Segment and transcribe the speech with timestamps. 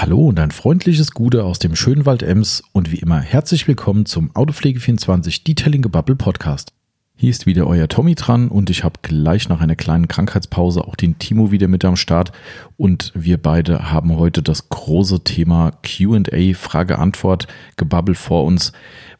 [0.00, 4.06] Hallo und ein freundliches Gute aus dem schönen Wald Ems und wie immer herzlich willkommen
[4.06, 6.70] zum Autopflege24 Detailing Gebubble Podcast.
[7.16, 10.94] Hier ist wieder euer Tommy dran und ich habe gleich nach einer kleinen Krankheitspause auch
[10.94, 12.30] den Timo wieder mit am Start
[12.76, 18.70] und wir beide haben heute das große Thema Q&A, Frage-Antwort, Gebabbel vor uns,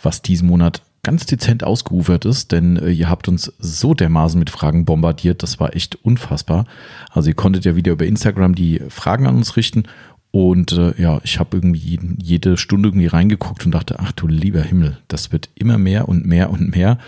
[0.01, 4.51] was diesen Monat ganz dezent ausgeufert ist, denn äh, ihr habt uns so dermaßen mit
[4.51, 6.67] Fragen bombardiert, das war echt unfassbar.
[7.11, 9.85] Also ihr konntet ja wieder über Instagram die Fragen an uns richten
[10.31, 14.27] und äh, ja, ich habe irgendwie jeden, jede Stunde irgendwie reingeguckt und dachte, ach du
[14.27, 16.98] lieber Himmel, das wird immer mehr und mehr und mehr.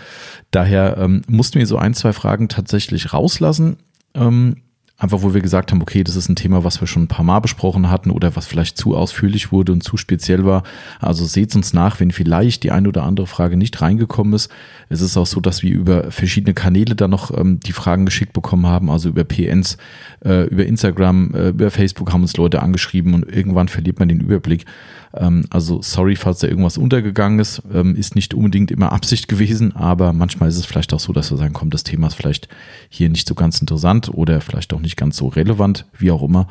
[0.49, 3.77] Daher ähm, mussten wir so ein, zwei Fragen tatsächlich rauslassen.
[4.15, 4.57] Ähm,
[5.01, 7.25] Einfach, wo wir gesagt haben, okay, das ist ein Thema, was wir schon ein paar
[7.25, 10.61] Mal besprochen hatten oder was vielleicht zu ausführlich wurde und zu speziell war.
[10.99, 14.51] Also seht uns nach, wenn vielleicht die eine oder andere Frage nicht reingekommen ist.
[14.89, 18.33] Es ist auch so, dass wir über verschiedene Kanäle da noch ähm, die Fragen geschickt
[18.33, 19.77] bekommen haben, also über PNs,
[20.23, 24.19] äh, über Instagram, äh, über Facebook haben uns Leute angeschrieben und irgendwann verliert man den
[24.19, 24.65] Überblick.
[25.13, 29.75] Ähm, also sorry, falls da irgendwas untergegangen ist, ähm, ist nicht unbedingt immer Absicht gewesen,
[29.75, 32.47] aber manchmal ist es vielleicht auch so, dass wir sagen, komm, das Thema ist vielleicht
[32.89, 36.47] hier nicht so ganz interessant oder vielleicht auch nicht ganz so relevant, wie auch immer.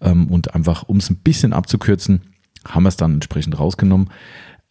[0.00, 2.22] Ähm, und einfach, um es ein bisschen abzukürzen,
[2.66, 4.10] haben wir es dann entsprechend rausgenommen.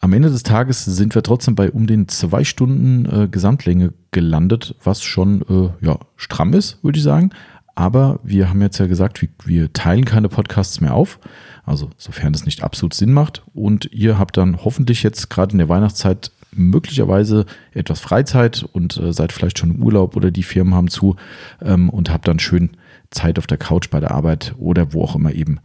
[0.01, 4.75] Am Ende des Tages sind wir trotzdem bei um den zwei Stunden äh, Gesamtlänge gelandet,
[4.83, 7.31] was schon äh, ja, stramm ist, würde ich sagen.
[7.75, 11.19] Aber wir haben jetzt ja gesagt, wir, wir teilen keine Podcasts mehr auf.
[11.65, 13.43] Also sofern es nicht absolut Sinn macht.
[13.53, 19.11] Und ihr habt dann hoffentlich jetzt gerade in der Weihnachtszeit möglicherweise etwas Freizeit und äh,
[19.11, 21.15] seid vielleicht schon im Urlaub oder die Firmen haben zu
[21.61, 22.71] ähm, und habt dann schön
[23.11, 25.59] Zeit auf der Couch bei der Arbeit oder wo auch immer eben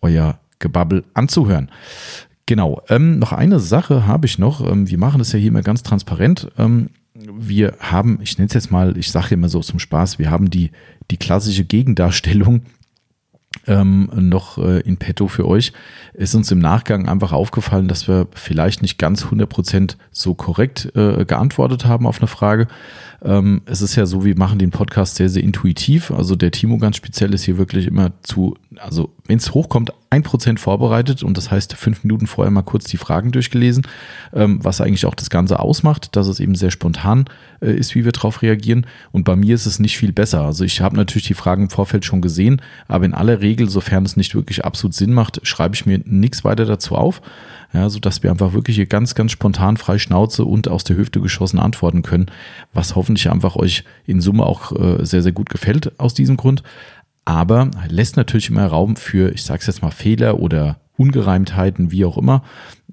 [0.00, 1.70] euer Gebabbel anzuhören.
[2.46, 4.64] Genau, ähm, noch eine Sache habe ich noch.
[4.64, 6.48] Ähm, wir machen das ja hier immer ganz transparent.
[6.56, 10.30] Ähm, wir haben, ich nenne es jetzt mal, ich sage immer so zum Spaß, wir
[10.30, 10.70] haben die,
[11.10, 12.62] die klassische Gegendarstellung
[13.66, 15.72] ähm, noch äh, in petto für euch.
[16.14, 21.24] Ist uns im Nachgang einfach aufgefallen, dass wir vielleicht nicht ganz 100% so korrekt äh,
[21.24, 22.68] geantwortet haben auf eine Frage.
[23.22, 26.10] Ähm, es ist ja so, wir machen den Podcast sehr, sehr intuitiv.
[26.10, 30.22] Also der Timo ganz speziell ist hier wirklich immer zu, also wenn es hochkommt, ein
[30.22, 33.86] Prozent vorbereitet und das heißt fünf Minuten vorher mal kurz die Fragen durchgelesen,
[34.32, 37.26] ähm, was eigentlich auch das Ganze ausmacht, dass es eben sehr spontan
[37.60, 38.86] äh, ist, wie wir darauf reagieren.
[39.12, 40.42] Und bei mir ist es nicht viel besser.
[40.42, 44.04] Also ich habe natürlich die Fragen im Vorfeld schon gesehen, aber in aller Regel, sofern
[44.04, 47.20] es nicht wirklich absolut Sinn macht, schreibe ich mir nichts weiter dazu auf
[47.72, 50.96] ja, so dass wir einfach wirklich hier ganz, ganz spontan frei Schnauze und aus der
[50.96, 52.26] Hüfte geschossen antworten können,
[52.72, 56.62] was hoffentlich einfach euch in Summe auch äh, sehr, sehr gut gefällt aus diesem Grund.
[57.26, 62.04] Aber lässt natürlich immer Raum für, ich sage es jetzt mal, Fehler oder Ungereimtheiten, wie
[62.04, 62.42] auch immer.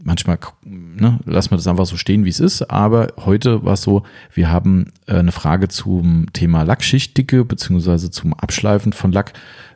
[0.03, 2.63] Manchmal ne, lassen wir das einfach so stehen, wie es ist.
[2.63, 8.33] Aber heute war es so, wir haben äh, eine Frage zum Thema Lackschichtdicke beziehungsweise zum
[8.33, 9.33] Abschleifen von Lack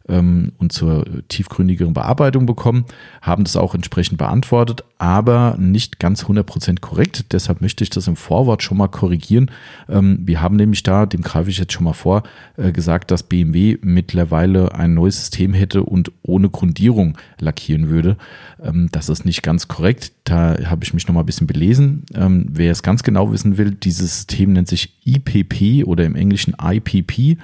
[0.09, 2.85] ähm, und zur tiefgründigeren Bearbeitung bekommen,
[3.21, 7.31] haben das auch entsprechend beantwortet, aber nicht ganz 100% korrekt.
[7.31, 9.51] Deshalb möchte ich das im Vorwort schon mal korrigieren.
[9.87, 12.23] Ähm, wir haben nämlich da, dem greife ich jetzt schon mal vor,
[12.57, 18.17] äh, gesagt, dass BMW mittlerweile ein neues System hätte und ohne Grundierung lackieren würde.
[18.61, 20.13] Ähm, das ist nicht ganz korrekt.
[20.23, 22.03] Da habe ich mich noch mal ein bisschen belesen.
[22.13, 26.55] Ähm, wer es ganz genau wissen will, dieses System nennt sich IPP oder im Englischen
[26.61, 27.37] IPP,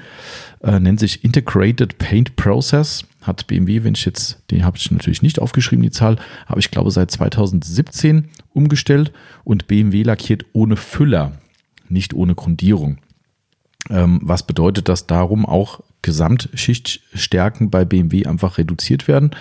[0.63, 5.21] äh, nennt sich Integrated Paint Process hat BMW, wenn ich jetzt, den habe ich natürlich
[5.21, 9.11] nicht aufgeschrieben, die Zahl, aber ich glaube seit 2017 umgestellt
[9.43, 11.33] und BMW lackiert ohne Füller,
[11.89, 12.97] nicht ohne Grundierung.
[13.89, 19.31] Ähm, was bedeutet, dass darum auch Gesamtschichtstärken bei BMW einfach reduziert werden.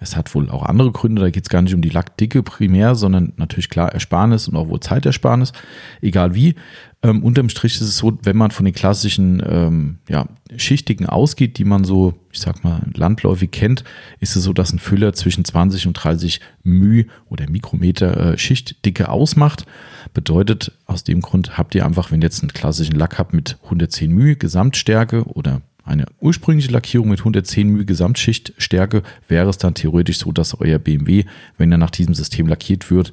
[0.00, 2.94] Es hat wohl auch andere Gründe, da geht es gar nicht um die Lackdicke primär,
[2.94, 5.52] sondern natürlich klar Ersparnis und auch wohl Zeitersparnis,
[6.00, 6.54] egal wie.
[7.02, 11.56] Ähm, unterm Strich ist es so, wenn man von den klassischen ähm, ja, Schichtigen ausgeht,
[11.56, 13.84] die man so, ich sag mal, landläufig kennt,
[14.18, 19.08] ist es so, dass ein Füller zwischen 20 und 30 μ oder Mikrometer äh, Schichtdicke
[19.08, 19.64] ausmacht.
[20.12, 23.56] Bedeutet, aus dem Grund habt ihr einfach, wenn ihr jetzt einen klassischen Lack habt mit
[23.64, 30.18] 110 μ Gesamtstärke oder eine ursprüngliche Lackierung mit 110 μ Gesamtschichtstärke wäre es dann theoretisch
[30.18, 31.24] so, dass euer BMW,
[31.58, 33.12] wenn er nach diesem System lackiert wird,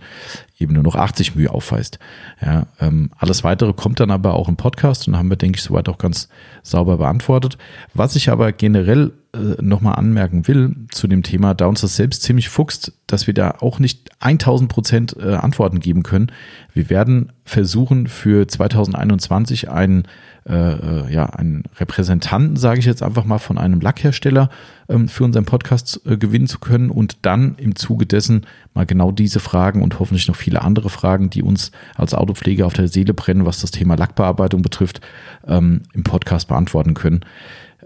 [0.59, 1.99] eben nur noch 80 μ aufweist.
[2.41, 5.63] Ja, ähm, alles weitere kommt dann aber auch im Podcast und haben wir, denke ich,
[5.63, 6.29] soweit auch ganz
[6.61, 7.57] sauber beantwortet.
[7.93, 12.23] Was ich aber generell äh, nochmal anmerken will zu dem Thema, da uns das selbst
[12.23, 16.31] ziemlich fuchst, dass wir da auch nicht 1000 Prozent äh, Antworten geben können.
[16.73, 20.07] Wir werden versuchen, für 2021 einen
[20.47, 24.49] äh, äh, ja, einen Repräsentanten, sage ich jetzt einfach mal, von einem Lackhersteller
[24.87, 29.11] ähm, für unseren Podcast äh, gewinnen zu können und dann im Zuge dessen mal genau
[29.11, 33.13] diese Fragen und hoffentlich noch viele andere Fragen, die uns als Autopflege auf der Seele
[33.13, 35.01] brennen, was das Thema Lackbearbeitung betrifft,
[35.45, 37.21] ähm, im Podcast beantworten können.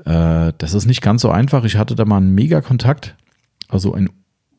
[0.05, 1.63] Äh, das ist nicht ganz so einfach.
[1.63, 3.15] Ich hatte da mal einen Mega-Kontakt,
[3.69, 4.09] also einen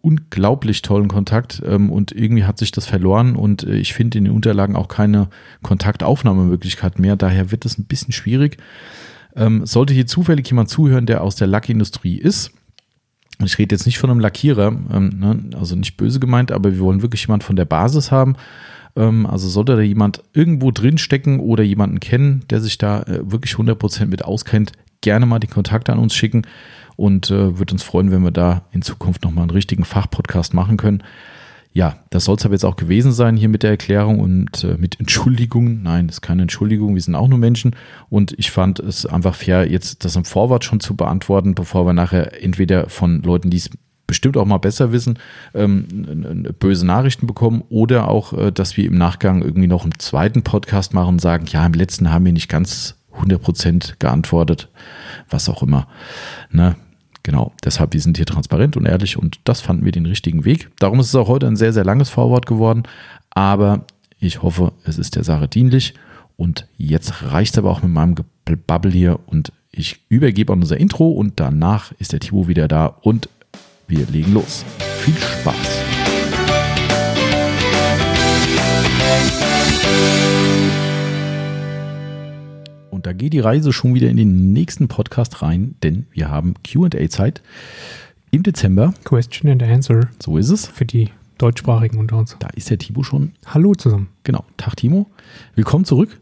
[0.02, 4.24] unglaublich tollen Kontakt ähm, und irgendwie hat sich das verloren und äh, ich finde in
[4.24, 5.28] den Unterlagen auch keine
[5.62, 7.16] Kontaktaufnahmemöglichkeit mehr.
[7.16, 8.58] Daher wird es ein bisschen schwierig.
[9.34, 12.52] Ähm, sollte hier zufällig jemand zuhören, der aus der Lackindustrie ist,
[13.38, 16.72] und ich rede jetzt nicht von einem Lackierer, ähm, ne, also nicht böse gemeint, aber
[16.72, 18.36] wir wollen wirklich jemand von der Basis haben.
[18.94, 23.30] Ähm, also sollte da jemand irgendwo drin stecken oder jemanden kennen, der sich da äh,
[23.30, 26.42] wirklich 100% mit auskennt, gerne mal die Kontakte an uns schicken
[27.02, 30.76] und äh, würde uns freuen, wenn wir da in Zukunft nochmal einen richtigen Fachpodcast machen
[30.76, 31.02] können.
[31.72, 34.76] Ja, das soll es aber jetzt auch gewesen sein hier mit der Erklärung und äh,
[34.78, 35.82] mit Entschuldigungen.
[35.82, 37.74] Nein, das ist keine Entschuldigung, wir sind auch nur Menschen.
[38.08, 41.92] Und ich fand es einfach fair, jetzt das im Vorwort schon zu beantworten, bevor wir
[41.92, 43.70] nachher entweder von Leuten, die es
[44.06, 45.18] bestimmt auch mal besser wissen,
[45.54, 50.44] ähm, böse Nachrichten bekommen oder auch, äh, dass wir im Nachgang irgendwie noch einen zweiten
[50.44, 54.68] Podcast machen und sagen, ja, im letzten haben wir nicht ganz 100% geantwortet,
[55.28, 55.88] was auch immer.
[56.52, 56.76] Ne?
[57.22, 60.70] Genau, deshalb, wir sind hier transparent und ehrlich und das fanden wir den richtigen Weg.
[60.78, 62.82] Darum ist es auch heute ein sehr, sehr langes Vorwort geworden,
[63.30, 63.84] aber
[64.18, 65.94] ich hoffe, es ist der Sache dienlich
[66.36, 68.16] und jetzt reicht es aber auch mit meinem
[68.66, 72.86] Bubble hier und ich übergebe an unser Intro und danach ist der Timo wieder da
[72.86, 73.28] und
[73.86, 74.64] wir legen los.
[75.00, 75.82] Viel Spaß!
[82.92, 86.52] Und da geht die Reise schon wieder in den nächsten Podcast rein, denn wir haben
[86.62, 87.42] QA-Zeit
[88.30, 88.92] im Dezember.
[89.04, 90.10] Question and Answer.
[90.22, 90.66] So ist es.
[90.66, 91.08] Für die
[91.38, 92.36] Deutschsprachigen unter uns.
[92.38, 93.32] Da ist der Timo schon.
[93.46, 94.08] Hallo zusammen.
[94.24, 94.44] Genau.
[94.58, 95.06] Tag, Timo.
[95.54, 96.20] Willkommen zurück.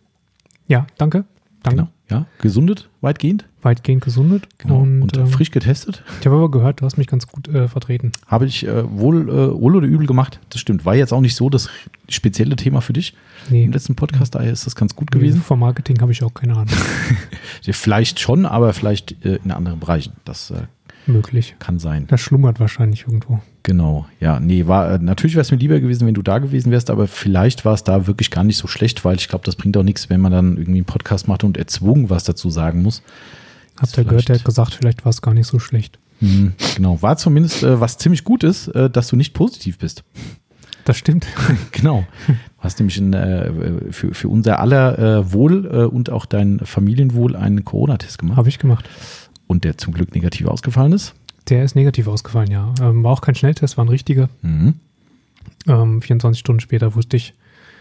[0.69, 1.25] Ja, danke.
[1.65, 1.77] Danke.
[1.77, 1.89] Genau.
[2.09, 3.47] Ja, gesundet, weitgehend.
[3.63, 4.49] Weitgehend gesundet.
[4.59, 4.81] Genau.
[4.81, 6.03] Und, und äh, ähm, frisch getestet.
[6.21, 8.13] Ich habe aber gehört, du hast mich ganz gut äh, vertreten.
[8.27, 10.41] Habe ich äh, wohl, äh, wohl oder übel gemacht.
[10.51, 10.85] Das stimmt.
[10.85, 11.69] War jetzt auch nicht so das
[12.09, 13.15] spezielle Thema für dich
[13.51, 13.65] nee.
[13.65, 14.35] im letzten Podcast.
[14.35, 15.39] Daher ist das ganz gut gewesen.
[15.39, 16.69] Nee, vom Marketing habe ich auch keine Ahnung.
[17.63, 20.13] vielleicht schon, aber vielleicht äh, in anderen Bereichen.
[20.25, 20.63] Das äh,
[21.07, 21.57] möglich.
[21.59, 22.07] Kann sein.
[22.09, 23.41] Das schlummert wahrscheinlich irgendwo.
[23.63, 26.91] Genau, ja, nee, war natürlich wäre es mir lieber gewesen, wenn du da gewesen wärst,
[26.91, 29.77] aber vielleicht war es da wirklich gar nicht so schlecht, weil ich glaube, das bringt
[29.77, 33.03] auch nichts, wenn man dann irgendwie einen Podcast macht und erzwungen was dazu sagen muss.
[33.81, 35.99] Habt ihr gehört, der hat gesagt, vielleicht war es gar nicht so schlecht.
[36.21, 40.05] Mhm, genau, war zumindest äh, was ziemlich gut ist, äh, dass du nicht positiv bist.
[40.85, 41.27] Das stimmt.
[41.73, 42.05] genau.
[42.27, 46.61] Du hast nämlich in, äh, für, für unser aller äh, Wohl äh, und auch dein
[46.61, 48.37] Familienwohl einen Corona-Test gemacht.
[48.37, 48.89] Habe ich gemacht.
[49.47, 51.15] Und der zum Glück negativ ausgefallen ist.
[51.49, 52.73] Der ist negativ ausgefallen, ja.
[52.81, 54.29] Ähm, war auch kein Schnelltest, war ein richtiger.
[54.43, 54.75] Mhm.
[55.67, 57.35] Ähm, 24 Stunden später wusste ich.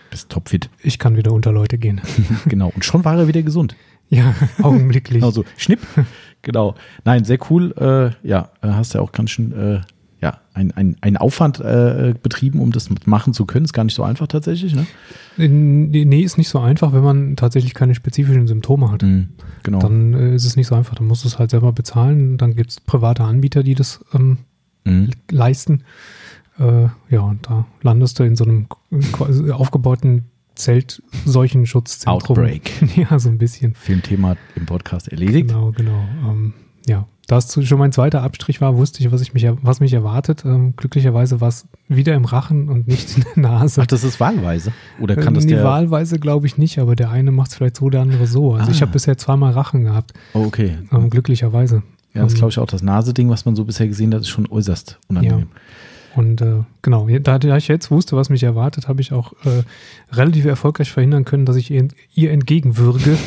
[0.10, 0.69] Bist topfit.
[0.81, 2.01] Ich kann wieder unter Leute gehen.
[2.46, 2.72] genau.
[2.74, 3.75] Und schon war er wieder gesund.
[4.10, 5.24] Ja, augenblicklich.
[5.24, 5.80] also schnipp.
[6.42, 6.76] genau.
[7.06, 7.74] Nein, sehr cool.
[7.78, 9.82] Äh, ja, hast ja auch ganz schön äh,
[10.22, 13.66] ja, ein, ein, ein Aufwand äh, betrieben, um das machen zu können.
[13.66, 14.86] Ist gar nicht so einfach tatsächlich, ne?
[15.38, 19.04] Nee, ist nicht so einfach, wenn man tatsächlich keine spezifischen Symptome hat.
[19.04, 19.30] Mhm,
[19.64, 19.80] genau.
[19.80, 20.96] Dann äh, ist es nicht so einfach.
[20.96, 22.38] Dann musst du es halt selber bezahlen.
[22.38, 24.40] Dann gibt es private Anbieter, die das ähm,
[24.84, 25.12] mhm.
[25.32, 25.84] leisten.
[26.58, 28.68] Äh, ja, und da landest du in so einem
[29.52, 30.26] aufgebauten
[30.60, 32.38] Zelt Seuchenschutzzentrum.
[32.38, 32.72] Outbreak.
[32.96, 33.74] ja, so ein bisschen.
[33.76, 35.48] Filmthema im Podcast erledigt.
[35.48, 36.04] Genau, genau.
[36.28, 36.54] Ähm,
[36.86, 39.94] ja, da es schon mein zweiter Abstrich war, wusste ich, was, ich mich, was mich
[39.94, 40.44] erwartet.
[40.46, 43.82] Ähm, glücklicherweise war es wieder im Rachen und nicht in der Nase.
[43.84, 44.74] Ach, das ist wahlweise?
[45.00, 45.64] Oder kann das nee, der...
[45.64, 48.56] wahlweise glaube ich nicht, aber der eine macht es vielleicht so, der andere so.
[48.56, 48.74] Also ah.
[48.74, 50.14] ich habe bisher zweimal Rachen gehabt.
[50.34, 50.80] Oh, okay.
[50.92, 51.84] Ähm, glücklicherweise.
[52.14, 52.68] Ja, das ähm, glaube ich auch.
[52.68, 55.40] Das Naseding, was man so bisher gesehen hat, ist schon äußerst unangenehm.
[55.40, 55.46] Ja.
[56.19, 59.63] Und äh, genau, da, da, ich jetzt wusste, was mich erwartet, habe ich auch äh,
[60.13, 63.17] relativ erfolgreich verhindern können, dass ich ihr, ihr entgegenwürge.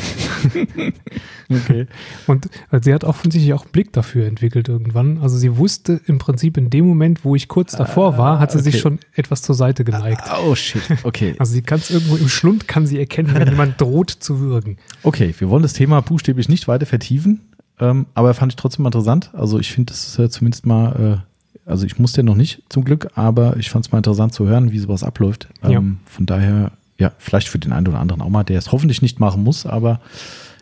[1.49, 1.87] okay.
[2.27, 5.17] Und äh, sie hat offensichtlich auch einen Blick dafür entwickelt irgendwann.
[5.23, 8.59] Also sie wusste im Prinzip in dem Moment, wo ich kurz davor war, hat sie
[8.59, 8.69] okay.
[8.69, 10.29] sich schon etwas zur Seite geneigt.
[10.45, 11.33] Oh shit, okay.
[11.39, 14.77] Also sie kann es irgendwo im Schlund, kann sie erkennen, wenn jemand droht zu würgen.
[15.01, 17.41] Okay, wir wollen das Thema buchstäblich nicht weiter vertiefen.
[17.79, 19.31] Ähm, aber fand ich trotzdem interessant.
[19.33, 21.32] Also ich finde, das ist äh, zumindest mal äh,
[21.65, 24.71] also ich musste noch nicht zum Glück, aber ich fand es mal interessant zu hören,
[24.71, 25.47] wie sowas abläuft.
[25.63, 25.71] Ja.
[25.71, 29.01] Ähm, von daher, ja, vielleicht für den einen oder anderen auch mal, der es hoffentlich
[29.01, 30.01] nicht machen muss, aber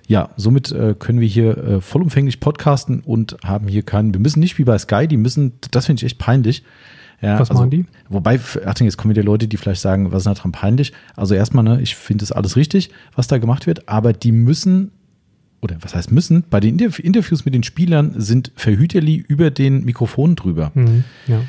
[0.07, 4.39] ja, somit äh, können wir hier äh, vollumfänglich podcasten und haben hier keinen, wir müssen
[4.39, 6.63] nicht wie bei Sky, die müssen, das finde ich echt peinlich.
[7.21, 7.85] Ja, was also, machen die?
[8.09, 10.91] Wobei, Achtung, jetzt kommen wieder Leute, die vielleicht sagen, was ist daran peinlich?
[11.15, 14.91] Also erstmal, ne, ich finde das alles richtig, was da gemacht wird, aber die müssen
[15.61, 20.35] oder was heißt müssen, bei den Interviews mit den Spielern sind Verhüterli über den Mikrofonen
[20.35, 20.71] drüber.
[20.73, 21.41] Mhm, ja.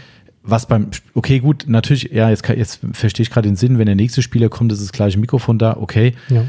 [0.44, 3.94] Was beim, okay, gut, natürlich, ja, jetzt, jetzt verstehe ich gerade den Sinn, wenn der
[3.94, 6.14] nächste Spieler kommt, ist das gleiche Mikrofon da, okay.
[6.28, 6.44] Ja.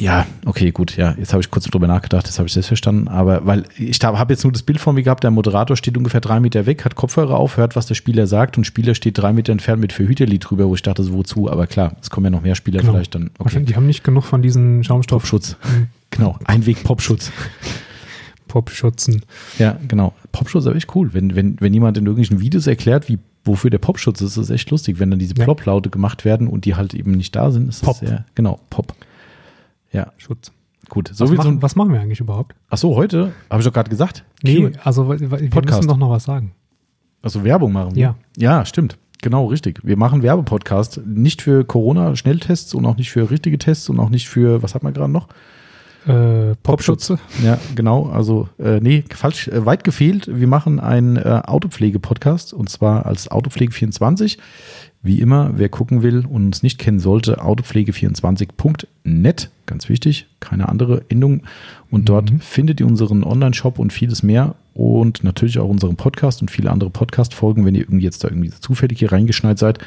[0.00, 3.06] Ja, okay, gut, ja, jetzt habe ich kurz drüber nachgedacht, jetzt habe ich das verstanden,
[3.06, 6.20] aber weil ich habe jetzt nur das Bild vor mir gehabt, der Moderator steht ungefähr
[6.20, 9.32] drei Meter weg, hat Kopfhörer auf, hört, was der Spieler sagt und Spieler steht drei
[9.32, 12.30] Meter entfernt mit Verhüterli drüber, wo ich dachte, so wozu, aber klar, es kommen ja
[12.30, 12.94] noch mehr Spieler genau.
[12.94, 13.30] vielleicht dann.
[13.38, 13.62] Okay.
[13.62, 15.56] Die haben nicht genug von diesen Schaumstoffschutz.
[15.62, 15.86] Mhm.
[16.14, 17.30] Genau, Einweg-Popschutz.
[18.48, 19.22] Popschutzen.
[19.58, 20.12] Ja, genau.
[20.30, 21.12] Popschutz ist echt cool.
[21.12, 24.50] Wenn, wenn, wenn jemand in irgendwelchen Videos erklärt, wie, wofür der Popschutz ist, ist das
[24.50, 25.00] echt lustig.
[25.00, 25.44] Wenn dann diese Ja.
[25.44, 27.98] Plop-Laute gemacht werden und die halt eben nicht da sind, ist Pop.
[27.98, 28.94] das sehr, genau, Pop.
[29.92, 30.52] Ja, Schutz.
[30.88, 31.10] gut.
[31.12, 32.54] So Was, machen, zum, was machen wir eigentlich überhaupt?
[32.68, 34.24] ach so, heute, habe ich doch gerade gesagt.
[34.42, 35.18] Nee, also wir
[35.50, 35.78] Podcast.
[35.80, 36.52] müssen doch noch was sagen.
[37.22, 37.94] Also Werbung machen.
[37.96, 38.02] wir.
[38.02, 38.14] Ja.
[38.36, 38.98] Ja, stimmt.
[39.22, 39.80] Genau, richtig.
[39.82, 41.00] Wir machen Werbepodcast.
[41.06, 44.82] Nicht für Corona-Schnelltests und auch nicht für richtige Tests und auch nicht für, was hat
[44.82, 45.28] man gerade noch?
[46.06, 47.18] Äh, Popschutze.
[47.42, 48.10] Ja, genau.
[48.10, 50.28] Also, äh, nee, falsch, äh, weit gefehlt.
[50.30, 54.38] Wir machen einen äh, Autopflege-Podcast und zwar als Autopflege24.
[55.02, 59.50] Wie immer, wer gucken will und uns nicht kennen sollte, autopflege24.net.
[59.66, 61.42] Ganz wichtig, keine andere Endung.
[61.90, 66.50] Und dort findet ihr unseren Online-Shop und vieles mehr und natürlich auch unseren Podcast und
[66.50, 69.78] viele andere Podcast-Folgen, wenn ihr irgendwie jetzt da irgendwie zufällig hier reingeschneit seid.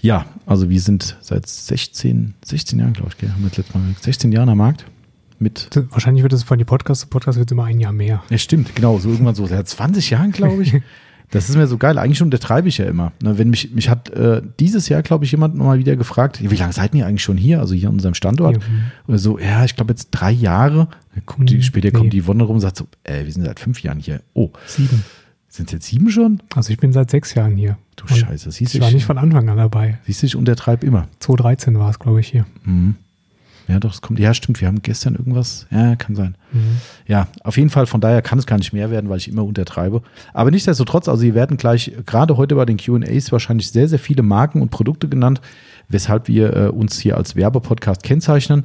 [0.00, 3.78] Ja, also wir sind seit 16, 16 Jahren, glaube ich, gell, haben wir das letzte
[3.78, 4.86] Mal gesagt, 16 Jahren am Markt
[5.40, 8.22] mit Wahrscheinlich wird es von die Podcast zu Podcast wird immer ein Jahr mehr.
[8.30, 10.74] ja, stimmt, genau, so irgendwann so seit 20 Jahren, glaube ich.
[11.32, 11.96] Das ist mir so geil.
[11.96, 13.12] Eigentlich untertreibe ich ja immer.
[13.22, 16.56] Ne, wenn mich, mich hat äh, dieses Jahr, glaube ich, jemand nochmal wieder gefragt, wie
[16.56, 17.60] lange seid ihr eigentlich schon hier?
[17.60, 18.56] Also hier an unserem Standort?
[18.56, 18.62] Ja.
[19.06, 20.88] Oder so, ja, ich glaube jetzt drei Jahre.
[21.14, 21.92] Dann guckt die, Hm, später nee.
[21.92, 24.22] kommt die Wonne rum und sagt so, äh, wir sind seit fünf Jahren hier.
[24.34, 25.04] Oh, Sieben.
[25.46, 26.42] sind es jetzt sieben schon?
[26.56, 27.78] Also ich bin seit sechs Jahren hier.
[27.94, 30.00] Du Und Scheiße, siehst du, Ich war ich, nicht von Anfang an dabei.
[30.06, 31.06] siehst du, ich untertreibe immer.
[31.20, 32.44] 2013 war es, glaube ich, hier.
[32.64, 32.96] Mhm.
[33.70, 34.18] Ja, doch, es kommt.
[34.18, 35.66] Ja, stimmt, wir haben gestern irgendwas.
[35.70, 36.34] Ja, kann sein.
[36.52, 36.78] Mhm.
[37.06, 39.44] Ja, auf jeden Fall, von daher kann es gar nicht mehr werden, weil ich immer
[39.44, 40.02] untertreibe.
[40.34, 44.24] Aber nichtsdestotrotz, also ihr werden gleich, gerade heute bei den QAs wahrscheinlich sehr, sehr viele
[44.24, 45.40] Marken und Produkte genannt,
[45.88, 48.64] weshalb wir äh, uns hier als Werbepodcast kennzeichnen.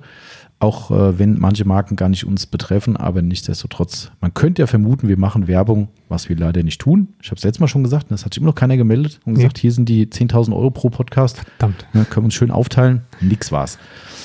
[0.59, 5.07] Auch äh, wenn manche Marken gar nicht uns betreffen, aber nichtsdestotrotz, man könnte ja vermuten,
[5.09, 7.09] wir machen Werbung, was wir leider nicht tun.
[7.21, 9.33] Ich habe es letztes Mal schon gesagt, das hat sich immer noch keiner gemeldet und
[9.33, 9.39] Nee.
[9.39, 13.01] gesagt, hier sind die 10.000 Euro pro Podcast, Verdammt, ne, können wir uns schön aufteilen.
[13.19, 13.77] Nix war's.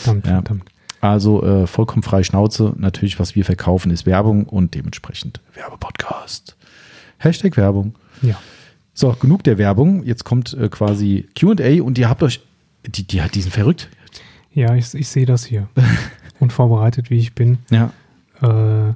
[0.02, 0.32] verdammt, Ja.
[0.34, 0.64] verdammt.
[1.02, 2.74] Also äh, vollkommen freie Schnauze.
[2.76, 6.56] Natürlich, was wir verkaufen, ist Werbung und dementsprechend Werbepodcast.
[7.18, 7.94] Hashtag Werbung.
[8.22, 8.36] Ja.
[8.92, 10.04] So, genug der Werbung.
[10.04, 12.40] Jetzt kommt äh, quasi QA und ihr habt euch,
[12.86, 13.88] die, die, die sind verrückt.
[14.52, 15.68] Ja, ich, ich sehe das hier.
[16.40, 17.92] Unvorbereitet, wie ich bin, Ja,
[18.42, 18.92] äh,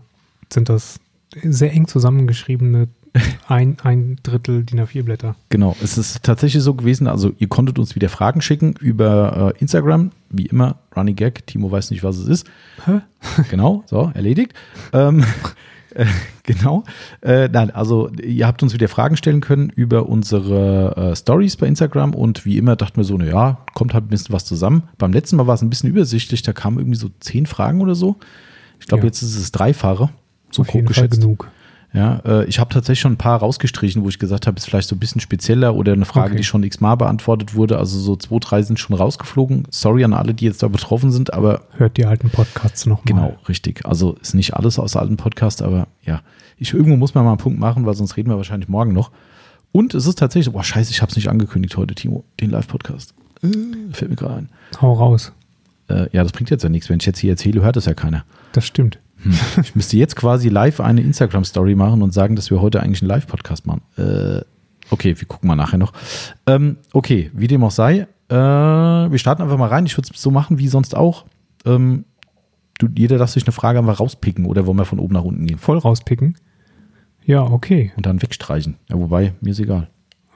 [0.52, 0.98] sind das
[1.42, 2.88] sehr eng zusammengeschriebene
[3.48, 5.36] ein, ein Drittel DIN A4 Blätter.
[5.48, 5.76] genau.
[5.82, 10.10] Es ist tatsächlich so gewesen, also ihr konntet uns wieder Fragen schicken über äh, Instagram,
[10.30, 11.46] wie immer, Running Gag.
[11.46, 12.46] Timo weiß nicht, was es ist.
[12.84, 13.00] Hä?
[13.50, 14.52] Genau, so, erledigt.
[14.92, 15.24] Ähm,
[15.94, 16.06] äh,
[16.42, 16.84] genau.
[17.22, 21.66] Äh, nein, also ihr habt uns wieder Fragen stellen können über unsere äh, Stories bei
[21.66, 24.84] Instagram und wie immer dachten wir so, naja, kommt halt ein bisschen was zusammen.
[24.98, 27.94] Beim letzten Mal war es ein bisschen übersichtlich, da kamen irgendwie so zehn Fragen oder
[27.94, 28.16] so.
[28.80, 29.06] Ich glaube, Ja.
[29.06, 30.10] jetzt ist es Dreifache.
[30.50, 31.20] So Auf jeden grob Fall geschätzt.
[31.22, 31.48] genug.
[31.94, 34.88] Ja, äh, ich habe tatsächlich schon ein paar rausgestrichen, wo ich gesagt habe, ist vielleicht
[34.88, 36.38] so ein bisschen spezieller oder eine Frage, Okay.
[36.38, 37.78] die schon x-mal beantwortet wurde.
[37.78, 39.68] Also so zwei, drei sind schon rausgeflogen.
[39.70, 43.04] Sorry an alle, die jetzt da betroffen sind, aber Hört die alten Podcasts nochmal.
[43.06, 43.86] Genau, richtig.
[43.86, 46.20] Also ist nicht alles aus alten Podcast, aber ja,
[46.58, 49.12] ich irgendwo muss man mal einen Punkt machen, weil sonst reden wir wahrscheinlich morgen noch.
[49.70, 53.14] Und es ist tatsächlich, boah, scheiße, ich habe es nicht angekündigt heute, Timo, den Live-Podcast.
[53.42, 53.48] Äh,
[53.92, 54.48] fällt mir gerade ein.
[54.80, 55.32] Hau raus.
[55.88, 56.88] Äh, ja, das bringt jetzt ja nichts.
[56.90, 58.24] Wenn ich jetzt hier erzähle, hört das ja keiner.
[58.52, 58.98] Das stimmt.
[59.24, 59.34] Hm.
[59.62, 63.08] Ich müsste jetzt quasi live eine Instagram-Story machen und sagen, dass wir heute eigentlich einen
[63.08, 63.82] Live-Podcast machen.
[63.96, 64.42] Äh,
[64.90, 65.92] okay, wir gucken mal nachher noch.
[66.46, 69.86] Ähm, okay, wie dem auch sei, äh, wir starten einfach mal rein.
[69.86, 71.24] Ich würde es so machen wie sonst auch.
[71.64, 72.04] Ähm,
[72.78, 75.46] du, jeder darf sich eine Frage einfach rauspicken oder wollen wir von oben nach unten
[75.46, 76.36] gehen Voll rauspicken.
[77.24, 77.92] Ja, okay.
[77.96, 78.76] und dann wegstreichen.
[78.90, 79.88] Ja, wobei, mir ist egal.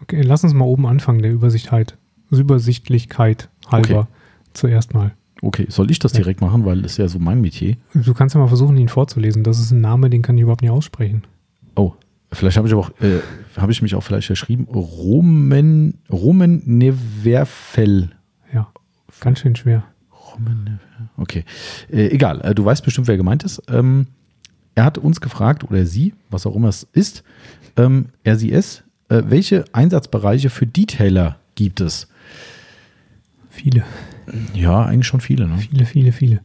[0.02, 1.99] Okay, lass uns mal oben anfangen, der Übersichtheit,
[2.30, 4.00] Übersichtlichkeit halber.
[4.00, 4.09] Okay.
[4.54, 5.12] Zuerst mal.
[5.42, 7.76] Okay, soll ich das direkt machen, weil das ist ja so mein Metier.
[7.95, 9.45] Du kannst ja mal versuchen, ihn vorzulesen.
[9.45, 11.23] Das ist ein Name, den kann ich überhaupt nicht aussprechen.
[11.76, 11.92] Oh,
[12.33, 13.21] vielleicht habe ich aber auch, äh,
[13.57, 14.64] habe ich mich auch vielleicht verschrieben.
[14.73, 18.11] Roman, Roman Neverfell.
[18.52, 18.68] Ja,
[19.21, 19.85] ganz schön schwer.
[20.35, 21.45] Roman Never- Okay,
[21.90, 22.40] äh, egal.
[22.42, 23.62] Äh, du weißt bestimmt, wer gemeint ist.
[23.68, 24.09] Ähm,
[24.75, 27.23] er hat uns gefragt, oder sie, was auch immer es ist,
[27.76, 32.09] ähm, er, sie, es, äh, welche Einsatzbereiche für Detailer gibt es?
[33.50, 33.85] Viele,
[34.54, 35.47] Ja, eigentlich schon viele.
[35.49, 35.58] Ne?
[35.58, 36.40] viele, viele, viele.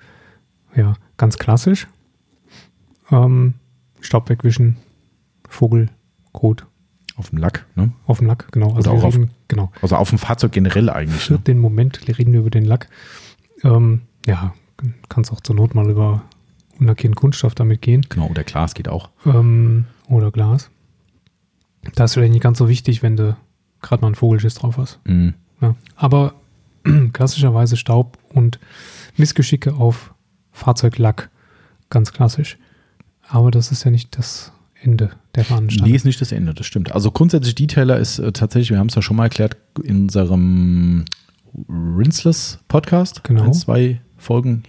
[0.75, 1.87] Ja, ganz klassisch.
[3.11, 3.55] Ähm,
[4.01, 4.77] Staub wegwischen,
[5.47, 5.89] Vogel,
[6.31, 6.65] Kot
[7.15, 7.65] Auf dem Lack.
[7.75, 7.91] Ne?
[8.07, 8.73] auf dem Lack, genau.
[8.73, 9.71] Also auch auf- reden, genau.
[9.81, 11.21] Also auf dem Fahrzeug generell eigentlich.
[11.25, 11.39] Für Ne?
[11.39, 12.89] den Moment reden wir über den Lack.
[13.63, 14.53] Ähm, ja,
[15.09, 16.23] kannst auch zur Not mal über
[16.79, 18.05] unlackierten Kunststoff damit gehen.
[18.09, 19.09] Genau, oder Glas geht auch.
[19.25, 20.69] Ähm, oder Glas.
[21.95, 23.37] Da ist vielleicht nicht ganz so wichtig, wenn du
[23.81, 24.99] gerade mal einen Vogelschiss drauf hast.
[25.05, 25.33] Mhm.
[25.61, 25.75] Ja.
[25.95, 26.33] Aber
[27.13, 28.59] klassischerweise Staub und
[29.17, 30.13] Missgeschicke auf
[30.51, 31.29] Fahrzeuglack.
[31.89, 32.57] Ganz klassisch.
[33.27, 35.89] Aber das ist ja nicht das Ende der Veranstaltung.
[35.89, 36.91] Nee, ist nicht das Ende, das stimmt.
[36.91, 41.05] Also grundsätzlich Detailer ist äh, tatsächlich, wir haben es ja schon mal erklärt, in unserem
[41.69, 43.23] Rinseless Podcast.
[43.23, 43.43] Genau.
[43.43, 44.63] Ein, zwei Folgen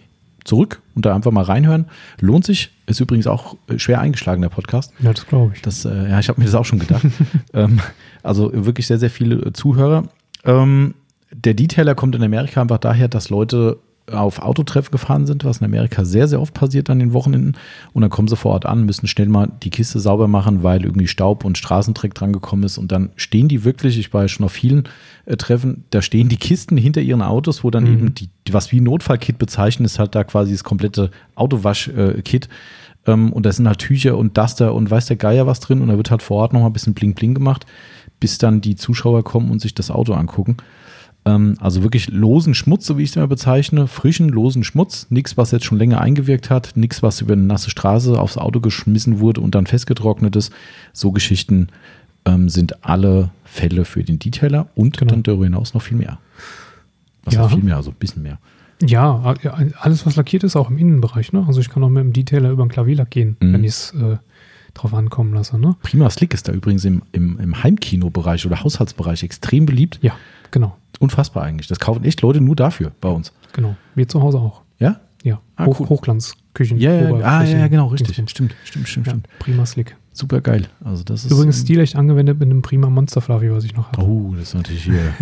[0.44, 1.86] zurück und da einfach mal reinhören.
[2.20, 2.70] Lohnt sich.
[2.86, 4.92] Ist übrigens auch äh, schwer eingeschlagen, der Podcast.
[5.00, 5.62] Ja, das glaube ich.
[5.62, 7.06] Das, äh, ja, ich habe mir das auch schon gedacht.
[7.54, 7.80] ähm,
[8.22, 10.04] also wirklich sehr, sehr viele äh, Zuhörer.
[10.44, 10.94] Ähm,
[11.34, 13.78] der Detailer kommt in Amerika einfach daher, dass Leute
[14.12, 17.56] auf Autotreffen gefahren sind, was in Amerika sehr, sehr oft passiert an den Wochenenden.
[17.94, 20.84] Und dann kommen sie vor Ort an, müssen schnell mal die Kiste sauber machen, weil
[20.84, 22.76] irgendwie Staub und Straßendreck dran gekommen ist.
[22.76, 24.84] Und dann stehen die wirklich, ich war ja schon auf vielen
[25.24, 27.92] äh, Treffen, da stehen die Kisten hinter ihren Autos, wo dann mhm.
[27.92, 32.48] eben die, was wie Notfallkit bezeichnen, ist halt da quasi das komplette Autowaschkit.
[33.06, 35.80] Ähm, und da sind halt Tücher und Duster und weiß der Geier was drin.
[35.80, 37.64] Und da wird halt vor Ort nochmal ein bisschen Bling-Bling gemacht,
[38.20, 40.58] bis dann die Zuschauer kommen und sich das Auto angucken.
[41.26, 45.36] Ähm, also wirklich losen Schmutz, so wie ich es immer bezeichne, frischen, losen Schmutz, nichts,
[45.36, 49.20] was jetzt schon länger eingewirkt hat, nichts, was über eine nasse Straße aufs Auto geschmissen
[49.20, 50.52] wurde und dann festgetrocknet ist.
[50.92, 51.68] So Geschichten
[52.24, 55.10] ähm, sind alle Fälle für den Detailer und genau.
[55.10, 56.18] dann darüber hinaus noch viel mehr.
[57.24, 57.48] Was ja.
[57.48, 58.38] viel mehr, also ein bisschen mehr.
[58.82, 59.34] Ja,
[59.80, 61.32] alles, was lackiert ist, auch im Innenbereich.
[61.32, 61.44] Ne?
[61.46, 63.52] Also ich kann auch mit dem Detailer über einen Klavierlack gehen, mhm.
[63.52, 64.16] wenn ich es äh,
[64.74, 65.58] drauf ankommen lasse.
[65.58, 65.76] Ne?
[65.82, 70.00] Prima Slick ist da übrigens im, im, im Heimkinobereich oder Haushaltsbereich extrem beliebt.
[70.02, 70.14] Ja,
[70.54, 70.76] genau.
[71.00, 71.66] Unfassbar eigentlich.
[71.66, 73.32] Das kaufen echt Leute nur dafür bei uns.
[73.52, 73.76] Genau.
[73.94, 74.62] Wir zu Hause auch.
[74.78, 75.00] Ja?
[75.22, 75.40] Ja.
[75.56, 75.88] Ah, Hoch, cool.
[75.88, 76.78] Hochglanzküchen.
[76.78, 78.14] Ja, ja, ah, ja, ja, genau, richtig.
[78.14, 79.06] Stimmt, stimmt, stimmt, stimmt.
[79.06, 79.96] Ja, prima Slick.
[80.12, 80.68] Super geil.
[80.84, 84.02] Also das ist Übrigens stilecht angewendet mit einem prima Monster Fluffy, was ich noch habe.
[84.02, 85.12] Oh, das ist natürlich hier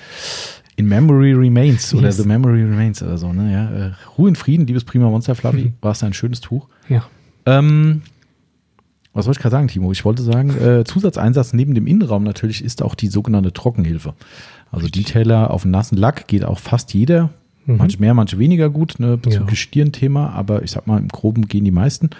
[0.76, 2.16] In Memory Remains oder yes.
[2.16, 3.32] The Memory Remains oder so.
[3.32, 3.52] Ne?
[3.52, 5.72] Ja, äh, Ruhe in Frieden, liebes prima Monster Fluffy.
[5.80, 6.68] War es ein schönes Tuch?
[6.88, 7.06] Ja.
[7.46, 8.02] Ähm,
[9.14, 9.92] was wollte ich gerade sagen, Timo?
[9.92, 14.14] Ich wollte sagen, äh, Zusatzeinsatz neben dem Innenraum natürlich ist auch die sogenannte Trockenhilfe.
[14.72, 17.30] Also Detailer auf nassen Lack geht auch fast jeder.
[17.66, 17.76] Mhm.
[17.78, 19.64] Manche mehr, manche weniger gut, ne, bezüglich ja.
[19.64, 22.10] Stirnthema, aber ich sag mal, im Groben gehen die meisten.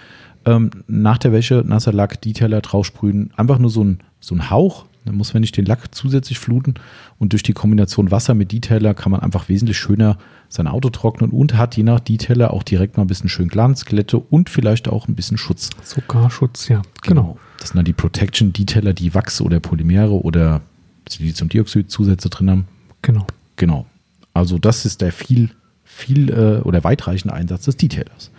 [0.45, 4.85] Ähm, nach der Wäsche, nasser Lack, Detailer draufsprühen, einfach nur so ein, so ein Hauch.
[5.05, 6.75] Dann muss man nicht den Lack zusätzlich fluten.
[7.19, 10.17] Und durch die Kombination Wasser mit Detailer kann man einfach wesentlich schöner
[10.49, 13.85] sein Auto trocknen und hat je nach Detailer auch direkt mal ein bisschen schön Glanz,
[13.85, 15.69] Glätte und vielleicht auch ein bisschen Schutz.
[15.83, 16.81] Sogar Schutz, ja.
[17.01, 17.21] Genau.
[17.21, 17.39] genau.
[17.59, 20.61] Das sind dann die Protection Detailer, die Wachs oder Polymere oder
[21.09, 22.67] Siliziumdioxid-Zusätze drin haben.
[23.01, 23.27] Genau.
[23.55, 23.85] Genau.
[24.33, 25.51] Also das ist der viel,
[25.83, 28.31] viel äh, oder weitreichende Einsatz des Detailers.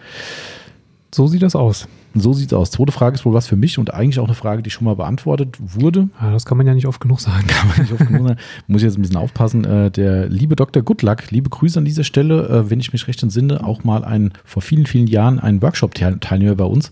[1.17, 1.89] So sieht das aus.
[2.15, 2.71] So sieht es aus.
[2.71, 4.97] Zweite Frage ist wohl was für mich und eigentlich auch eine Frage, die schon mal
[4.97, 6.11] beantwortet wurde.
[6.21, 7.47] Ja, das kann man ja nicht oft genug sagen.
[7.47, 8.41] Kann man nicht oft genug sagen.
[8.67, 9.65] Muss ich jetzt ein bisschen aufpassen.
[9.65, 10.83] Äh, der liebe Dr.
[10.83, 14.33] Goodluck, liebe Grüße an dieser Stelle, äh, wenn ich mich recht entsinne, auch mal ein,
[14.45, 16.91] vor vielen, vielen Jahren ein Workshop-Teilnehmer bei uns.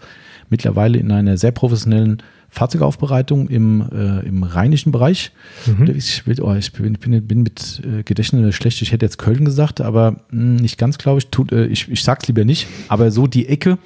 [0.49, 2.23] Mittlerweile in einer sehr professionellen
[2.55, 5.33] Fahrzeugaufbereitung im, äh, im rheinischen Bereich.
[5.67, 5.93] Mhm.
[5.97, 9.45] Ich, will, oh, ich, bin, bin, bin mit äh, Gedächtnis schlecht, ich hätte jetzt Köln
[9.45, 11.29] gesagt, aber mh, hm, nicht ganz, glaube ich.
[11.29, 11.88] Tut, äh, ich.
[11.88, 13.79] Ich sag's lieber nicht, aber so die Ecke.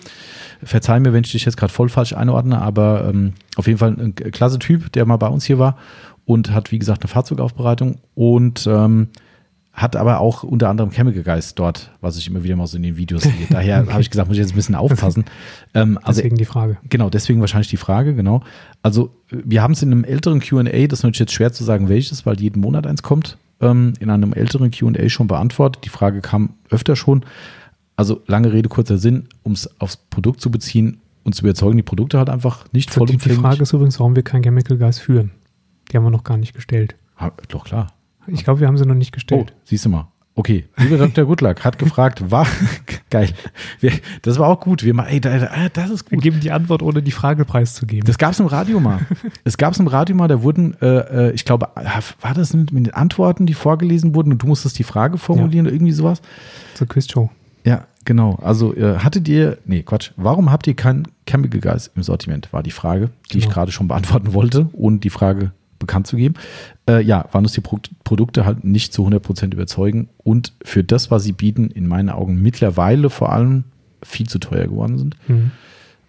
[0.62, 3.96] Verzeih mir, wenn ich dich jetzt gerade voll falsch einordne, aber ähm, auf jeden Fall
[3.98, 5.78] ein klasse Typ, der mal bei uns hier war
[6.26, 9.08] und hat, wie gesagt, eine Fahrzeugaufbereitung und ähm,
[9.80, 12.82] hat aber auch unter anderem Chemical Geist dort, was ich immer wieder mal so in
[12.82, 13.46] den Videos sehe.
[13.48, 15.24] Daher habe ich gesagt, muss ich jetzt ein bisschen aufpassen.
[15.74, 16.78] Ähm, also, deswegen die Frage.
[16.88, 18.42] Genau, deswegen wahrscheinlich die Frage, genau.
[18.82, 21.88] Also wir haben es in einem älteren QA, das ist natürlich jetzt schwer zu sagen,
[21.88, 25.84] welches, weil jeden Monat eins kommt, ähm, in einem älteren QA schon beantwortet.
[25.84, 27.24] Die Frage kam öfter schon.
[27.96, 31.82] Also lange Rede, kurzer Sinn, um es aufs Produkt zu beziehen und zu überzeugen, die
[31.82, 33.38] Produkte halt einfach nicht vollumfänglich.
[33.38, 35.30] Die Frage ist übrigens, warum wir kein Chemical Geist führen.
[35.90, 36.94] Die haben wir noch gar nicht gestellt.
[37.16, 37.88] Ha, doch, klar.
[38.28, 39.52] Ich glaube, wir haben sie noch nicht gestellt.
[39.52, 40.08] Oh, siehst du mal.
[40.38, 41.24] Okay, lieber Dr.
[41.24, 42.46] Goodluck hat gefragt, war
[43.10, 43.30] geil.
[43.80, 43.90] Wir,
[44.22, 44.84] das war auch gut.
[44.84, 46.12] Wir ey, da, ah, das ist gut.
[46.12, 48.06] Wir geben die Antwort, ohne die Frage preiszugeben.
[48.06, 49.00] Das gab es im Radio mal.
[49.42, 51.70] es gab es im Radio mal, da wurden, äh, äh ich glaube,
[52.20, 55.70] war das mit, den Antworten, die vorgelesen wurden und du musstest die Frage formulieren ja.
[55.70, 56.22] oder irgendwie sowas?
[56.74, 57.30] Zur Quizshow.
[57.64, 58.38] Ja, genau.
[58.40, 62.62] Also äh, hattet ihr, nee, Quatsch, warum habt ihr kein Chemical Gas im Sortiment, war
[62.62, 63.48] die Frage, die genau.
[63.48, 66.34] ich gerade schon beantworten wollte und die Frage bekannt zu geben.
[66.88, 71.10] Äh, ja, waren uns die Pro Produkte halt nicht zu 100% überzeugen und für das,
[71.10, 73.64] was sie bieten, in meinen Augen mittlerweile vor allem
[74.02, 75.16] viel zu teuer geworden sind.
[75.28, 75.50] Mhm.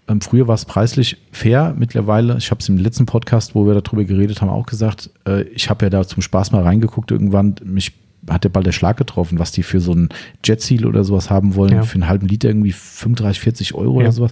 [0.08, 3.79] Ähm, früher war es preislich fair, mittlerweile, ich habe es im letzten Podcast, wo wir
[3.79, 7.55] darüber geredet haben, auch gesagt, äh, ich habe ja da zum Spaß mal reingeguckt irgendwann,
[7.63, 7.93] mich
[8.27, 10.10] hat der bald der Schlag getroffen, was die für so ein
[10.43, 11.84] Jet-Seal oder sowas haben wollen, ja.
[11.84, 14.32] für einen halben Liter irgendwie 35, 40 Euro ja, oder sowas.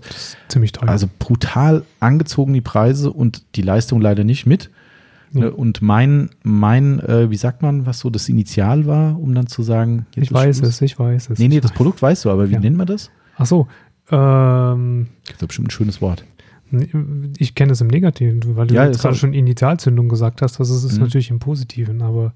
[0.49, 0.89] ziemlich teuer.
[0.89, 4.69] Also brutal angezogen die Preise und die Leistung leider nicht mit.
[5.33, 5.49] Ja.
[5.49, 9.61] Und mein, mein äh, wie sagt man, was so das Initial war, um dann zu
[9.61, 10.69] sagen, ich weiß Schluss?
[10.69, 11.39] es, ich weiß es.
[11.39, 12.59] Nee, nee, das Produkt weißt du, aber wie ja.
[12.59, 13.11] nennt man das?
[13.35, 13.67] Ach so.
[14.09, 16.23] Ähm, das ist bestimmt ein schönes Wort.
[17.37, 20.59] Ich kenne es im Negativen, weil du ja, jetzt gerade schon Initialzündung gesagt hast.
[20.59, 21.03] Das ist es mhm.
[21.03, 22.33] natürlich im Positiven, aber.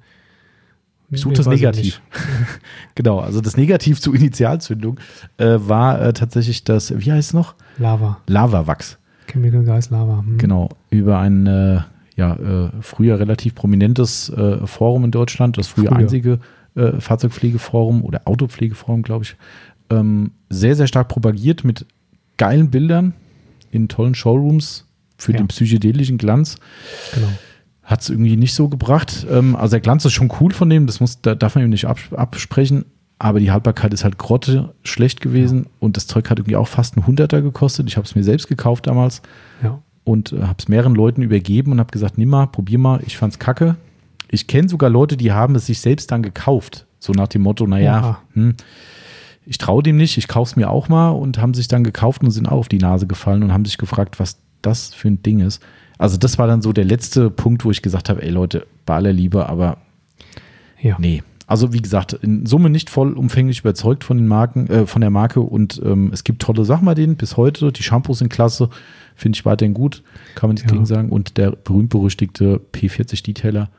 [1.13, 2.01] Ich suche das Negativ.
[2.95, 4.97] genau, also das Negativ zu Initialzündung
[5.37, 7.55] äh, war äh, tatsächlich das, wie heißt es noch?
[7.77, 8.19] Lava.
[8.27, 8.97] Lavawachs.
[9.27, 10.19] Chemical Gas Lava.
[10.19, 10.37] Hm.
[10.37, 11.81] Genau, über ein äh,
[12.21, 15.97] ja, äh, früher relativ prominentes äh, Forum in Deutschland, das früher, früher.
[15.97, 16.39] einzige
[16.75, 19.35] äh, Fahrzeugpflegeforum oder Autopflegeforum, glaube ich.
[19.89, 21.85] Ähm, sehr, sehr stark propagiert mit
[22.37, 23.13] geilen Bildern
[23.71, 24.85] in tollen Showrooms
[25.17, 25.39] für Ja.
[25.39, 26.57] den psychedelischen Glanz.
[27.13, 27.27] Genau.
[27.83, 29.25] Hat es irgendwie nicht so gebracht.
[29.29, 31.69] Ähm, also der Glanz ist schon cool von dem, das muss, da darf man ihm
[31.71, 32.85] nicht abs- absprechen.
[33.19, 36.97] Aber die Haltbarkeit ist halt grotte schlecht gewesen und das Zeug hat irgendwie auch fast
[36.97, 37.87] ein Hunderter gekostet.
[37.87, 39.21] Ich habe es mir selbst gekauft damals
[39.63, 39.79] Ja.
[40.03, 43.01] Und äh, habe es mehreren Leuten übergeben und habe gesagt, nimm mal, probier mal.
[43.05, 43.75] Ich fand's kacke.
[44.29, 46.85] Ich kenne sogar Leute, die haben es sich selbst dann gekauft.
[46.99, 48.55] So nach dem Motto, naja, hm,
[49.45, 52.31] ich traue dem nicht, ich kauf's mir auch mal und haben sich dann gekauft und
[52.31, 55.39] sind auch auf die Nase gefallen und haben sich gefragt, was das für ein Ding
[55.39, 55.61] ist.
[55.97, 58.95] Also das war dann so der letzte Punkt, wo ich gesagt habe, ey Leute, bei
[58.95, 59.77] aller Liebe, aber
[60.79, 60.95] Ja.
[60.99, 61.23] nee.
[61.51, 65.41] Also wie gesagt, in Summe nicht vollumfänglich überzeugt von den Marken, äh, von der Marke
[65.41, 67.73] und ähm, es gibt tolle Sachen bei denen bis heute.
[67.73, 68.69] Die Shampoos sind klasse,
[69.15, 70.01] finde ich weiterhin gut,
[70.35, 70.73] kann man nichts Ja.
[70.75, 71.09] gegen sagen.
[71.09, 73.69] Und der berühmt-berüchtigte P40 Detailer.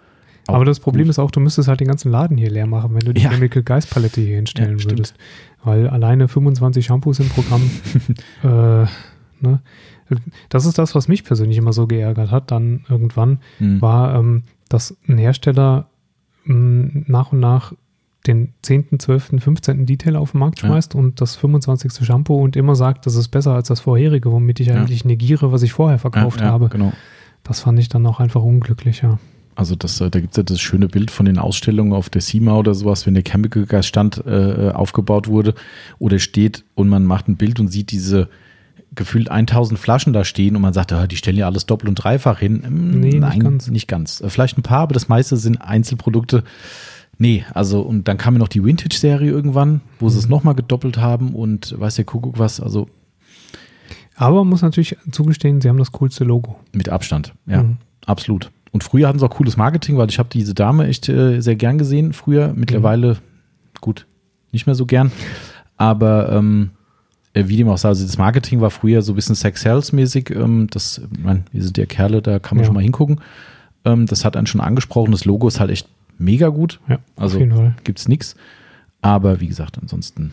[0.48, 1.10] Aber das Problem gut.
[1.10, 3.30] ist auch, du müsstest halt den ganzen Laden hier leer machen, wenn du die Ja.
[3.30, 5.14] Chemical Geist Palette hier hinstellen Ja, würdest.
[5.64, 7.62] Weil alleine 25 Shampoos im Programm,
[8.42, 8.46] äh,
[9.40, 9.60] ne?
[10.50, 13.80] Das ist das, was mich persönlich immer so geärgert hat, dann irgendwann, Hm.
[13.80, 15.86] war, ähm, dass ein Hersteller
[16.44, 17.72] mh, nach und nach
[18.26, 19.84] den 10., 12., 15.
[19.86, 20.68] Detail auf den Markt Ja.
[20.68, 22.04] schmeißt und das 25.
[22.06, 24.74] Shampoo und immer sagt, das ist besser als das vorherige, womit ich Ja.
[24.76, 26.68] eigentlich negiere, was ich vorher verkauft ja, ja, habe.
[26.68, 26.92] Genau.
[27.42, 29.18] Das fand ich dann auch einfach unglücklicher.
[29.56, 32.22] Also das, äh, da gibt es ja das schöne Bild von den Ausstellungen auf der
[32.22, 35.54] CIMA oder sowas, wenn der Chemical Gas Stand äh, aufgebaut wurde
[35.98, 38.28] oder steht und man macht ein Bild und sieht diese
[38.94, 41.94] gefühlt 1000 Flaschen da stehen und man sagt, ah, die stellen ja alles doppelt und
[41.96, 42.62] dreifach hin.
[42.66, 43.68] Ähm, Nee, nicht Nein, ganz.
[43.68, 44.20] nicht ganz.
[44.20, 46.44] Äh, Vielleicht ein paar, aber das meiste sind Einzelprodukte.
[47.18, 50.10] Nee, also und dann kam ja noch die Vintage-Serie irgendwann, wo Mhm.
[50.10, 52.88] sie es nochmal gedoppelt haben und weiß der Kuckuck was, also
[54.16, 56.56] Aber man muss natürlich zugestehen, sie haben das coolste Logo.
[56.72, 57.78] mit Abstand, ja, Mhm.
[58.06, 58.50] absolut.
[58.72, 61.56] Und früher hatten sie auch cooles Marketing, weil ich habe diese Dame echt äh, sehr
[61.56, 62.52] gern gesehen früher.
[62.54, 63.18] Mittlerweile,
[63.80, 64.06] gut,
[64.50, 65.12] nicht mehr so gern.
[65.76, 66.81] Aber ähm, äh,
[67.34, 70.30] wie dem auch sei, also das Marketing war früher so ein bisschen Sex-Sales-mäßig.
[70.30, 72.66] Ähm, das, ich mein, wir sind ja Kerle, da kann man Ja.
[72.66, 73.20] schon mal hingucken.
[73.84, 75.12] Ähm, das hat einen schon angesprochen.
[75.12, 76.80] Das Logo ist halt echt mega gut.
[76.88, 77.74] Ja, Also Fall.
[77.84, 78.36] gibt's nix.
[79.00, 80.32] Aber wie gesagt, ansonsten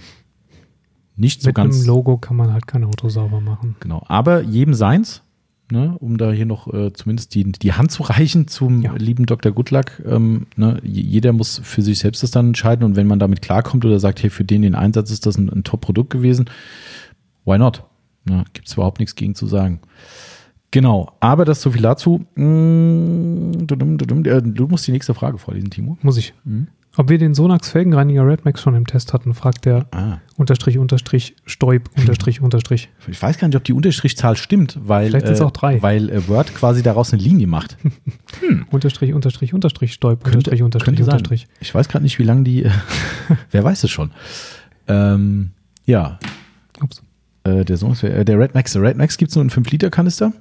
[1.16, 3.76] nicht so Mit ganz einem Logo kann man halt kein Auto sauber machen.
[3.80, 5.22] Genau, aber jedem seins,
[5.72, 8.94] ne, um da hier noch äh, zumindest die, die Hand zu reichen zum Ja.
[8.96, 9.52] lieben Dr.
[9.52, 10.02] Goodluck.
[10.06, 13.86] Ähm, ne, jeder muss für sich selbst das dann entscheiden und wenn man damit klarkommt
[13.86, 16.50] oder sagt, hey, für den den Einsatz ist das ein, ein Top-Produkt gewesen,
[17.46, 17.84] why not?
[18.26, 19.80] Ne, Gibt es überhaupt nichts gegen zu sagen.
[20.72, 22.26] Genau, aber das so viel dazu.
[22.36, 23.54] Mm.
[23.62, 25.98] Äh, Du musst die nächste Frage vorlesen, Timo.
[26.04, 26.34] Muss ich.
[26.44, 26.68] Mhm.
[27.00, 30.18] Ob wir den Sonax Felgenreiniger Redmax schon im Test hatten, fragt der Ah.
[30.36, 32.90] unterstrich unterstrich Stoib unterstrich unterstrich.
[33.08, 35.82] Ich weiß gar nicht, ob die Unterstrichzahl stimmt, weil, äh, auch drei.
[35.82, 37.78] weil äh, Word quasi daraus eine Linie macht.
[38.70, 41.14] Unterstrich unterstrich unterstrich Stoib Könnte- unterstrich unterstrich könnte sein.
[41.20, 41.48] unterstrich.
[41.62, 42.70] Ich weiß gerade nicht, wie lange die.
[43.52, 44.12] wer weiß es schon.
[44.90, 45.52] Ähm,
[45.86, 46.20] ja,
[46.84, 47.02] Ups.
[47.46, 48.74] äh, der, Sohn, äh, der Red Max.
[48.74, 50.34] Der Red Max gibt es nur in 5-Liter-Kanister.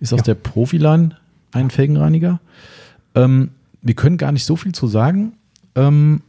[0.00, 0.24] Ist aus Ja.
[0.24, 1.16] der Profiline
[1.52, 2.40] ein Felgenreiniger.
[3.14, 3.50] Ähm,
[3.82, 5.34] wir können gar nicht so viel zu sagen.
[5.74, 6.22] Ähm,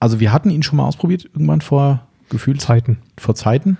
[0.00, 2.98] also, wir hatten ihn schon mal ausprobiert, irgendwann vor gefühlt Zeiten.
[3.18, 3.78] vor Zeiten.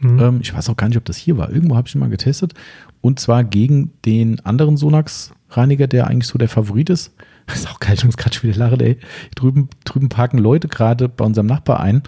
[0.00, 0.18] Mhm.
[0.20, 1.50] Ähm, ich weiß auch gar nicht, ob das hier war.
[1.50, 2.54] Irgendwo habe ich ihn mal getestet.
[3.00, 7.12] Und zwar gegen den anderen Sonax-Reiniger, der eigentlich so der Favorit ist.
[7.46, 8.98] Das ist auch geil, ich muss gerade schon wieder lachen, ey.
[9.34, 12.02] Drüben, drüben parken Leute gerade bei unserem Nachbar ein.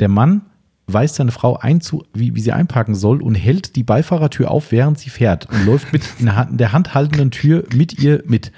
[0.00, 0.42] Der Mann
[0.88, 4.70] weist seine Frau ein, zu, wie, wie sie einparken soll und hält die Beifahrertür auf,
[4.70, 7.98] während sie fährt und läuft mit in der Hand- in der Hand haltenden Tür mit
[8.00, 8.52] ihr mit.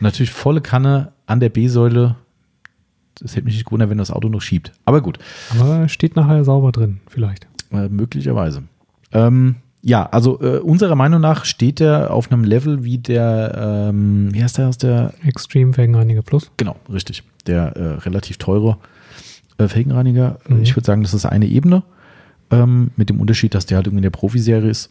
[0.00, 2.16] Natürlich volle Kanne an der B-Säule.
[3.20, 4.72] Das hätte mich nicht gewundert, wenn das Auto noch schiebt.
[4.84, 5.18] Aber gut.
[5.58, 7.46] Aber steht nachher sauber drin, vielleicht.
[7.72, 8.62] Äh, möglicherweise.
[9.12, 14.28] Ähm, ja, also äh, unserer Meinung nach steht er auf einem Level wie der, ähm,
[14.32, 16.50] wie heißt der aus der, Extreme Felgenreiniger Plus.
[16.56, 18.78] genau, richtig, der äh, relativ teure
[19.58, 20.38] äh, Felgenreiniger.
[20.48, 20.62] Äh, Mhm.
[20.62, 21.82] Ich würde sagen, das ist eine Ebene,
[22.50, 24.90] ähm, mit dem Unterschied, dass der halt irgendwie in der Profiserie ist.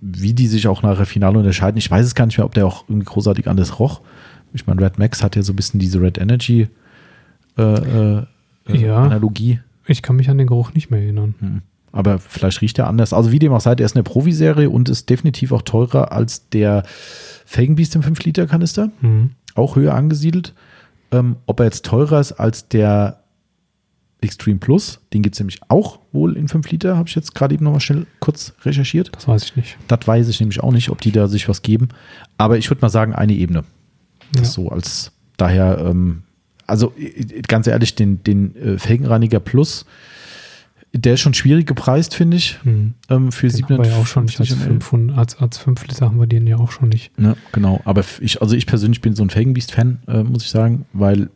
[0.00, 2.66] Wie die sich auch nachher final unterscheiden, ich weiß es gar nicht mehr, ob der
[2.66, 4.00] auch irgendwie großartig anders roch.
[4.52, 6.68] Ich meine, Red Max hat ja so ein bisschen diese Red Energy
[7.58, 8.26] äh, äh,
[8.68, 8.98] Ja.
[9.04, 9.60] Analogie.
[9.86, 11.34] Ich kann mich an den Geruch nicht mehr erinnern.
[11.40, 11.62] Hm.
[11.90, 13.12] Aber vielleicht riecht er anders.
[13.12, 16.48] Also wie dem auch sei, er ist eine Profiserie und ist definitiv auch teurer als
[16.48, 16.84] der
[17.44, 18.90] Felgenbeast im 5-Liter-Kanister.
[19.02, 19.30] Mhm.
[19.54, 20.54] Auch höher angesiedelt.
[21.10, 23.18] Ähm, ob er jetzt teurer ist als der
[24.22, 27.54] Extreme Plus, den gibt es nämlich auch wohl in 5 Liter, habe ich jetzt gerade
[27.54, 29.10] eben nochmal schnell kurz recherchiert.
[29.14, 29.76] Das weiß ich nicht.
[29.88, 31.88] Das weiß ich nämlich auch nicht, ob die da sich was geben.
[32.38, 33.64] Aber ich würde mal sagen, eine Ebene.
[34.32, 34.62] Das Ja.
[34.62, 36.22] so als daher, ähm,
[36.72, 39.84] also äh, ganz ehrlich, den, den äh, Felgenreiniger Plus,
[40.94, 42.58] der ist schon schwierig gepreist, finde ich.
[42.64, 42.94] Mhm.
[43.08, 44.80] Ähm, für Den haben wir ja auch schon nicht als 750 ml.
[44.80, 47.12] 500, als, als 5 Liter haben wir den ja auch schon nicht.
[47.18, 47.80] Ja, genau.
[47.84, 51.30] Aber ich, also ich persönlich bin so ein Felgenbeast-Fan, äh, muss ich sagen, weil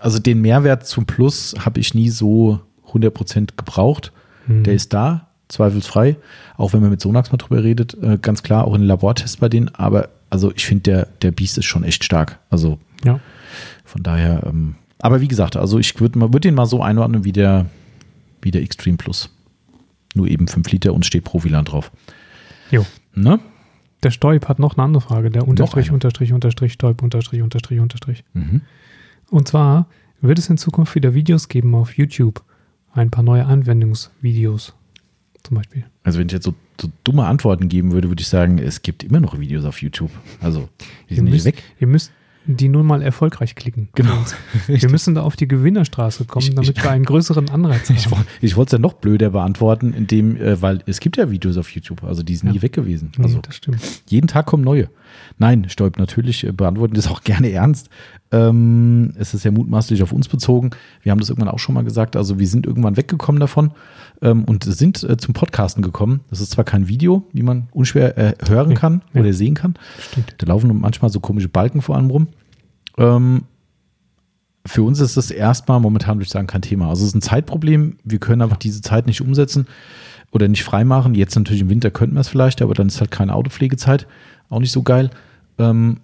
[0.00, 2.60] also den Mehrwert zum Plus habe ich nie so
[2.92, 4.12] 100% gebraucht.
[4.46, 4.62] Hm.
[4.62, 6.16] Der ist da, zweifelsfrei,
[6.56, 9.38] auch wenn man mit Sonax mal drüber redet, äh, ganz klar, auch in den Labortests
[9.38, 12.38] bei denen, aber also ich finde, der, der Beast ist schon echt stark.
[12.50, 13.20] Also ja.
[13.86, 17.32] Von daher, ähm, aber wie gesagt, also ich würde würd den mal so einordnen wie
[17.32, 17.66] der,
[18.42, 19.30] wie der Extreme Plus.
[20.14, 21.92] Nur eben 5 Liter und steht Profiland drauf.
[22.70, 22.84] Jo.
[23.14, 23.38] Ne?
[24.02, 25.30] Der Stoib hat noch eine andere Frage.
[25.30, 28.24] Der Unterstrich, Unterstrich, Unterstrich, Stoib, Unterstrich, Unterstrich, Unterstrich.
[28.34, 28.62] Mhm.
[29.30, 29.88] Und zwar,
[30.20, 32.42] wird es in Zukunft wieder Videos geben auf YouTube?
[32.92, 34.74] Ein paar neue Anwendungsvideos
[35.42, 35.84] zum Beispiel.
[36.02, 39.04] Also wenn ich jetzt so, so, dumme Antworten geben würde, würde ich sagen, es gibt
[39.04, 40.10] immer noch Videos auf YouTube.
[40.40, 40.68] Also
[41.08, 41.62] die sind ihr nicht weg.
[41.78, 42.10] Ihr müsst
[42.46, 43.88] die nun mal erfolgreich klicken.
[43.94, 44.24] Genau.
[44.66, 47.96] Wir müssen da auf die Gewinnerstraße kommen, damit ich, wir einen größeren Anreiz haben.
[47.96, 48.06] Ich,
[48.40, 51.70] ich wollte es ja noch blöder beantworten, indem, äh, weil es gibt ja Videos auf
[51.70, 52.54] YouTube, also die sind ja.
[52.54, 53.12] nie weg gewesen.
[53.18, 53.78] Also nee, das stimmt.
[54.08, 54.88] Jeden Tag kommen neue.
[55.38, 57.90] Nein, Stolp, natürlich äh, beantworten das auch gerne ernst.
[58.32, 60.70] Ähm, es ist ja mutmaßlich auf uns bezogen.
[61.02, 62.16] Wir haben das irgendwann auch schon mal gesagt.
[62.16, 63.72] Also wir sind irgendwann weggekommen davon
[64.22, 66.20] ähm, und sind äh, zum Podcasten gekommen.
[66.30, 69.20] Das ist zwar kein Video, wie man unschwer äh, hören kann ja.
[69.20, 69.74] oder sehen kann.
[69.98, 70.34] Stimmt.
[70.38, 72.28] Da laufen manchmal so komische Balken vor allem rum.
[72.98, 73.42] Ähm,
[74.66, 76.88] für uns ist das erstmal momentan, würde ich sagen, kein Thema.
[76.88, 77.98] Also es ist ein Zeitproblem.
[78.04, 79.66] Wir können einfach diese Zeit nicht umsetzen
[80.32, 81.14] oder nicht freimachen.
[81.14, 84.06] Jetzt natürlich im Winter könnten wir es vielleicht, aber dann ist halt keine Autopflegezeit.
[84.48, 85.10] Auch nicht so geil.
[85.58, 86.00] Ähm,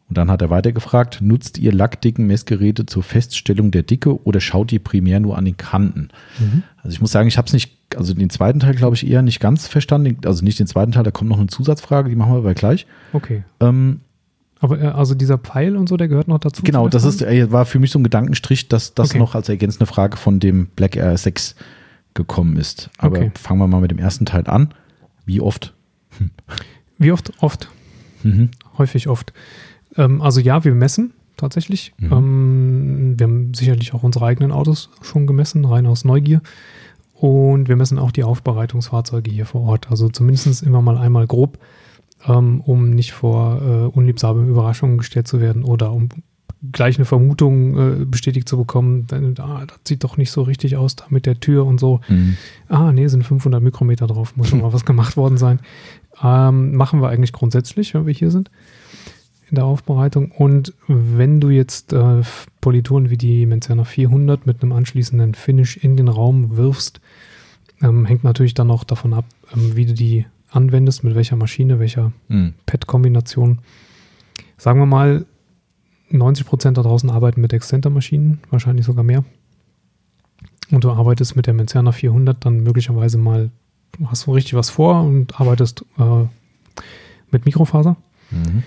[0.09, 4.39] Und dann hat er weiter gefragt, nutzt ihr lackdicken Messgeräte zur Feststellung der Dicke oder
[4.39, 6.09] schaut ihr primär nur an den Kanten?
[6.39, 6.63] Mhm.
[6.77, 9.21] Also ich muss sagen, ich habe es nicht, also den zweiten Teil glaube ich eher
[9.21, 10.17] nicht ganz verstanden.
[10.25, 12.87] Also nicht den zweiten Teil, da kommt noch eine Zusatzfrage, die machen wir aber gleich.
[13.13, 13.43] Okay.
[13.59, 14.01] Ähm,
[14.59, 16.61] aber äh, also dieser Pfeil und so, der gehört noch dazu?
[16.63, 19.19] Genau, das ist, war für mich so ein Gedankenstrich, dass das okay.
[19.19, 21.55] noch als ergänzende Frage von dem Black Air 6
[22.13, 22.89] gekommen ist.
[22.97, 23.31] Aber okay.
[23.39, 24.73] fangen wir mal mit dem ersten Teil an.
[25.25, 25.73] Wie oft?
[26.17, 26.31] Hm.
[26.97, 27.31] Wie oft?
[27.39, 27.69] Oft.
[28.23, 28.49] Mhm.
[28.77, 29.33] Häufig oft.
[29.95, 31.93] Ähm, also ja, wir messen tatsächlich.
[31.97, 32.11] Mhm.
[32.11, 36.41] Ähm, wir haben sicherlich auch unsere eigenen Autos schon gemessen, rein aus Neugier.
[37.13, 39.89] Und wir messen auch die Aufbereitungsfahrzeuge hier vor Ort.
[39.91, 41.57] Also zumindest immer mal einmal grob,
[42.27, 46.09] ähm, um nicht vor äh, unliebsame Überraschungen gestellt zu werden oder um
[46.71, 50.75] gleich eine Vermutung äh, bestätigt zu bekommen, dann, ah, das sieht doch nicht so richtig
[50.75, 52.01] aus da mit der Tür und so.
[52.09, 52.35] Mhm.
[52.67, 55.59] Ah, nee, sind 500 Mikrometer drauf, muss schon mal was gemacht worden sein.
[56.21, 58.51] Ähm, machen wir eigentlich grundsätzlich, wenn wir hier sind
[59.49, 60.31] in der Aufbereitung.
[60.31, 62.21] Und wenn du jetzt äh,
[62.61, 66.99] Polituren wie die Menzerner 400 mit einem anschließenden Finish in den Raum wirfst,
[67.81, 71.79] ähm, hängt natürlich dann auch davon ab, ähm, wie du die anwendest, mit welcher Maschine,
[71.79, 72.53] welcher mhm.
[72.65, 73.59] Pad-Kombination.
[74.57, 75.25] Sagen wir mal,
[76.09, 79.23] 90 Prozent da draußen arbeiten mit Exzenter-Maschinen, wahrscheinlich sogar mehr.
[80.71, 83.51] Und du arbeitest mit der Menzerner 400 dann möglicherweise mal,
[84.05, 86.25] hast du richtig was vor und arbeitest äh,
[87.31, 87.95] mit Mikrofaser.
[88.31, 88.63] Mhm.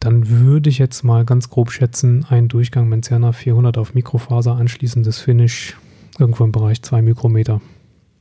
[0.00, 5.18] Dann würde ich jetzt mal ganz grob schätzen, ein Durchgang Menzerner 400 auf Mikrofaser anschließendes
[5.18, 5.76] Finish
[6.18, 7.60] irgendwo im Bereich 2 Mikrometer.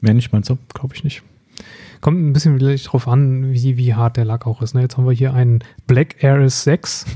[0.02, 0.58] Mehr nicht, meinst du?
[0.74, 1.24] Glaube ich nicht.
[2.06, 4.76] Kommt ein bisschen vielleicht drauf an, wie, wie hart der Lack auch ist.
[4.76, 4.82] Ne?
[4.82, 7.08] Jetzt haben wir hier einen Black Aris 6,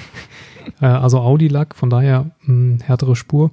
[0.80, 3.50] äh, also Audi-Lack, von daher mh, hm, härtere Spur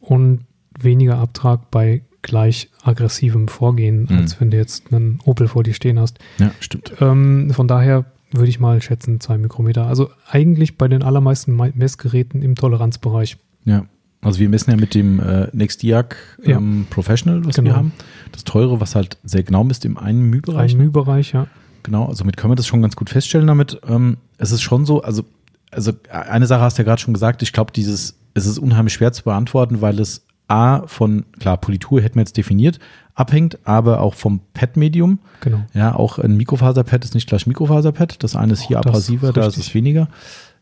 [0.00, 0.40] und
[0.76, 4.16] weniger Abtrag bei gleich aggressivem Vorgehen, Mhm.
[4.18, 6.18] als wenn du jetzt einen Opel vor dir stehen hast.
[6.38, 6.94] Ja, stimmt.
[7.00, 9.86] Ähm, von daher würde ich mal schätzen, zwei Mikrometer.
[9.86, 13.36] Also eigentlich bei den allermeisten Me- Messgeräten im Toleranzbereich.
[13.66, 13.84] Ja.
[14.22, 16.56] Also wir messen ja mit dem äh, Nexdiac Ja.
[16.56, 17.76] ähm, Professional, was wir Genau.
[17.76, 17.92] haben.
[18.30, 20.72] Das teure, was halt sehr genau misst im einen Mühbereich.
[20.74, 21.46] Ein Mühbereich, ja.
[21.82, 23.80] Genau, also mit können wir das schon ganz gut feststellen damit.
[23.86, 25.24] Ähm, es ist schon so, also,
[25.72, 28.94] also eine Sache hast du ja gerade schon gesagt, ich glaube, dieses, es ist unheimlich
[28.94, 32.78] schwer zu beantworten, weil es A von, klar, Politur hätten wir jetzt definiert,
[33.14, 35.18] abhängt, aber auch vom Pad-Medium.
[35.40, 35.64] Genau.
[35.74, 38.22] Ja, auch ein Mikrofaserpad ist nicht gleich Mikrofaserpad.
[38.22, 40.08] Das eine ist hier Oh, das abrasiver, ist da ist es weniger.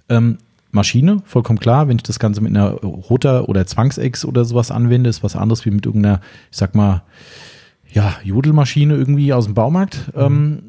[0.09, 0.38] Ähm,
[0.72, 1.88] Maschine, vollkommen klar.
[1.88, 5.64] Wenn ich das Ganze mit einer Roter- oder Zwangsex oder sowas anwende, ist was anderes
[5.66, 7.02] wie mit irgendeiner, ich sag mal,
[7.92, 10.14] ja, Jodelmaschine irgendwie aus dem Baumarkt.
[10.14, 10.22] Mhm.
[10.22, 10.62] Ähm,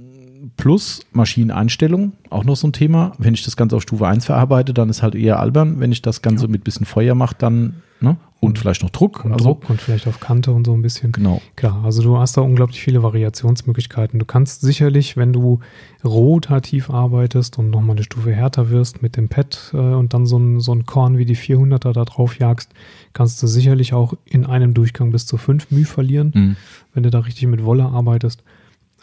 [0.58, 3.14] plus Maschineneinstellung, auch noch so ein Thema.
[3.18, 5.80] Wenn ich das Ganze auf Stufe 1 verarbeite, dann ist halt eher albern.
[5.80, 8.18] Wenn ich das Ganze mit bisschen Feuer mache, dann, ne?
[8.40, 9.24] Und vielleicht noch Druck.
[9.24, 11.12] Und also, Druck und vielleicht auf Kante und so ein bisschen.
[11.12, 11.44] Genau.
[11.56, 14.18] Klar, also du hast da unglaublich viele Variationsmöglichkeiten.
[14.18, 15.60] Du kannst sicherlich, wenn du
[16.04, 20.38] rotativ arbeitest und nochmal eine Stufe härter wirst mit dem Pad äh, und dann so
[20.40, 22.74] ein, so ein Korn wie die 400er da drauf jagst,
[23.14, 26.56] kannst du sicherlich auch in einem Durchgang bis zu 5 μ verlieren, Mhm.
[26.96, 28.44] wenn du da richtig mit Wolle arbeitest.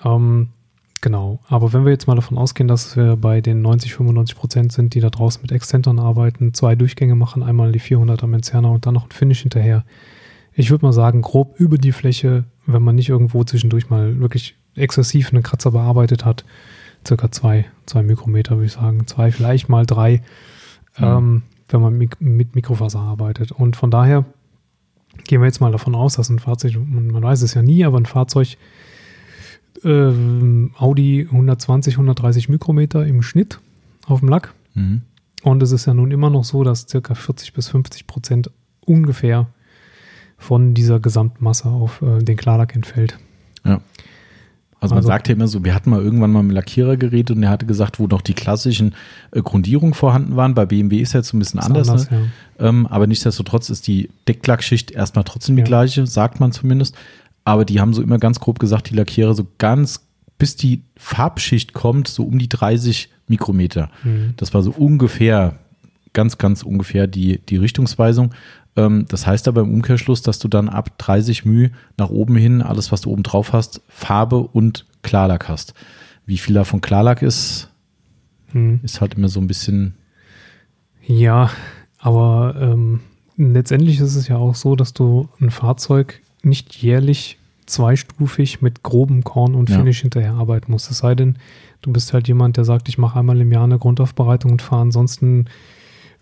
[0.05, 0.49] Ähm,
[1.01, 4.73] genau, aber wenn wir jetzt mal davon ausgehen, dass wir bei den 90, 95 Prozent
[4.73, 8.87] sind, die da draußen mit Exzentern arbeiten, zwei Durchgänge machen, einmal die 400er Menzerner und
[8.87, 9.85] dann noch ein Finish hinterher.
[10.53, 14.57] Ich würde mal sagen, grob über die Fläche, wenn man nicht irgendwo zwischendurch mal wirklich
[14.75, 16.45] exzessiv einen Kratzer bearbeitet hat,
[17.07, 20.23] circa zwei, zwei Mikrometer, würde ich sagen, zwei, vielleicht mal drei,
[20.99, 23.53] ähm, wenn man mik mit Mikrofaser arbeitet.
[23.53, 24.25] Und von daher
[25.25, 27.85] gehen wir jetzt mal davon aus, dass ein Fahrzeug, man, man weiß es ja nie,
[27.85, 28.57] aber ein Fahrzeug
[29.85, 33.61] ähm, Audi 120, 130 Mikrometer im Schnitt
[34.07, 34.55] auf dem Lack.
[34.75, 35.03] Mhm.
[35.43, 38.51] Und es ist ja nun immer noch so, dass circa 40 bis 50 Prozent
[38.85, 39.47] ungefähr
[40.37, 43.19] von dieser Gesamtmasse auf äh, den Klarlack entfällt.
[43.65, 43.81] Ja.
[44.81, 47.35] Also man Also- sagt ja immer so, wir hatten mal irgendwann mal einen Lackierer geredet
[47.35, 48.95] und der hatte gesagt, wo noch die klassischen
[49.33, 50.55] äh, Grundierungen vorhanden waren.
[50.55, 51.89] Bei BMW ist jetzt so ein bisschen anders.
[51.89, 52.31] anders, ne?
[52.61, 55.67] ähm, aber nichtsdestotrotz ist die Decklackschicht erstmal trotzdem die Ja.
[55.67, 56.97] gleiche, sagt man zumindest.
[57.49, 60.07] Aber die haben so immer ganz grob gesagt, die Lackierer so ganz,
[60.37, 63.91] bis die Farbschicht kommt, so um die 30 Mikrometer.
[64.05, 64.35] Mhm.
[64.37, 65.59] Das war so ungefähr,
[66.13, 68.35] ganz, ganz ungefähr die, die Richtungsweisung.
[68.77, 72.61] Ähm, das heißt aber im Umkehrschluss, dass du dann ab 30 μ nach oben hin,
[72.61, 75.73] alles, was du oben drauf hast, Farbe und Klarlack hast.
[76.27, 77.71] Wie viel davon Klarlack ist,
[78.53, 78.81] Mhm.
[78.83, 79.95] ist halt immer so ein bisschen,
[81.07, 81.51] Ja,
[81.99, 83.01] aber ähm,
[83.39, 87.38] letztendlich ist es ja auch so, dass du ein Fahrzeug nicht jährlich
[87.69, 89.77] zweistufig mit grobem Korn und Ja.
[89.79, 90.91] Finish hinterher arbeiten musst.
[90.91, 91.37] Es sei denn,
[91.83, 94.83] du bist halt jemand, der sagt, ich mache einmal im Jahr eine Grundaufbereitung und fahre
[94.83, 95.47] ansonsten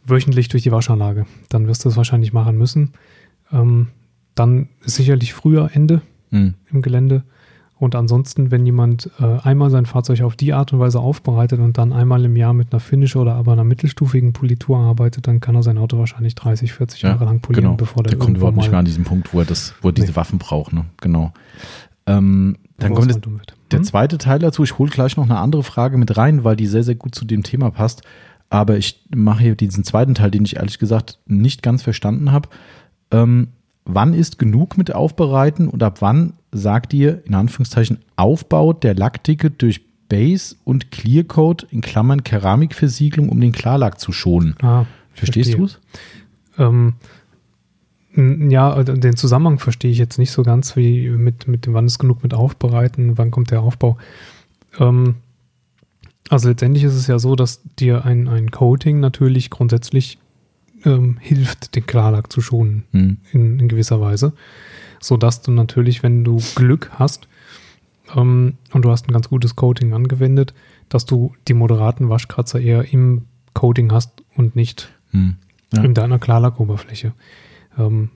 [0.05, 1.27] wöchentlich durch die Waschanlage.
[1.49, 2.93] Dann wirst du es wahrscheinlich machen müssen.
[3.53, 3.89] Ähm,
[4.35, 7.25] dann ist sicherlich früher Ende mh, im Gelände.
[7.79, 11.77] Und ansonsten, wenn jemand äh, einmal sein Fahrzeug auf die Art und Weise aufbereitet und
[11.77, 15.55] dann einmal im Jahr mit einer Finish oder aber einer mittelstufigen Politur arbeitet, dann kann
[15.55, 17.77] er sein Auto wahrscheinlich 30, 40 Ja, Jahre lang polieren, genau.
[17.77, 19.93] bevor der, der kommt überhaupt nicht mehr an diesen Punkt, wo er das, wo er
[19.93, 20.17] diese Nee.
[20.17, 20.87] Waffen braucht, ne?
[21.03, 21.33] Genau.
[22.07, 23.55] Ähm, dann kommt jetzt wird.
[23.71, 23.85] Der Hm?
[23.85, 26.83] zweite Teil dazu, ich hole gleich noch eine andere Frage mit rein, weil die sehr,
[26.85, 28.03] sehr gut zu dem Thema passt.
[28.49, 32.49] Aber ich mache hier diesen zweiten Teil, den ich ehrlich gesagt nicht ganz verstanden habe.
[33.11, 33.49] Ähm,
[33.85, 39.51] wann ist genug mit Aufbereiten und ab wann sagt ihr, in Anführungszeichen, Aufbau der Lackdicke
[39.51, 44.55] durch Base und Clearcoat in Klammern Keramikversiegelung, um den Klarlack zu schonen?
[44.63, 45.57] Ah, Verstehst verstehe.
[45.57, 45.81] du es?
[46.59, 46.95] Ähm,
[48.51, 51.87] ja, also den Zusammenhang verstehe ich jetzt nicht so ganz, wie mit, mit dem, wann
[51.87, 53.99] ist genug mit Aufbereiten, wann kommt der Aufbau.
[54.79, 55.17] Ähm,
[56.29, 60.19] also letztendlich ist es ja so, dass dir ein, ein Coating natürlich grundsätzlich
[60.85, 63.19] ähm, hilft, den Klarlack zu schonen Hm.
[63.33, 64.33] in, in gewisser Weise,
[65.01, 67.29] sodass du natürlich, wenn du Glück hast
[68.15, 70.55] ähm, und du hast ein ganz gutes Coating angewendet,
[70.89, 73.23] dass du die moderaten Waschkratzer eher im
[73.55, 75.37] Coating hast und nicht Hm.
[75.73, 75.83] Ja.
[75.83, 77.13] in deiner Klarlackoberfläche.
[77.79, 78.11] Ähm,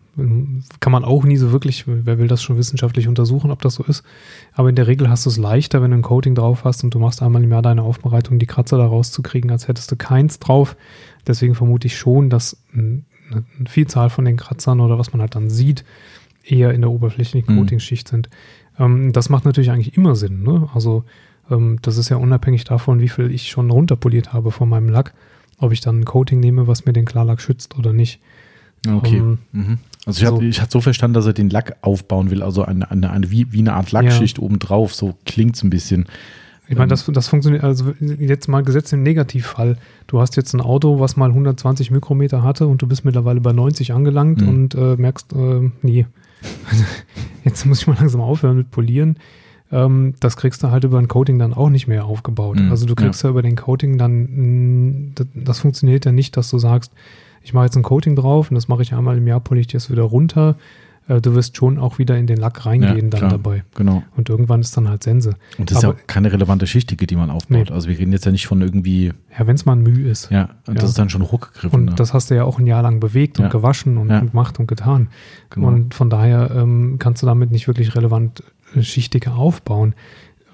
[0.81, 3.85] kann man auch nie so wirklich, wer will das schon wissenschaftlich untersuchen, ob das so
[3.85, 4.03] ist.
[4.53, 6.93] Aber in der Regel hast du es leichter, wenn du ein Coating drauf hast und
[6.95, 10.39] du machst einmal im Jahr deine Aufbereitung, die Kratzer da rauszukriegen, als hättest du keins
[10.41, 10.77] drauf.
[11.27, 15.37] Deswegen vermute ich schon, dass ein- eine Vielzahl von den Kratzern oder was man halt
[15.37, 15.85] dann sieht,
[16.45, 17.59] eher in der oberflächlichen Mhm.
[17.59, 18.29] Coatingsschicht sind.
[18.79, 20.43] Ähm, das macht natürlich eigentlich immer Sinn.
[20.43, 20.69] Ne?
[20.75, 21.05] Also
[21.51, 25.13] ähm, das ist ja unabhängig davon, wie viel ich schon runterpoliert habe von meinem Lack,
[25.59, 28.21] ob ich dann ein Coating nehme, was mir den Klarlack schützt oder nicht.
[28.89, 29.19] Okay.
[29.19, 29.79] Ähm, mhm.
[30.07, 30.41] Also ich so.
[30.41, 33.53] ich hatte so verstanden, dass er den Lack aufbauen will, also eine, eine, eine wie,
[33.53, 34.95] wie eine Art Lackschicht obendrauf.
[34.95, 36.07] So klingt es ein bisschen.
[36.69, 39.77] Ich meine, Ähm, das, das funktioniert, also jetzt mal gesetzt im Negativfall.
[40.07, 43.53] Du hast jetzt ein Auto, was mal 120 Mikrometer hatte und du bist mittlerweile bei
[43.53, 44.49] 90 angelangt Mhm.
[44.49, 46.07] und äh, merkst, äh, nee.
[47.45, 49.17] jetzt muss ich mal langsam aufhören mit Polieren.
[49.73, 52.59] Ähm, das kriegst du halt über ein Coating dann auch nicht mehr aufgebaut.
[52.59, 53.29] Mhm, also du kriegst ja.
[53.29, 56.93] ja über den Coating dann, das, das funktioniert ja nicht, dass du sagst,
[57.43, 59.69] ich mache jetzt ein Coating drauf und das mache ich einmal im Jahr, poliere ich
[59.69, 60.57] das wieder runter
[61.09, 63.65] äh, du wirst schon auch wieder in den Lack reingehen ja, dann klar, dabei.
[63.75, 64.03] Genau.
[64.17, 65.35] Und irgendwann ist dann halt Sense.
[65.59, 67.69] Und das ist ja keine relevante Schichtdicke, die man aufbaut.
[67.69, 67.73] Nee.
[67.73, 69.13] Also wir reden jetzt ja nicht von irgendwie.
[69.39, 70.31] Ja, wenn es mal ein Mühe ist.
[70.31, 70.81] Ja, und ja.
[70.81, 71.81] das ist dann schon hochgegriffen.
[71.81, 71.95] Und ne?
[71.97, 75.09] das hast du ja auch ein Jahr lang bewegt und gewaschen und, gemacht und getan.
[75.51, 75.69] Genau.
[75.69, 78.43] Und von daher ähm, kannst du damit nicht wirklich relevant
[78.75, 79.95] äh, Schichtdicke aufbauen,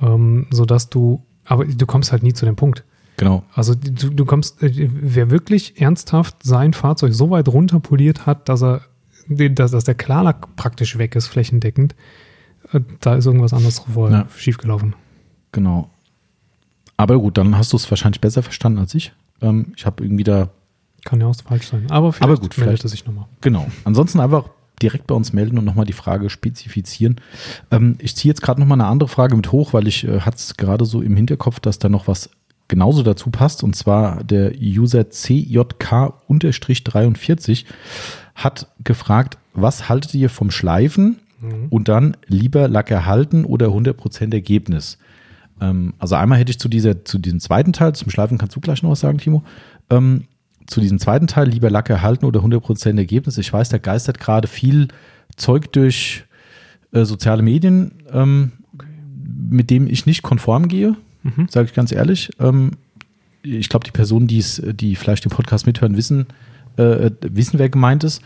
[0.00, 2.84] ähm, sodass du, aber du kommst halt nie zu dem Punkt.
[3.16, 3.44] Genau.
[3.54, 8.62] Also du, du kommst, äh, wer wirklich ernsthaft sein Fahrzeug so weit runterpoliert hat, dass
[8.62, 8.82] er
[9.28, 11.94] dass, dass der Klarlack praktisch weg ist, flächendeckend,
[12.72, 14.26] äh, da ist irgendwas anderes vorher ja.
[14.36, 14.94] schiefgelaufen.
[15.52, 15.90] Genau.
[16.96, 19.12] Aber gut, dann hast du es wahrscheinlich besser verstanden als ich.
[19.40, 20.50] Ähm, ich habe irgendwie da.
[21.04, 21.90] Kann ja auch falsch sein.
[21.90, 23.26] Aber, vielleicht Aber gut, meldet er sich nochmal.
[23.40, 23.66] Genau.
[23.84, 24.48] Ansonsten einfach
[24.82, 27.20] direkt bei uns melden und nochmal die Frage spezifizieren.
[27.70, 30.36] Ähm, ich ziehe jetzt gerade nochmal eine andere Frage mit hoch, weil ich äh, hatte
[30.36, 32.30] es gerade so im Hinterkopf, dass da noch was
[32.68, 33.62] genauso dazu passt.
[33.62, 37.64] Und zwar der User CJK-43
[38.34, 41.66] hat gefragt, was haltet ihr vom Schleifen mhm.
[41.70, 44.98] und dann lieber Lack erhalten oder 100% Ergebnis?
[45.60, 48.60] Ähm, also einmal hätte ich zu, dieser, zu diesem zweiten Teil, zum Schleifen kannst du
[48.60, 49.42] gleich noch was sagen, Timo.
[49.90, 50.24] Ähm,
[50.66, 53.38] zu diesem zweiten Teil, lieber Lack erhalten oder 100% Ergebnis.
[53.38, 54.88] Ich weiß, da geistert gerade viel
[55.36, 56.24] Zeug durch
[56.92, 58.88] äh, soziale Medien, ähm, okay.
[59.48, 60.96] mit dem ich nicht konform gehe,
[61.36, 61.48] mhm.
[61.48, 62.30] sage ich ganz ehrlich.
[62.40, 62.72] Ähm,
[63.42, 66.26] ich glaube, die Personen, die vielleicht den Podcast mithören, wissen,
[66.76, 68.22] äh, wissen, wer gemeint ist.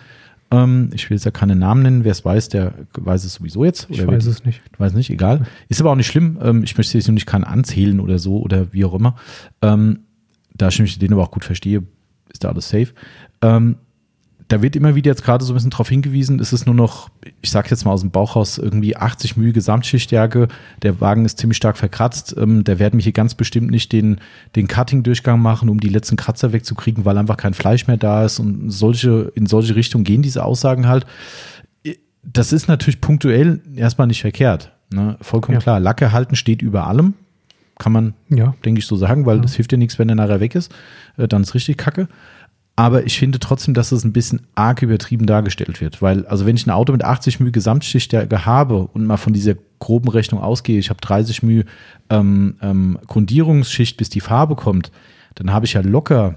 [0.51, 2.05] Ähm, ich will jetzt ja keine Namen nennen.
[2.05, 3.87] Wer es weiß, der weiß es sowieso jetzt.
[3.91, 4.63] ich weiß es nicht.
[4.73, 5.47] Ich weiß nicht, egal.
[5.69, 6.39] Ist aber auch nicht schlimm.
[6.43, 9.17] Ähm, ich möchte jetzt nicht keinen anzählen oder so oder wie auch immer.
[9.63, 10.01] Ähm,
[10.55, 11.85] da ich den aber auch gut verstehe,
[12.29, 12.89] ist da alles safe.
[13.43, 13.77] Ähm,
[14.51, 17.09] da wird immer wieder jetzt gerade so ein bisschen darauf hingewiesen, es ist nur noch,
[17.41, 20.49] ich sag jetzt mal aus dem Bauch raus, irgendwie 80 Mühe Gesamtschichtstärke.
[20.83, 22.35] Der Wagen ist ziemlich stark verkratzt.
[22.37, 24.19] Ähm, der werden mich hier ganz bestimmt nicht den,
[24.57, 28.41] den Cutting-Durchgang machen, um die letzten Kratzer wegzukriegen, weil einfach kein Fleisch mehr da ist.
[28.41, 31.07] Und solche, in solche Richtungen gehen diese Aussagen halt.
[32.25, 34.73] Das ist natürlich punktuell erstmal nicht verkehrt.
[34.93, 35.17] Ne?
[35.21, 35.63] Vollkommen ja.
[35.63, 35.79] klar.
[35.79, 37.15] Lacke halten steht über allem.
[37.79, 38.55] Kann man, ja.
[38.65, 39.43] denke ich, so sagen, weil ja.
[39.43, 40.73] das hilft dir nichts, wenn der nachher weg ist.
[41.17, 42.09] Äh, dann ist richtig kacke.
[42.78, 46.02] Aber ich finde trotzdem, dass es ein bisschen arg übertrieben dargestellt wird.
[46.02, 49.56] Weil, also wenn ich ein Auto mit 80 μ Gesamtschichtstärke habe und mal von dieser
[49.80, 51.64] groben Rechnung ausgehe, ich habe 30 μ
[52.10, 54.92] ähm, ähm, Grundierungsschicht, bis die Farbe kommt,
[55.36, 56.36] dann habe ich ja locker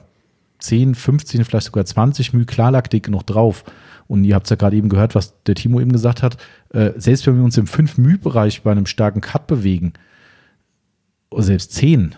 [0.60, 3.64] 10, 15, vielleicht sogar 20 μ Klarlackdicke noch drauf.
[4.06, 6.36] Und ihr habt es ja gerade eben gehört, was der Timo eben gesagt hat.
[6.72, 9.92] Äh, selbst wenn wir uns im 5 μ Bereich bei einem starken Cut bewegen,
[11.30, 12.14] oder selbst 10,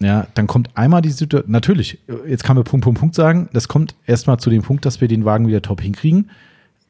[0.00, 3.68] ja, dann kommt einmal die Situation, natürlich, jetzt kann man Punkt, Punkt, Punkt sagen, das
[3.68, 6.30] kommt erstmal zu dem Punkt, dass wir den Wagen wieder top hinkriegen.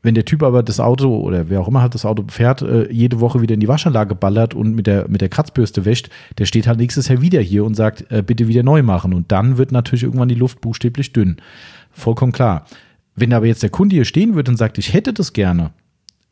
[0.03, 2.91] Wenn der Typ aber das Auto oder wer auch immer halt das Auto fährt, äh,
[2.91, 6.09] jede Woche wieder in die Waschanlage ballert und mit der, mit der Kratzbürste wäscht,
[6.39, 9.13] der steht halt nächstes Jahr wieder hier und sagt, äh, bitte wieder neu machen.
[9.13, 11.37] Und dann wird natürlich irgendwann die Luft buchstäblich dünn.
[11.91, 12.65] Vollkommen klar.
[13.15, 15.73] Wenn aber jetzt der Kunde hier stehen würde und sagt, ich hätte das gerne,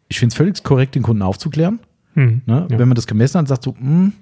[0.08, 1.80] ich finde es völlig korrekt, den Kunden aufzuklären.
[2.14, 2.66] Hm, ne?
[2.70, 2.78] ja.
[2.78, 4.12] Wenn man das gemessen hat, sagt so, mh, hm,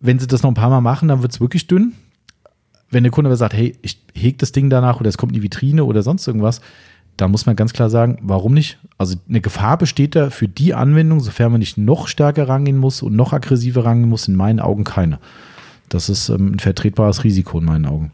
[0.00, 1.92] wenn sie das noch ein paar Mal machen, dann wird es wirklich dünn.
[2.90, 5.36] Wenn der Kunde aber sagt, hey, ich hege das Ding danach oder es kommt in
[5.36, 6.60] die Vitrine oder sonst irgendwas,
[7.16, 8.78] dann muss man ganz klar sagen, warum nicht?
[8.98, 13.02] Also eine Gefahr besteht da für die Anwendung, sofern man nicht noch stärker rangehen muss
[13.02, 15.18] und noch aggressiver rangehen muss, in meinen Augen keine.
[15.88, 18.12] Das ist ähm, ein vertretbares Risiko in meinen Augen.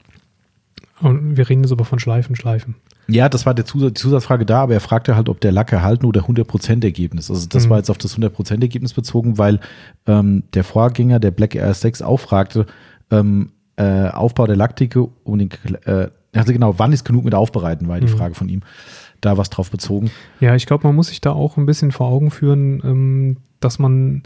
[1.00, 2.74] Und wir reden jetzt aber von Schleifen, Schleifen.
[3.08, 5.72] Ja, das war der Zusatz, die Zusatzfrage da, aber er fragte halt, ob der Lack
[5.72, 7.30] erhalten oder 100% Ergebnis.
[7.30, 7.70] Also das mhm.
[7.70, 9.60] war jetzt auf das 100% Ergebnis bezogen, weil
[10.06, 12.66] ähm, der Vorgänger, der Black RS6, auch fragte,
[13.10, 15.50] ähm, äh, Aufbau der Lackdicke um den,
[15.84, 18.16] äh, also genau, wann ist genug mit Aufbereiten, war die mhm.
[18.16, 18.62] Frage von ihm.
[19.20, 20.10] Da was drauf bezogen.
[20.40, 23.78] Ja, ich glaube, man muss sich da auch ein bisschen vor Augen führen, ähm, dass
[23.78, 24.24] man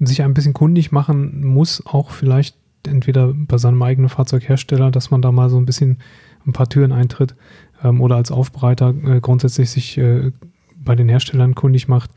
[0.00, 2.56] sich ein bisschen kundig machen muss, auch vielleicht
[2.86, 5.98] entweder bei seinem eigenen Fahrzeughersteller, dass man da mal so ein bisschen
[6.46, 7.34] ein paar Türen eintritt
[7.82, 10.32] ähm, oder als Aufbereiter äh, grundsätzlich sich äh,
[10.76, 12.10] bei den Herstellern kundig macht,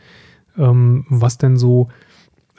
[0.58, 1.90] ähm, was denn so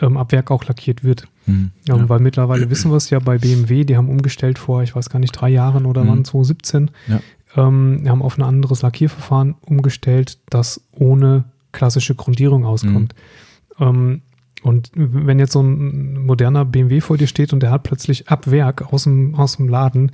[0.01, 1.29] ähm, ab Werk auch lackiert wird.
[1.47, 2.09] Mhm, ja.
[2.09, 5.19] Weil mittlerweile wissen wir es ja bei BMW, die haben umgestellt vor, ich weiß gar
[5.19, 6.09] nicht, drei Jahren oder mhm.
[6.09, 6.91] wann, 2017.
[7.09, 7.21] Ja.
[7.55, 13.15] Ähm, haben auf ein anderes Lackierverfahren umgestellt, das ohne klassische Grundierung auskommt.
[13.79, 14.23] Mhm.
[14.63, 18.51] Und wenn jetzt so ein moderner BMW vor dir steht und der hat plötzlich ab
[18.51, 20.13] Werk aus dem, aus dem Laden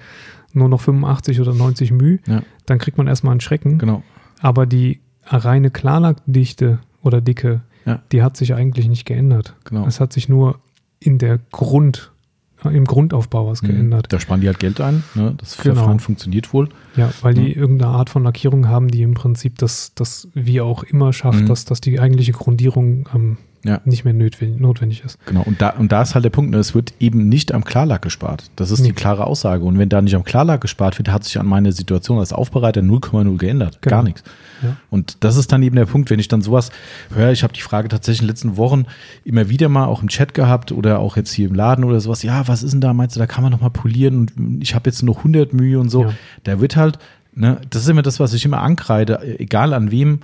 [0.54, 2.42] nur noch 85 oder 90 μ, ja.
[2.66, 3.78] dann kriegt man erstmal einen Schrecken.
[3.78, 4.02] Genau.
[4.40, 8.00] Aber die reine Klarlackdichte oder Dicke, ja.
[8.12, 9.54] die hat sich eigentlich nicht geändert.
[9.64, 9.86] Genau.
[9.86, 10.58] Es hat sich nur
[11.00, 12.10] in der Grund,
[12.64, 13.66] im Grundaufbau was Mhm.
[13.68, 14.06] geändert.
[14.12, 15.04] Da sparen die halt Geld ein.
[15.14, 15.34] Ne?
[15.36, 15.74] Das Genau.
[15.76, 16.70] Verfahren funktioniert wohl.
[16.96, 17.56] Ja, weil die Ja.
[17.60, 21.46] irgendeine Art von Lackierung haben, die im Prinzip das, das wie auch immer schafft, Mhm.
[21.46, 23.80] dass, dass die eigentliche Grundierung ähm, Ja.
[23.84, 25.18] nicht mehr notwendig, notwendig ist.
[25.26, 27.64] Genau, und da, und da ist halt der Punkt, ne, es wird eben nicht am
[27.64, 28.50] Klarlack gespart.
[28.54, 28.88] Das ist Nee.
[28.88, 29.64] die klare Aussage.
[29.64, 32.82] Und wenn da nicht am Klarlack gespart wird, hat sich an meine Situation als Aufbereiter
[32.82, 33.78] 0,0 geändert.
[33.82, 33.96] Genau.
[33.96, 34.22] Gar nichts.
[34.62, 34.76] Ja.
[34.90, 36.70] Und das ist dann eben der Punkt, wenn ich dann sowas
[37.12, 38.84] höre, ich habe die Frage tatsächlich in den letzten Wochen
[39.24, 42.22] immer wieder mal auch im Chat gehabt oder auch jetzt hier im Laden oder sowas,
[42.22, 44.74] ja, was ist denn da, meinst du, da kann man noch mal polieren und ich
[44.74, 46.04] habe jetzt nur 100 Mühe und so.
[46.04, 46.12] Ja.
[46.44, 46.98] Da wird halt,
[47.34, 50.20] ne, das ist immer das, was ich immer ankreide, egal an wem,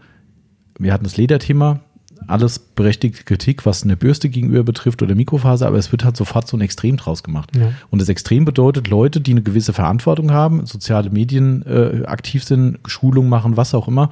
[0.79, 1.81] wir hatten das Lederthema,
[2.27, 6.49] alles berechtigte Kritik, was eine Bürste gegenüber betrifft oder Mikrofaser, aber es wird halt sofort
[6.49, 7.57] so ein Extrem draus gemacht.
[7.57, 7.73] Ja.
[7.91, 12.79] Und das Extrem bedeutet Leute, die eine gewisse Verantwortung haben, soziale Medien äh, aktiv sind,
[12.87, 14.11] Schulung machen, was auch immer.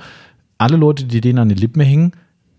[0.58, 2.12] Alle Leute, die denen an den Lippen hängen,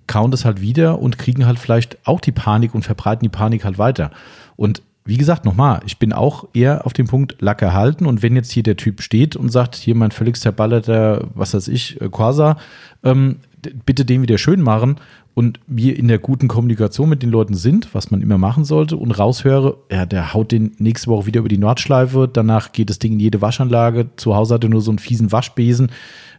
[0.08, 3.64] kauen das halt wieder und kriegen halt vielleicht auch die Panik und verbreiten die Panik
[3.64, 4.12] halt weiter.
[4.56, 8.36] Und wie gesagt, nochmal, ich bin auch eher auf dem Punkt Lack erhalten und wenn
[8.36, 12.08] jetzt hier der Typ steht und sagt, hier mein völlig zerballerter, was weiß ich, äh,
[12.10, 12.58] Quasar,
[13.04, 13.38] ähm,
[13.86, 14.98] bitte den wieder schön machen
[15.36, 18.98] und wir in der guten Kommunikation mit den Leuten sind, was man immer machen sollte
[18.98, 23.00] und raushöre, ja, der haut den nächste Woche wieder über die Nordschleife, danach geht das
[23.00, 25.92] Ding in jede Waschanlage, zu Hause hat er nur so einen fiesen Waschbesen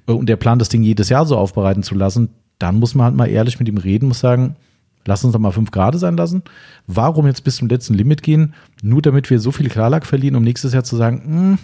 [0.06, 2.28] äh, und der plant das Ding jedes Jahr so aufbereiten zu lassen,
[2.58, 4.56] dann muss man halt mal ehrlich mit ihm reden, muss sagen,
[5.06, 6.42] lass uns doch mal fünf Grad sein lassen.
[6.86, 10.42] Warum jetzt bis zum letzten Limit gehen, nur damit wir so viel Klarlack verlieren, um
[10.42, 11.58] nächstes Jahr zu sagen, hm,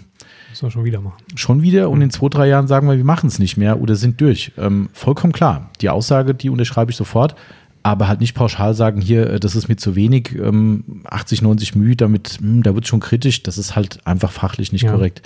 [0.50, 1.16] Müssen wir schon wieder machen.
[1.36, 3.96] schon wieder und in zwei, drei Jahren sagen wir, wir machen es nicht mehr oder
[3.96, 4.52] sind durch.
[4.58, 5.70] Ähm, vollkommen klar.
[5.80, 7.34] Die Aussage, die unterschreibe ich sofort,
[7.82, 11.76] aber halt nicht pauschal sagen, hier, äh, das ist mir zu wenig, ähm, 80, 90
[11.76, 13.42] Mühe, damit, hm, da wird schon kritisch.
[13.42, 14.92] Das ist halt einfach fachlich nicht Ja.
[14.92, 15.22] korrekt.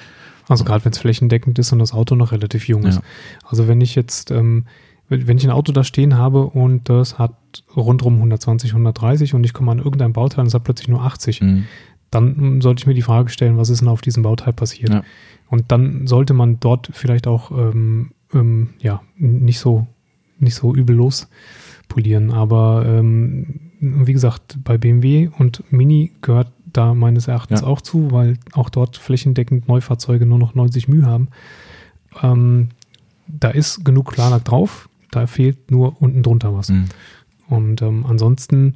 [0.49, 2.97] Also gerade wenn es flächendeckend ist und das Auto noch relativ jung ist.
[2.97, 3.03] Ja.
[3.49, 4.67] Also wenn ich jetzt, ähm,
[5.09, 7.33] wenn wenn ich ein Auto da stehen habe und das hat
[7.75, 11.41] rundrum 120, 130 und ich komme an irgendein Bauteil und es hat plötzlich nur 80,
[11.41, 11.65] Mhm.
[12.15, 14.91] Dann sollte ich mir die Frage stellen, was ist denn auf diesem Bauteil passiert?
[14.91, 15.05] Ja.
[15.49, 19.87] Und dann sollte man dort vielleicht auch ähm, ähm, ja, nicht so,
[20.39, 22.31] nicht so übel lospolieren.
[22.31, 27.67] Aber ähm, wie gesagt, bei BMW und Mini gehört da meines Erachtens Ja.
[27.67, 31.29] auch zu, weil auch dort flächendeckend Neufahrzeuge nur noch 90 Mühe haben.
[32.23, 32.69] Ähm,
[33.27, 36.71] da ist genug Klarlack drauf, da fehlt nur unten drunter was.
[36.71, 36.85] Mhm.
[37.49, 38.75] Und ähm, ansonsten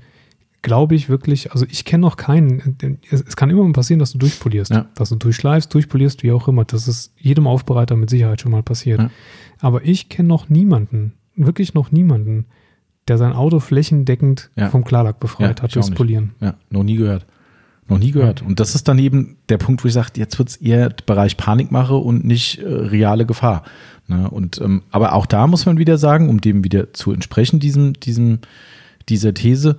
[0.63, 2.77] glaube ich wirklich, also ich kenne noch keinen,
[3.11, 4.87] es, es kann immer mal passieren, dass du durchpolierst, Ja.
[4.95, 6.65] dass du durchschleifst, durchpolierst, wie auch immer.
[6.65, 8.99] Das ist jedem Aufbereiter mit Sicherheit schon mal passiert.
[9.01, 9.11] Ja.
[9.61, 12.47] Aber ich kenne noch niemanden, wirklich noch niemanden,
[13.07, 14.69] der sein Auto flächendeckend Ja.
[14.69, 15.91] vom Klarlack befreit hat durchs.
[15.91, 16.33] Polieren.
[16.41, 17.25] Ja, noch nie gehört.
[17.91, 18.43] Noch nie gehört.
[18.43, 21.39] Und das ist dann eben der Punkt, wo ich sage, jetzt wird es eher Bereich
[21.39, 23.63] Panikmache und nicht äh, reale Gefahr.
[24.09, 24.29] Ne?
[24.29, 27.95] Und, ähm, aber auch da muss man wieder sagen, um dem wieder zu entsprechen, diesem,
[27.95, 28.41] diesem,
[29.09, 29.79] dieser These,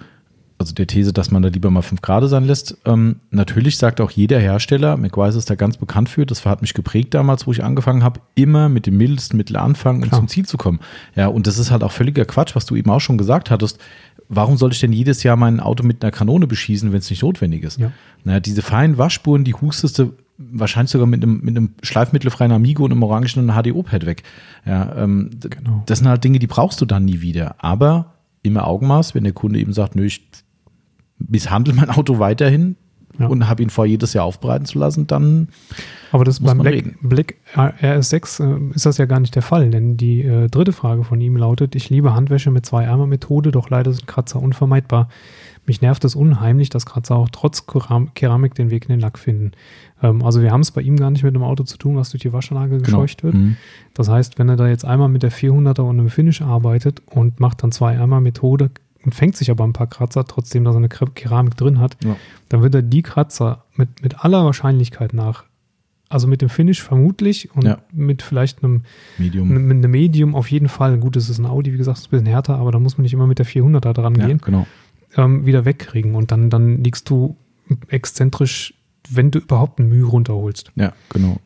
[0.59, 4.01] also der These, dass man da lieber mal fünf Grad sein lässt, ähm, natürlich sagt
[4.01, 7.51] auch jeder Hersteller, McWise ist da ganz bekannt für, das hat mich geprägt damals, wo
[7.53, 10.79] ich angefangen habe, immer mit dem mildesten Mittel anfangen, um zum Ziel zu kommen.
[11.15, 13.79] Ja, und das ist halt auch völliger Quatsch, was du eben auch schon gesagt hattest.
[14.27, 17.23] Warum soll ich denn jedes Jahr mein Auto mit einer Kanone beschießen, wenn es nicht
[17.23, 17.79] notwendig ist?
[17.79, 17.91] Ja.
[18.25, 22.83] Naja, diese feinen Waschspuren, die hustest du wahrscheinlich sogar mit einem, mit einem schleifmittelfreien Amigo
[22.83, 24.23] und einem orangenen HDO-Pad weg.
[24.65, 25.83] Ja, ähm, Genau.
[25.85, 27.55] das sind halt Dinge, die brauchst du dann nie wieder.
[27.57, 30.21] Aber immer Augenmaß, wenn der Kunde eben sagt, nö, ich
[31.27, 32.75] misshandle mein Auto weiterhin
[33.19, 33.27] Ja.
[33.27, 35.49] und habe ihn vor, jedes Jahr aufbereiten zu lassen, dann
[36.11, 36.97] Aber das Muss beim man Black, reden.
[37.01, 41.03] Black RS6 äh, ist das ja gar nicht der Fall, denn die äh, dritte Frage
[41.03, 45.09] von ihm lautet, ich liebe Handwäsche mit zwei Ärmer Methode, doch leider sind Kratzer unvermeidbar.
[45.65, 49.19] Mich nervt es unheimlich, dass Kratzer auch trotz Keram Keramik den Weg in den Lack
[49.19, 49.51] finden.
[50.01, 52.09] Ähm, also wir haben es bei ihm gar nicht mit einem Auto zu tun, was
[52.11, 53.35] durch die Waschanlage gescheucht wird.
[53.35, 53.57] Mhm.
[53.93, 57.39] Das heißt, wenn er da jetzt einmal mit der 400er und einem Finish arbeitet und
[57.39, 58.71] macht dann zwei Ärmer Methode
[59.05, 61.97] und fängt sich aber ein paar Kratzer, trotzdem, dass er eine Kre- Keramik drin hat,
[62.03, 62.15] Ja.
[62.49, 65.45] dann wird er die Kratzer mit, mit aller Wahrscheinlichkeit nach,
[66.09, 67.77] also mit dem Finish vermutlich und Ja.
[67.91, 68.83] mit vielleicht einem,
[69.17, 69.47] Medium.
[69.47, 72.11] mit einem Medium auf jeden Fall, gut, es ist ein Audi, wie gesagt, ist ein
[72.11, 74.67] bisschen härter, aber da muss man nicht immer mit der 400er dran ja, gehen, genau.
[75.15, 77.35] ähm, wieder wegkriegen und dann, dann liegst du
[77.87, 78.73] exzentrisch,
[79.09, 80.71] wenn du überhaupt eine Mühe runterholst.
[80.75, 81.37] Ja, genau.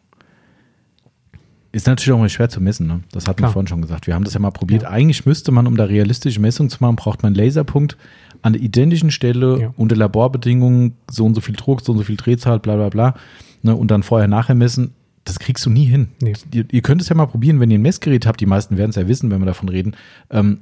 [1.73, 3.01] Ist natürlich auch mal schwer zu messen, ne?
[3.11, 3.51] Das hatten wir Klar.
[3.53, 4.05] vorhin schon gesagt.
[4.07, 4.83] Wir haben das ja mal probiert.
[4.83, 4.89] Ja.
[4.91, 7.97] Eigentlich müsste man, um da realistische Messungen zu machen, braucht man einen Laserpunkt
[8.43, 9.73] an der identischen Stelle Ja.
[9.75, 13.15] unter Laborbedingungen, so und so viel Druck, so und so viel Drehzahl, bla bla bla.
[13.63, 13.75] Ne?
[13.75, 14.91] Und dann vorher nachher messen.
[15.25, 16.09] Das kriegst du nie hin.
[16.21, 16.33] Nee.
[16.53, 18.89] Ihr, ihr könnt es ja mal probieren, wenn ihr ein Messgerät habt, die meisten werden
[18.91, 19.95] es ja wissen, wenn wir davon reden.
[20.29, 20.59] Ähm,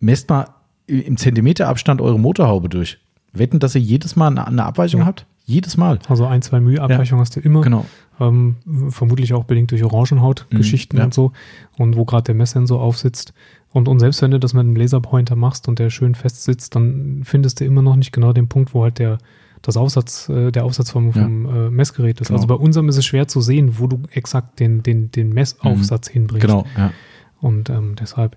[0.00, 0.46] messt mal
[0.86, 2.98] im Zentimeterabstand eure Motorhaube durch.
[3.34, 5.06] Wetten, dass ihr jedes Mal eine, eine Abweichung Ja.
[5.06, 5.26] habt?
[5.44, 5.98] Jedes Mal.
[6.08, 7.62] Also ein, zwei Mühe Abweichung hast du immer.
[7.62, 7.86] Genau.
[8.20, 8.56] Ähm,
[8.90, 11.04] vermutlich auch bedingt durch Orangenhaut-Geschichten Mhm, ja.
[11.04, 11.32] und so.
[11.76, 13.32] Und wo gerade der Messsensor aufsitzt.
[13.70, 16.74] Und, und selbst wenn du das mit einem Laserpointer machst und der schön fest sitzt,
[16.74, 19.18] dann findest du immer noch nicht genau den Punkt, wo halt der,
[19.62, 21.66] das Aufsatz, äh, der Aufsatz vom, vom ja.
[21.66, 22.30] äh, Messgerät ist.
[22.30, 22.54] Also genau.
[22.54, 26.08] Also bei unserem ist es schwer zu sehen, wo du exakt den, den, den Messaufsatz
[26.08, 26.12] mhm.
[26.12, 26.46] hinbringst.
[26.46, 26.92] Genau, ja.
[27.40, 28.36] Und ähm, deshalb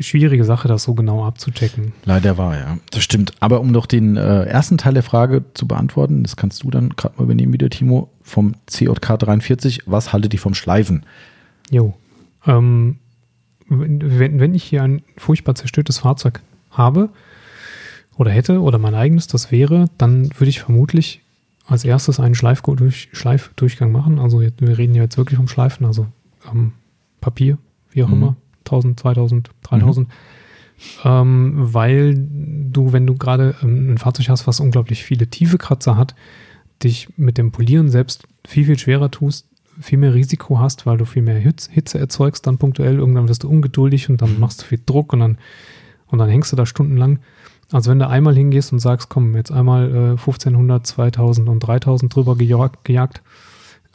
[0.00, 1.92] schwierige Sache, das so genau abzuchecken.
[2.04, 2.78] Leider war, ja.
[2.90, 3.32] Das stimmt.
[3.40, 6.90] Aber um noch den äh, ersten Teil der Frage zu beantworten, das kannst du dann
[6.90, 9.82] gerade mal übernehmen wieder, Timo, vom CJK 43.
[9.86, 11.04] Was haltet ihr vom Schleifen?
[11.70, 11.94] Jo.
[12.46, 12.98] Ähm,
[13.68, 17.08] wenn, wenn ich hier ein furchtbar zerstörtes Fahrzeug habe
[18.16, 21.22] oder hätte oder mein eigenes das wäre, dann würde ich vermutlich
[21.66, 24.18] als erstes einen Schleifdurch, Schleifdurchgang machen.
[24.18, 26.06] Also wir reden ja jetzt wirklich vom Schleifen, also
[26.50, 26.72] ähm,
[27.20, 27.56] Papier,
[27.92, 28.14] wie auch mhm.
[28.14, 28.36] immer,
[28.66, 30.08] 1000, 2000, 3000.
[30.08, 30.12] Mhm.
[31.04, 35.96] Ähm, weil du, wenn du gerade ähm, ein Fahrzeug hast, was unglaublich viele tiefe Kratzer
[35.96, 36.14] hat,
[36.82, 39.46] dich mit dem Polieren selbst viel, viel schwerer tust,
[39.80, 42.98] viel mehr Risiko hast, weil du viel mehr Hitze erzeugst, dann punktuell.
[42.98, 44.40] Irgendwann wirst du ungeduldig und dann mhm.
[44.40, 45.38] machst du viel Druck und dann,
[46.08, 47.20] und dann hängst du da stundenlang.
[47.70, 52.14] Also wenn du einmal hingehst und sagst, komm, jetzt einmal äh, 1500, 2000 und 3000
[52.14, 53.22] drüber gejagt, gejagt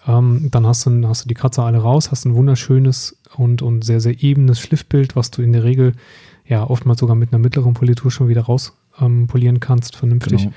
[0.07, 3.83] ähm, dann hast du, hast du die Kratzer alle raus, hast ein wunderschönes und, und
[3.83, 5.93] sehr, sehr ebenes Schliffbild, was du in der Regel
[6.45, 10.49] ja oftmals sogar mit einer mittleren Politur schon wieder raus ähm, polieren kannst, vernünftig.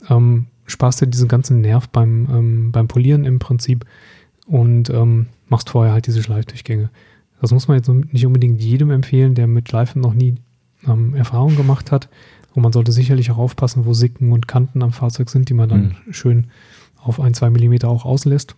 [0.00, 0.16] Genau.
[0.16, 3.84] Ähm, sparst dir diesen ganzen Nerv beim, ähm, beim Polieren im Prinzip
[4.46, 6.90] und ähm, machst vorher halt diese Schleifdurchgänge.
[7.40, 10.36] Das muss man jetzt nicht unbedingt jedem empfehlen, der mit Schleifen noch nie
[10.86, 12.08] ähm, Erfahrung gemacht hat.
[12.54, 15.68] Und man sollte sicherlich auch aufpassen, wo Sicken und Kanten am Fahrzeug sind, die man
[15.68, 16.12] dann mhm.
[16.12, 16.46] schön
[16.96, 18.56] auf ein, zwei Millimeter auch auslässt.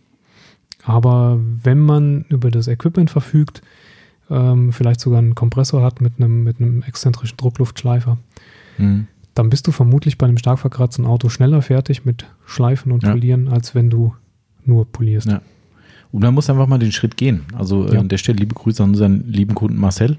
[0.89, 3.61] Aber wenn man über das Equipment verfügt,
[4.31, 8.17] ähm, vielleicht sogar einen Kompressor hat mit einem, mit einem exzentrischen Druckluftschleifer,
[8.79, 9.07] mhm.
[9.35, 13.11] dann bist du vermutlich bei einem stark verkratzten Auto schneller fertig mit Schleifen und ja.
[13.11, 14.15] Polieren, als wenn du
[14.65, 15.29] nur polierst.
[15.29, 15.43] Ja.
[16.11, 17.43] Und man muss einfach mal den Schritt gehen.
[17.55, 18.01] Also äh, ja.
[18.01, 20.17] an der Stelle liebe Grüße an unseren lieben Kunden Marcel.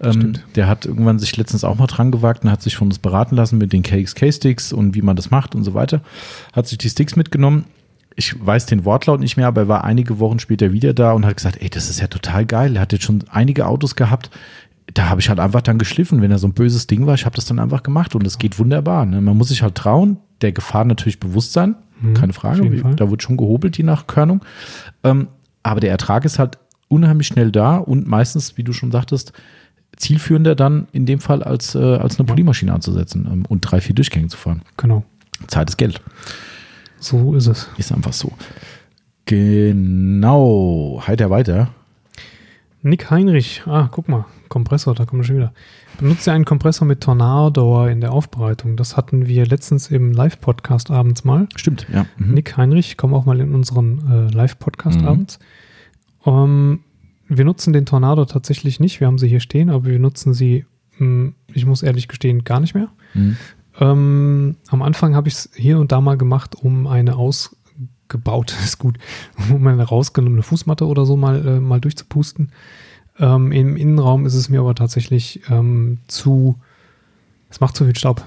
[0.00, 2.98] Ähm, der hat irgendwann sich letztens auch mal dran gewagt und hat sich von uns
[2.98, 6.00] beraten lassen mit den KXK-Sticks und wie man das macht und so weiter.
[6.54, 7.66] Hat sich die Sticks mitgenommen.
[8.18, 11.24] Ich weiß den Wortlaut nicht mehr, aber er war einige Wochen später wieder da und
[11.24, 12.74] hat gesagt, ey, das ist ja total geil.
[12.74, 14.30] Er hat jetzt schon einige Autos gehabt.
[14.92, 17.14] Da habe ich halt einfach dann geschliffen, wenn er so ein böses Ding war.
[17.14, 19.06] Ich habe das dann einfach gemacht und es geht wunderbar.
[19.06, 19.20] Ne?
[19.20, 22.82] Man muss sich halt trauen, der Gefahr natürlich bewusst sein, mhm, keine Frage.
[22.96, 24.44] Da wird schon gehobelt, je nach Körnung.
[25.04, 25.28] Ähm,
[25.62, 26.58] aber der Ertrag ist halt
[26.88, 29.32] unheimlich schnell da und meistens, wie du schon sagtest,
[29.96, 33.94] zielführender dann in dem Fall als, äh, als eine Polymaschine anzusetzen ähm, und drei, vier
[33.94, 34.62] Durchgänge zu fahren.
[34.76, 35.04] Genau.
[35.46, 36.00] Zeit ist Geld.
[37.00, 37.68] So ist es.
[37.76, 38.32] Ist einfach so.
[39.24, 41.02] Genau.
[41.06, 41.70] Heiter weiter.
[42.82, 43.62] Nick Heinrich.
[43.66, 44.24] Ah, guck mal.
[44.48, 45.52] Kompressor, da kommen wir schon wieder.
[45.98, 48.76] Benutze einen Kompressor mit Tornado in der Aufbereitung.
[48.76, 51.48] Das hatten wir letztens im Live-Podcast abends mal.
[51.56, 52.06] Stimmt, ja.
[52.16, 52.34] Mhm.
[52.34, 55.06] Nick Heinrich, komm auch mal in unseren äh, Live-Podcast mhm.
[55.06, 55.38] abends.
[56.24, 56.80] Ähm,
[57.28, 59.00] wir nutzen den Tornado tatsächlich nicht.
[59.00, 60.64] Wir haben sie hier stehen, aber wir nutzen sie,
[60.98, 62.88] mh, hm, ich muss ehrlich gestehen, gar nicht mehr.
[63.14, 63.36] Mhm.
[63.80, 68.78] Ähm, am Anfang habe ich es hier und da mal gemacht, um eine ausgebaute, ist
[68.78, 68.98] gut,
[69.50, 72.52] um eine rausgenommene Fußmatte oder so mal, äh, mal durchzupusten.
[73.18, 76.56] Ähm, Im Innenraum ist es mir aber tatsächlich ähm, zu,
[77.50, 78.24] es macht zu viel Staub.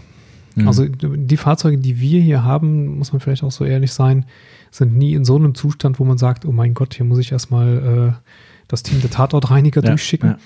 [0.55, 0.67] Mhm.
[0.67, 4.25] Also die Fahrzeuge, die wir hier haben, muss man vielleicht auch so ehrlich sein,
[4.69, 7.31] sind nie in so einem Zustand, wo man sagt, oh mein Gott, hier muss ich
[7.31, 8.29] erstmal äh,
[8.67, 10.31] das Team der Tatortreiniger ja, durchschicken.
[10.31, 10.39] Ja.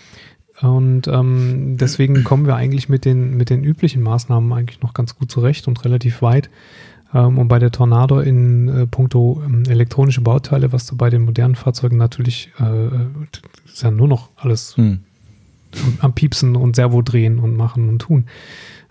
[0.62, 5.16] Und ähm, deswegen kommen wir eigentlich mit den, mit den üblichen Maßnahmen eigentlich noch ganz
[5.16, 6.50] gut zurecht und relativ weit.
[7.14, 11.24] Ähm, und bei der Tornado in äh, puncto ähm, elektronische Bauteile, was du bei den
[11.24, 12.88] modernen Fahrzeugen natürlich äh,
[13.66, 15.00] ist ja nur noch alles hm.
[16.00, 18.26] am Piepsen und Servo drehen und machen und tun.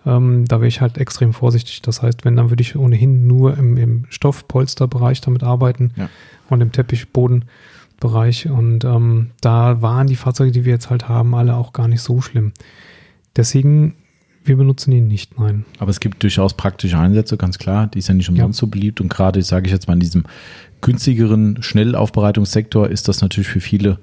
[0.06, 1.80] Ähm, da wäre ich halt extrem vorsichtig.
[1.82, 6.10] Das heißt, wenn, dann würde ich ohnehin nur im, im Stoffpolsterbereich damit arbeiten ja.
[6.50, 6.72] und im
[8.04, 8.48] Teppichbodenbereich.
[8.48, 12.02] Und ähm, da waren die Fahrzeuge, die wir jetzt halt haben, alle auch gar nicht
[12.02, 12.52] so schlimm.
[13.36, 13.94] Deswegen,
[14.44, 15.64] wir benutzen ihn nicht, nein.
[15.78, 17.86] Aber es gibt durchaus praktische Einsätze, ganz klar.
[17.88, 18.60] Die ist ja nicht umsonst ja.
[18.60, 19.00] so beliebt.
[19.00, 20.24] Und gerade, sage ich jetzt mal, in diesem
[20.80, 23.98] günstigeren Schnellaufbereitungssektor ist das natürlich für viele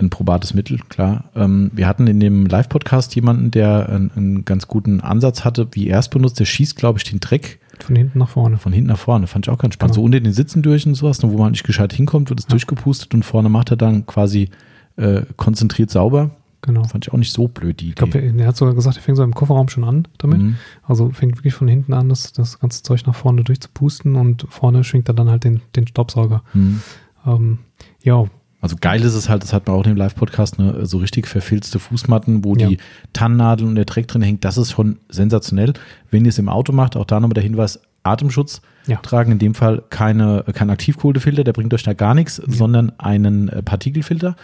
[0.00, 1.24] ein probates Mittel, klar.
[1.34, 5.88] Ähm, wir hatten in dem Live-Podcast jemanden, der einen, einen, ganz guten Ansatz hatte, wie
[5.88, 6.38] er es benutzt.
[6.38, 7.58] Der schießt, glaube ich, den Dreck.
[7.84, 8.58] Von hinten nach vorne.
[8.58, 9.26] Von hinten nach vorne.
[9.26, 9.94] Fand ich auch ganz spannend.
[9.94, 10.02] Genau.
[10.02, 12.50] So unter den Sitzen durch und sowas, wo man nicht gescheit hinkommt, wird es ja.
[12.50, 14.50] durchgepustet und vorne macht er dann quasi
[14.96, 16.30] äh, konzentriert sauber.
[16.62, 16.84] Genau.
[16.84, 18.04] Fand ich auch nicht so blöd, die Idee.
[18.04, 20.40] Ich glaube, er, hat sogar gesagt, er fängt so im Kofferraum schon an damit.
[20.40, 20.56] Mhm.
[20.82, 24.82] Also fängt wirklich von hinten an, das, das ganze Zeug nach vorne durchzupusten und vorne
[24.82, 26.42] schwingt er dann halt den, den Staubsauger.
[26.54, 26.82] Mhm.
[27.26, 27.58] Ähm,
[28.02, 28.24] ja,
[28.60, 31.28] also geil ist es halt, das hat man auch in dem Live-Podcast, ne, so richtig
[31.28, 32.68] verfilzte Fußmatten, wo ja.
[32.68, 32.78] die
[33.12, 34.44] Tannennadel und der Dreck drin hängt.
[34.44, 35.74] Das ist schon sensationell.
[36.10, 38.96] Wenn ihr es im Auto macht, auch da nochmal der Hinweis, Atemschutz ja.
[38.96, 42.52] tragen, in dem Fall keine, kein Aktivkohlefilter, der bringt euch da gar nichts, ja.
[42.52, 44.34] sondern einen äh, Partikelfilter.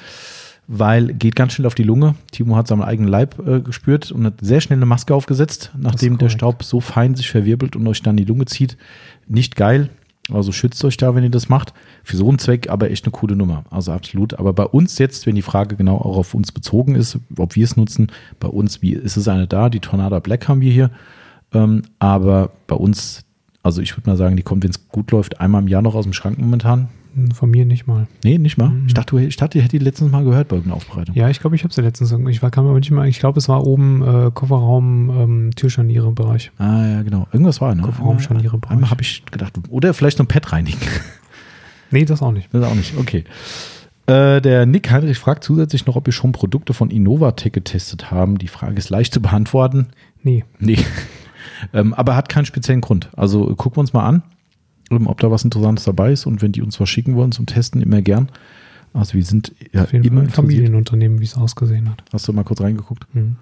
[0.66, 2.14] weil geht ganz schnell auf die Lunge.
[2.30, 6.18] Timo hat seinen eigenen Leib äh, gespürt und hat sehr schnell eine Maske aufgesetzt, nachdem
[6.18, 8.76] der Staub so fein sich verwirbelt und euch dann die Lunge zieht.
[9.26, 9.90] Nicht geil.
[10.32, 11.74] Also schützt euch da, wenn ihr das macht.
[12.02, 13.64] Für so einen Zweck aber echt eine coole Nummer.
[13.70, 14.34] Also absolut.
[14.38, 17.64] Aber bei uns jetzt, wenn die Frage genau auch auf uns bezogen ist, ob wir
[17.64, 18.10] es nutzen,
[18.40, 19.68] bei uns, wie ist es eine da?
[19.68, 20.90] Die Tornado Black haben wir hier.
[21.52, 23.24] Ähm, aber bei uns,
[23.62, 25.94] also ich würde mal sagen, die kommt, wenn es gut läuft, einmal im Jahr noch
[25.94, 26.88] aus dem Schrank momentan.
[27.32, 28.06] Von mir nicht mal.
[28.24, 28.70] Nee, nicht mal.
[28.70, 28.86] Mhm.
[28.86, 31.14] Ich dachte, ich dachte, ihr hättet die letztens mal gehört bei irgendeiner Aufbereitung.
[31.14, 32.12] Ja, ich glaube, ich habe sie letztens.
[32.28, 33.08] Ich war, kam aber nicht mal.
[33.08, 36.50] Ich glaube, es war oben äh, Kofferraum, ähm, Türscharniere-Bereich.
[36.58, 37.28] Ah, ja, genau.
[37.32, 37.82] Irgendwas war, ne?
[37.82, 38.72] Kofferraum, Scharniere-Bereich.
[38.72, 40.80] Einmal habe ich gedacht, oder vielleicht noch ein Pad reinigen.
[41.90, 42.48] nee, das auch nicht.
[42.52, 43.24] Das auch nicht, okay.
[44.06, 48.38] Äh, der Nick Heinrich fragt zusätzlich noch, ob wir schon Produkte von Innovatech getestet haben.
[48.38, 49.86] Die Frage ist leicht zu beantworten.
[50.22, 50.44] Nee.
[50.58, 50.78] Nee.
[51.72, 53.08] ähm, aber hat keinen speziellen Grund.
[53.16, 54.22] Also gucken wir uns mal an
[54.90, 57.80] ob da was Interessantes dabei ist und wenn die uns was schicken wollen zum Testen,
[57.80, 58.28] immer gern.
[58.92, 62.04] Also wir sind ja Auf jeden immer Fall ein Familienunternehmen, wie es ausgesehen hat.
[62.12, 63.12] Hast du mal kurz reingeguckt?
[63.14, 63.36] Mhm.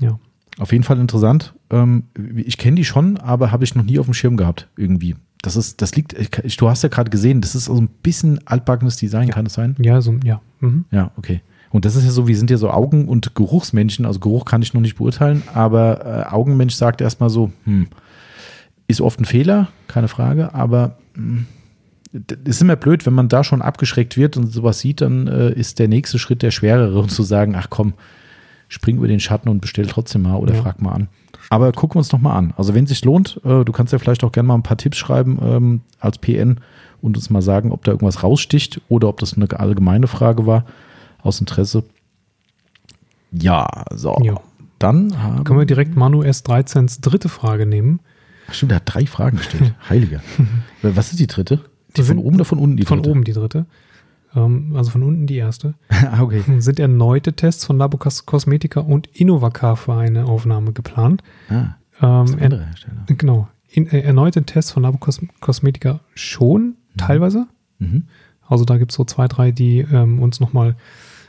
[0.00, 0.18] Ja.
[0.58, 1.54] Auf jeden Fall interessant.
[1.70, 2.04] Ähm,
[2.36, 5.16] ich kenne die schon, aber habe ich noch nie auf dem Schirm gehabt irgendwie.
[5.42, 8.40] Das ist, das liegt, ich, du hast ja gerade gesehen, das ist so ein bisschen
[8.46, 9.34] altbackenes Design, ja.
[9.34, 9.76] kann es sein?
[9.78, 10.40] Ja, so, ja.
[10.60, 10.86] Mhm.
[10.90, 11.42] Ja, okay.
[11.70, 14.06] Und das ist ja so, wir sind ja so Augen- und Geruchsmenschen.
[14.06, 17.88] Also Geruch kann ich noch nicht beurteilen, aber äh, Augenmensch sagt erstmal so, hm,
[18.86, 21.46] ist oft ein Fehler, keine Frage, aber hm,
[22.12, 25.52] es ist immer blöd, wenn man da schon abgeschreckt wird und sowas sieht, dann äh,
[25.52, 27.94] ist der nächste Schritt der schwerere und zu sagen, ach komm,
[28.68, 30.62] spring über den Schatten und bestell trotzdem mal oder ja.
[30.62, 31.08] frag mal an.
[31.50, 32.54] Aber gucken wir uns noch mal an.
[32.56, 34.76] Also wenn es sich lohnt, äh, du kannst ja vielleicht auch gerne mal ein paar
[34.76, 36.60] Tipps schreiben ähm, als PN
[37.02, 40.64] und uns mal sagen, ob da irgendwas raussticht oder ob das eine allgemeine Frage war
[41.22, 41.84] aus Interesse.
[43.32, 44.16] Ja, so.
[44.22, 44.34] Ja.
[44.78, 45.10] Dann
[45.44, 48.00] können wir direkt Manu S13s dritte Frage nehmen.
[48.48, 49.74] Ach stimmt, der hat drei Fragen gestellt.
[49.88, 50.20] Heiliger.
[50.82, 51.60] Was ist die dritte?
[51.96, 53.02] Die von oben oder von unten die dritte?
[53.02, 53.66] Von oben die dritte.
[54.34, 55.74] Ähm, also von unten die erste.
[55.88, 56.42] ah, okay.
[56.58, 61.22] Sind erneute Tests von Labo Cosmetica und Innovacar für eine Aufnahme geplant.
[61.48, 63.04] Ah, ähm, andere Hersteller.
[63.06, 63.48] Genau.
[63.68, 64.98] In, äh, erneute Tests von Labo
[65.40, 66.74] Cosmetica schon, mhm.
[66.96, 67.46] teilweise.
[67.78, 68.04] Mhm.
[68.46, 70.76] Also da gibt es so zwei, drei, die ähm, uns nochmal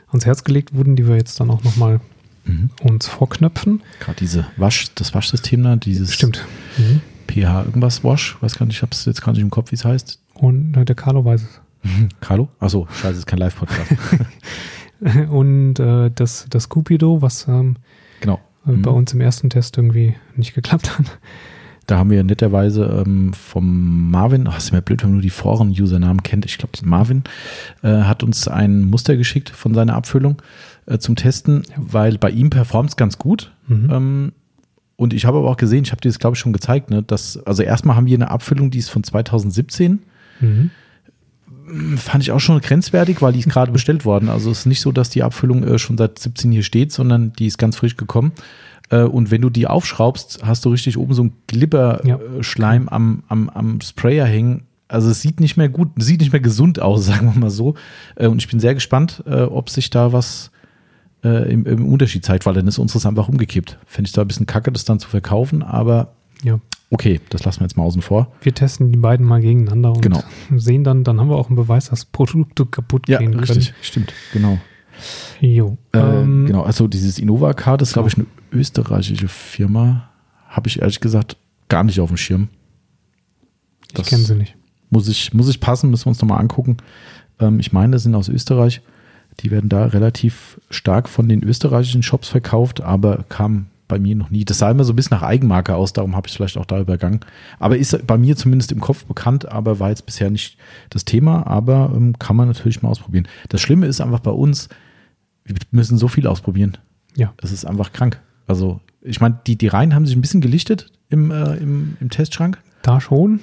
[0.08, 2.00] ans Herz gelegt wurden, die wir jetzt dann auch nochmal
[2.46, 2.70] mhm.
[2.82, 3.82] uns vorknöpfen.
[4.00, 6.44] Gerade diese Wasch, das Waschsystem da, dieses Stimmt.
[6.78, 7.00] Mhm.
[7.26, 9.76] PH irgendwas Wash, weiß gar nicht, ich habe es jetzt gar nicht im Kopf, wie
[9.76, 10.20] es heißt.
[10.34, 11.60] Und äh, der Carlo weiß es.
[11.82, 12.08] Mhm.
[12.20, 12.48] Carlo?
[12.60, 13.92] Achso, scheiße, ist kein Live-Podcast.
[15.30, 17.76] und äh, das, das Cupido, was ähm,
[18.20, 18.40] genau.
[18.66, 18.96] Äh, bei mhm.
[18.96, 21.18] uns im ersten Test irgendwie nicht geklappt hat.
[21.86, 25.30] Da haben wir netterweise ähm, vom Marvin, ach, ist mir blöd, wenn man nur die
[25.30, 26.44] Foren-Usernamen kennt.
[26.44, 27.22] Ich glaube, Marvin
[27.82, 30.42] äh, hat uns ein Muster geschickt von seiner Abfüllung
[30.86, 33.52] äh, zum Testen, weil bei ihm performt es ganz gut.
[33.68, 33.90] Mhm.
[33.90, 34.32] Ähm,
[34.96, 37.02] und ich habe aber auch gesehen, ich habe dir das, glaube ich, schon gezeigt, ne,
[37.02, 40.00] dass, also erstmal haben wir eine Abfüllung, die ist von 2017.
[40.40, 40.70] Mhm.
[41.96, 44.28] Fand ich auch schon grenzwertig, weil die ist gerade bestellt worden.
[44.28, 47.32] Also es ist nicht so, dass die Abfüllung äh, schon seit 17 hier steht, sondern
[47.32, 48.32] die ist ganz frisch gekommen.
[48.88, 52.92] Äh, und wenn du die aufschraubst, hast du richtig oben so ein Glibber-Schleim ja.
[52.92, 54.62] am, am, am Sprayer hängen.
[54.88, 57.74] Also es sieht nicht mehr gut, sieht nicht mehr gesund aus, sagen wir mal so.
[58.14, 60.52] Äh, und ich bin sehr gespannt, äh, ob sich da was
[61.26, 63.78] äh, im, im, Unterschied zeigt, weil dann ist unseres einfach umgekippt.
[63.86, 66.60] Fände ich da ein bisschen kacke, das dann zu verkaufen, aber ja.
[66.90, 68.32] okay, das lassen wir jetzt mal außen vor.
[68.40, 70.22] Wir testen die beiden mal gegeneinander und genau.
[70.56, 73.44] sehen dann, dann haben wir auch einen Beweis, dass Produkte kaputt ja, gehen können.
[73.44, 74.58] Richtig, stimmt, genau.
[75.40, 75.76] Jo.
[75.92, 80.08] Äh, ähm, genau, also dieses Innova-Card ist, glaube ich, eine österreichische Firma.
[80.48, 81.36] Habe ich ehrlich gesagt
[81.68, 82.48] gar nicht auf dem Schirm.
[83.92, 84.56] Das ich kenne sie nicht.
[84.88, 86.76] Muss ich, muss ich passen, müssen wir uns nochmal angucken.
[87.40, 88.80] Ähm, ich meine, das sind aus Österreich.
[89.40, 94.30] Die werden da relativ stark von den österreichischen Shops verkauft, aber kam bei mir noch
[94.30, 94.44] nie.
[94.44, 96.66] Das sah immer so ein bisschen nach Eigenmarke aus, darum habe ich es vielleicht auch
[96.66, 97.20] da übergangen.
[97.58, 100.58] Aber ist bei mir zumindest im Kopf bekannt, aber war jetzt bisher nicht
[100.90, 103.28] das Thema, aber ähm, kann man natürlich mal ausprobieren.
[103.48, 104.68] Das Schlimme ist einfach bei uns,
[105.44, 106.76] wir müssen so viel ausprobieren.
[107.14, 107.32] Ja.
[107.36, 108.20] Das ist einfach krank.
[108.46, 112.10] Also, ich meine, die, die Reihen haben sich ein bisschen gelichtet im, äh, im, im
[112.10, 112.58] Testschrank.
[112.82, 113.40] Da schon,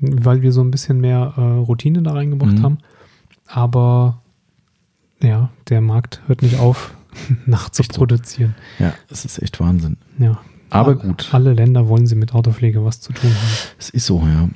[0.00, 2.62] weil wir so ein bisschen mehr äh, Routine da reingebracht mhm.
[2.62, 2.78] haben.
[3.46, 4.22] Aber
[5.22, 6.94] ja, der Markt hört nicht auf,
[7.46, 8.54] nachzuproduzieren.
[8.78, 8.84] So.
[8.84, 9.96] Ja, das ist echt Wahnsinn.
[10.18, 10.40] Ja.
[10.70, 11.28] Aber gut.
[11.32, 13.48] Alle Länder wollen sie mit Autopflege was zu tun haben.
[13.78, 14.48] Es ist so, ja.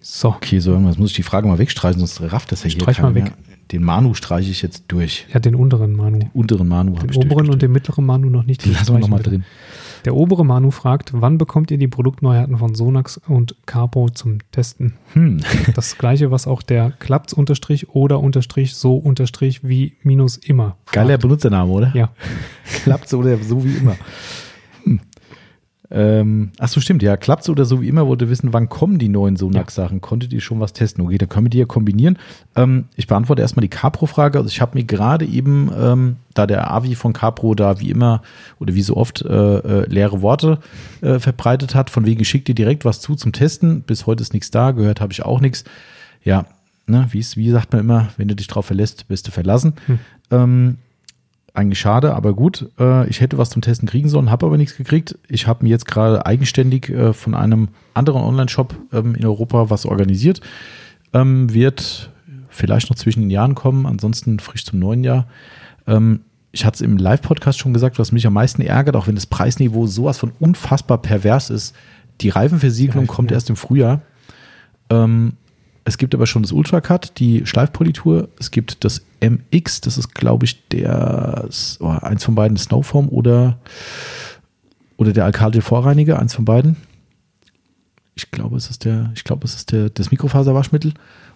[0.00, 0.30] So.
[0.30, 3.02] Okay, so irgendwas muss ich die Frage mal wegstreichen, sonst rafft das ja hier Streich
[3.02, 3.24] mal weg.
[3.24, 3.34] Mehr.
[3.70, 5.26] Den Manu streiche ich jetzt durch.
[5.32, 6.18] Ja, den unteren Manu.
[6.18, 8.64] Den unteren Manu habe ich Den oberen und den mittleren Manu noch nicht.
[8.64, 9.44] Die lassen wir nochmal drin.
[10.04, 14.94] Der obere Manu fragt, wann bekommt ihr die Produktneuheiten von Sonax und Carpo zum Testen?
[15.12, 15.40] Hm.
[15.74, 20.76] Das gleiche, was auch der Klapps unterstrich oder unterstrich so unterstrich wie minus immer.
[20.84, 20.92] Fragt.
[20.92, 21.92] Geiler Benutzername, oder?
[21.94, 22.10] Ja.
[22.82, 23.96] Klappt oder so wie immer.
[24.84, 25.00] Hm.
[25.92, 27.16] Ähm, ach so, stimmt, ja.
[27.16, 29.96] Klappt's oder so wie immer, wollte wissen, wann kommen die neuen Sonax-Sachen?
[29.96, 30.00] Ja.
[30.00, 31.04] Konntet ihr schon was testen?
[31.04, 32.16] Okay, da können wir die ja kombinieren.
[32.54, 34.38] Ähm, ich beantworte erstmal die Capro-Frage.
[34.38, 38.22] Also ich habe mir gerade eben, ähm, da der Avi von Capro da wie immer
[38.60, 39.28] oder wie so oft äh,
[39.58, 40.58] äh, leere Worte
[41.00, 43.82] äh, verbreitet hat, von wegen schickt dir direkt was zu zum Testen.
[43.82, 45.64] Bis heute ist nichts da, gehört habe ich auch nichts.
[46.22, 46.46] Ja,
[46.86, 49.74] ne, wie, wie sagt man immer, wenn du dich drauf verlässt, bist du verlassen.
[49.86, 50.78] Hm.
[51.52, 52.70] Eigentlich schade, aber gut.
[52.78, 55.18] Äh, ich hätte was zum Testen kriegen sollen, habe aber nichts gekriegt.
[55.28, 59.84] Ich habe mir jetzt gerade eigenständig äh, von einem anderen Online-Shop ähm, in Europa was
[59.84, 60.40] organisiert.
[61.12, 62.10] Ähm, wird
[62.48, 65.26] vielleicht noch zwischen den Jahren kommen, ansonsten frisch zum neuen Jahr.
[65.86, 66.20] Ähm,
[66.52, 69.26] ich hatte es im Live-Podcast schon gesagt, was mich am meisten ärgert, auch wenn das
[69.26, 71.74] Preisniveau sowas von unfassbar pervers ist.
[72.20, 74.02] Die Reifenversiegelung ja, kommt erst im Frühjahr.
[74.88, 75.34] Ähm,
[75.84, 78.28] es gibt aber schon das Ultracut, die Schleifpolitur.
[78.38, 81.48] Es gibt das MX, das ist, glaube ich, der
[81.80, 83.58] oh, eins von beiden Snowform oder,
[84.96, 86.76] oder der Alkali Vorreiniger, eins von beiden.
[88.14, 90.92] Ich glaube, es ist der, ich glaube, es ist der, das Mikrofaserwaschmittel.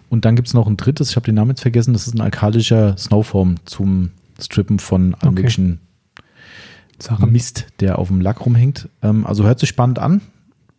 [0.09, 2.13] Und dann gibt es noch ein drittes, ich habe den Namen jetzt vergessen, das ist
[2.13, 5.77] ein alkalischer Snowform zum Strippen von allem okay.
[7.25, 8.89] Mist, der auf dem Lack rumhängt.
[9.01, 10.21] Ähm, also hört sich spannend an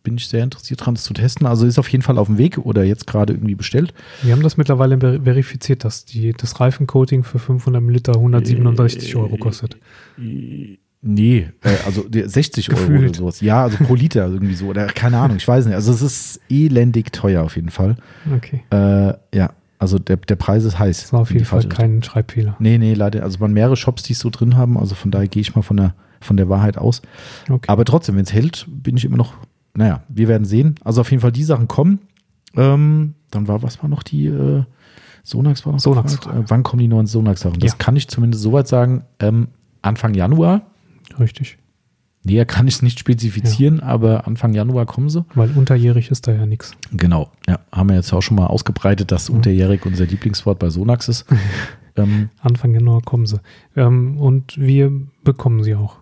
[0.06, 1.48] bin ich sehr interessiert dran, das zu testen.
[1.48, 3.92] Also ist auf jeden Fall auf dem Weg oder jetzt gerade irgendwie bestellt.
[4.22, 9.36] Wir haben das mittlerweile verifiziert, dass die, das Reifencoating für 500 Liter 167 äh, Euro
[9.36, 9.76] kostet.
[10.16, 13.40] Nee, äh, also 60 Euro oder sowas.
[13.40, 14.66] Ja, also pro Liter irgendwie so.
[14.66, 15.74] Oder keine Ahnung, ich weiß nicht.
[15.74, 17.96] Also es ist elendig teuer auf jeden Fall.
[18.32, 18.62] Okay.
[18.70, 21.02] Äh, ja, also der, der Preis ist heiß.
[21.02, 22.54] Das war auf jeden Fall kein Schreibfehler.
[22.60, 23.24] Nee, nee, leider.
[23.24, 24.78] Also man mehrere Shops, die es so drin haben.
[24.78, 27.02] Also von daher gehe ich mal von der, von der Wahrheit aus.
[27.50, 27.66] Okay.
[27.66, 29.34] Aber trotzdem, wenn es hält, bin ich immer noch
[29.76, 30.76] naja, wir werden sehen.
[30.82, 32.00] Also auf jeden Fall die Sachen kommen.
[32.56, 34.64] Ähm, dann war, was war noch die äh,
[35.22, 37.58] Sonax war noch Sonax äh, wann kommen die neuen Sonax-Sachen?
[37.58, 37.78] Das ja.
[37.78, 39.04] kann ich zumindest soweit sagen.
[39.18, 39.48] Ähm,
[39.82, 40.62] Anfang Januar.
[41.18, 41.58] Richtig.
[42.22, 43.84] Näher kann ich es nicht spezifizieren, ja.
[43.84, 45.24] aber Anfang Januar kommen sie.
[45.34, 46.72] Weil unterjährig ist da ja nichts.
[46.92, 47.60] Genau, ja.
[47.70, 49.36] Haben wir jetzt auch schon mal ausgebreitet, dass mhm.
[49.36, 51.26] unterjährig unser Lieblingswort bei Sonax ist.
[51.96, 53.40] ähm, Anfang Januar kommen sie.
[53.76, 55.98] Ähm, und wir bekommen sie auch.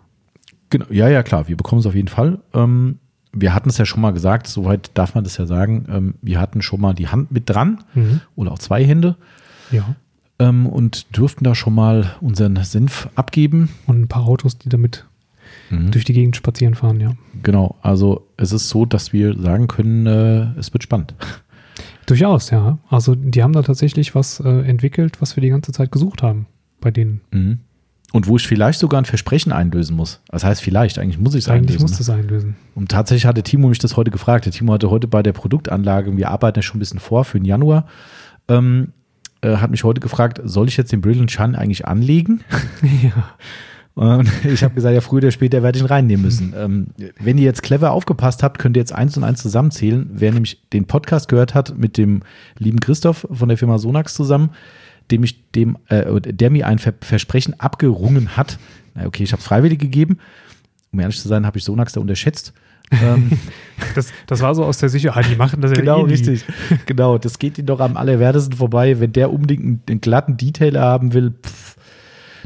[0.69, 2.39] Genau, ja, ja, klar, wir bekommen es auf jeden Fall.
[2.53, 2.99] Ähm,
[3.35, 6.39] wir hatten es ja schon mal gesagt, soweit darf man das ja sagen, ähm, wir
[6.39, 8.21] hatten schon mal die Hand mit dran mhm.
[8.35, 9.15] oder auch zwei Hände.
[9.71, 9.95] Ja.
[10.39, 13.69] Ähm, und durften da schon mal unseren Senf abgeben.
[13.87, 15.05] Und ein paar Autos, die damit
[15.69, 15.91] mhm.
[15.91, 17.13] durch die Gegend spazieren fahren, ja.
[17.43, 21.13] Genau, also es ist so, dass wir sagen können, äh, es wird spannend.
[22.05, 22.77] Durchaus, ja.
[22.89, 26.47] Also die haben da tatsächlich was äh, entwickelt, was wir die ganze Zeit gesucht haben
[26.79, 27.21] bei denen.
[27.31, 27.59] Mhm.
[28.15, 30.21] Und wo ich vielleicht sogar ein Versprechen einlösen muss.
[30.29, 31.67] Das heißt vielleicht, eigentlich muss ich es einlösen.
[31.67, 32.55] Eigentlich muss es einlösen.
[32.73, 34.45] Und tatsächlich hatte Timo mich das heute gefragt.
[34.45, 37.37] Der Timo hatte heute bei der Produktanlage, wir arbeiten ja schon ein bisschen vor für
[37.37, 37.87] den Januar,
[38.47, 38.93] ähm,
[39.41, 42.39] äh, hat mich heute gefragt, soll ich jetzt den Brilliant Shun eigentlich anlegen?
[43.03, 43.35] ja.
[43.95, 46.53] Und ich habe gesagt, ja, früher oder später werde ich ihn reinnehmen müssen.
[46.65, 46.87] Ähm,
[47.19, 50.09] wenn ihr jetzt clever aufgepasst habt, könnt ihr jetzt eins und eins zusammenzählen.
[50.13, 52.21] Wer nämlich den Podcast gehört hat mit dem
[52.59, 54.51] lieben Christoph von der Firma Sonax zusammen,
[55.11, 58.57] dem ich dem, äh, der mir ein Versprechen abgerungen hat.
[58.93, 60.17] Na okay, ich habe es freiwillig gegeben.
[60.91, 62.53] Um ehrlich zu sein, habe ich Sonax da unterschätzt.
[62.91, 63.31] ähm,
[63.95, 66.45] das, das war so aus der Sicherheit, die machen das ja Genau, eh richtig.
[66.85, 70.81] Genau, das geht ihnen doch am allerwertesten vorbei, wenn der unbedingt einen, einen glatten Detailer
[70.81, 71.33] haben will.
[71.43, 71.75] Pff,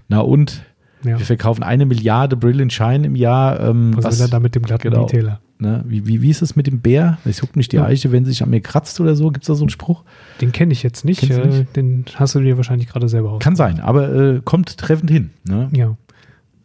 [0.07, 0.63] na und?
[1.03, 1.17] Ja.
[1.17, 3.59] Wir verkaufen eine Milliarde Brilliant Shine im Jahr.
[3.59, 5.39] Ähm, was, was will er da mit dem glatten genau, Detailer?
[5.61, 5.83] Ne?
[5.85, 7.17] Wie, wie, wie ist es mit dem Bär?
[7.25, 7.85] Ich huck nicht die ja.
[7.85, 9.29] Eiche, wenn sie sich an mir kratzt oder so.
[9.29, 10.03] Gibt es da so einen Spruch?
[10.39, 11.29] Den kenne ich jetzt nicht.
[11.29, 11.75] Äh, nicht.
[11.75, 13.43] Den hast du dir wahrscheinlich gerade selber aus.
[13.43, 15.31] Kann sein, aber äh, kommt treffend hin.
[15.43, 15.69] Ne?
[15.73, 15.97] Ja.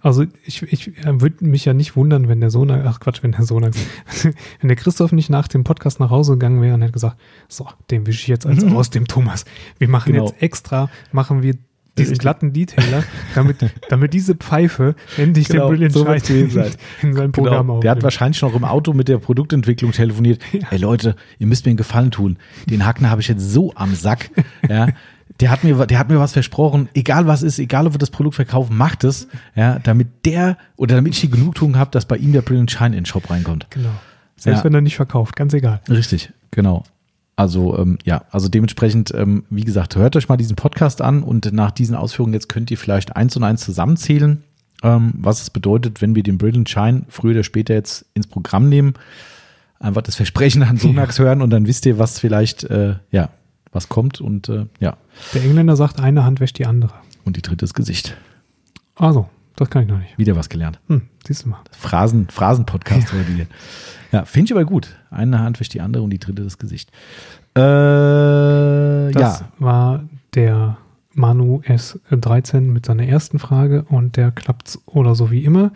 [0.00, 3.32] Also ich, ich äh, würde mich ja nicht wundern, wenn der Sohn, ach Quatsch, wenn
[3.32, 3.64] der Sohn,
[4.60, 7.16] wenn der Christoph nicht nach dem Podcast nach Hause gegangen wäre und hätte gesagt,
[7.48, 8.76] so, den wische ich jetzt als mhm.
[8.76, 9.44] aus dem Thomas.
[9.78, 10.26] Wir machen genau.
[10.26, 11.54] jetzt extra, machen wir
[11.98, 13.56] diesen glatten Detailer, damit,
[13.88, 16.70] damit diese Pfeife endlich genau, den Brilliant so Shine
[17.02, 17.80] in sein Programm genau.
[17.80, 20.40] Der hat wahrscheinlich noch im Auto mit der Produktentwicklung telefoniert.
[20.52, 20.60] Ja.
[20.70, 22.38] Hey Leute, ihr müsst mir einen Gefallen tun.
[22.66, 24.30] Den Hackner habe ich jetzt so am Sack.
[24.68, 24.88] Ja,
[25.40, 26.88] der hat mir, der hat mir was versprochen.
[26.94, 29.28] Egal was ist, egal ob wir das Produkt verkaufen, macht es.
[29.54, 32.88] Ja, damit der oder damit ich die Genugtuung habe, dass bei ihm der Brilliant Shine
[32.88, 33.66] in den Shop reinkommt.
[33.70, 33.90] Genau.
[34.36, 34.64] Selbst ja.
[34.64, 35.80] wenn er nicht verkauft, ganz egal.
[35.88, 36.84] Richtig, genau.
[37.36, 41.52] Also ähm, ja, also dementsprechend, ähm, wie gesagt, hört euch mal diesen Podcast an und
[41.52, 44.42] nach diesen Ausführungen jetzt könnt ihr vielleicht eins und eins zusammenzählen,
[44.82, 48.68] ähm, was es bedeutet, wenn wir den Brilliant Shine früher oder später jetzt ins Programm
[48.68, 48.94] nehmen.
[49.80, 53.30] Einfach das Versprechen an Sonax hören und dann wisst ihr, was vielleicht, äh, ja,
[53.72, 54.96] was kommt und äh, ja.
[55.34, 56.92] Der Engländer sagt, eine Hand wäscht die andere.
[57.24, 58.16] Und die dritte ist Gesicht.
[58.94, 60.18] Also, das kann ich noch nicht.
[60.18, 60.80] Wieder was gelernt.
[60.88, 61.60] Hm, siehst du mal.
[61.70, 63.18] Phrasen, Phrasen-Podcast ja.
[63.18, 63.46] heute
[64.12, 64.96] Ja, finde ich aber gut.
[65.10, 66.90] Eine Hand wäscht die andere und die dritte das Gesicht.
[67.54, 69.48] Äh, das ja.
[69.58, 70.78] war der
[71.12, 75.72] Manu S13 mit seiner ersten Frage und der klappt oder so wie immer.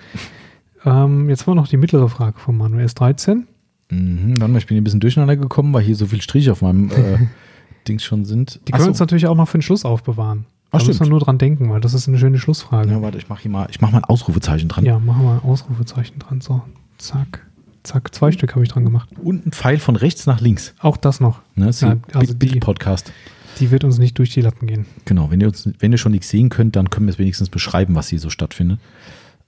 [0.85, 3.45] Ähm, jetzt war noch die mittlere Frage von Manuel S13.
[3.91, 6.62] Mhm, mal, ich bin hier ein bisschen durcheinander gekommen, weil hier so viele Striche auf
[6.62, 7.18] meinem äh,
[7.89, 8.61] Dings schon sind.
[8.66, 10.47] Die können wir uns natürlich auch noch für den Schluss aufbewahren.
[10.71, 11.11] Ach, da müssen wir stimmt.
[11.11, 12.91] nur dran denken, weil das ist eine schöne Schlussfrage.
[12.91, 14.85] Ja, warte, ich mache hier mal, ich mache mal ein Ausrufezeichen dran.
[14.85, 16.41] Ja, machen wir ein Ausrufezeichen dran.
[16.41, 16.62] So,
[16.99, 17.47] zack,
[17.85, 18.14] zack.
[18.14, 19.09] Zwei Stück habe ich dran gemacht.
[19.23, 20.75] Und ein Pfeil von rechts nach links.
[20.81, 21.41] Auch das noch.
[21.55, 23.12] Ne, ist Ja, also Bild, die- Podcast.
[23.61, 24.87] Die wird uns nicht durch die Lappen gehen.
[25.05, 27.49] Genau, wenn ihr, uns, wenn ihr schon nichts sehen könnt, dann können wir es wenigstens
[27.49, 28.79] beschreiben, was hier so stattfindet.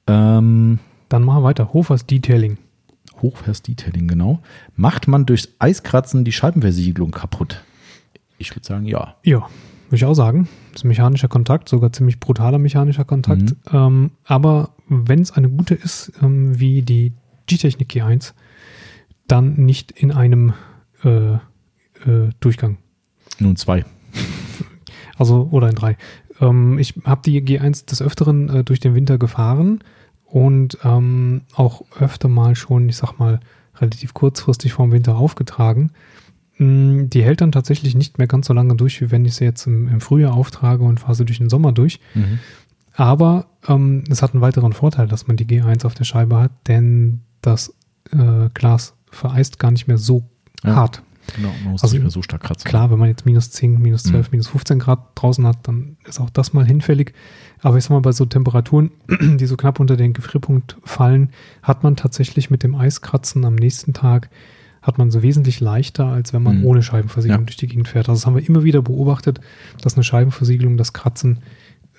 [0.09, 1.73] Ähm, Dann machen wir weiter.
[1.73, 2.59] Hofers Detailing.
[3.23, 4.41] Hochvers-Detailing, genau.
[4.77, 7.63] Macht man durchs Eiskratzen die Scheibenversiegelung kaputt?
[8.39, 9.15] Ich würde sagen, ja.
[9.23, 9.47] Ja,
[9.91, 10.49] würde ich auch sagen.
[10.73, 13.43] Das ist mechanischer Kontakt, sogar ziemlich brutaler mechanischer Kontakt.
[13.43, 13.57] Mhm.
[13.73, 17.13] Ähm, aber wenn es eine gute ist, ähm, wie die
[17.47, 18.33] G-Technik G1,
[19.27, 20.55] dann nicht in einem
[21.05, 21.39] äh, äh,
[22.41, 22.79] Durchgang.
[23.39, 23.85] Nun zwei.
[25.17, 25.99] Also, oder in drei.
[26.41, 29.85] Ähm, ich habe die G1 des Öfteren äh, durch den Winter gefahren
[30.25, 33.41] und ähm, auch öfter mal schon, ich sag mal,
[33.77, 35.91] relativ kurzfristig vorm Winter aufgetragen.
[36.61, 39.45] Mm, Die hält dann tatsächlich nicht mehr ganz so lange durch, wie wenn ich sie
[39.45, 42.01] jetzt im, im Frühjahr auftrage und fahre sie durch den Sommer durch.
[42.95, 46.53] Aber ähm, es hat einen weiteren Vorteil, dass man die G1 auf der Scheibe hat,
[46.69, 47.75] denn das
[48.13, 50.25] äh, Glas vereist gar nicht mehr so
[50.65, 50.77] Ja.
[50.77, 51.03] hart.
[51.37, 52.69] Genau, man muss Also nicht mehr so stark kratzen.
[52.69, 54.31] Klar, wenn man jetzt minus 10, minus 12, Mhm.
[54.33, 57.13] minus 15 Grad draußen hat, dann ist auch das mal hinfällig.
[57.61, 58.91] Aber ich sag mal, bei so Temperaturen,
[59.39, 61.31] die so knapp unter den Gefrierpunkt fallen,
[61.63, 64.29] hat man tatsächlich mit dem Eiskratzen am nächsten Tag,
[64.83, 66.65] hat man so wesentlich leichter, als wenn man Mhm.
[66.67, 67.47] ohne Scheibenversiegelung Ja.
[67.47, 68.09] durch die Gegend fährt.
[68.09, 69.41] Also das haben wir immer wieder beobachtet,
[69.83, 71.39] dass eine Scheibenversiegelung das Kratzen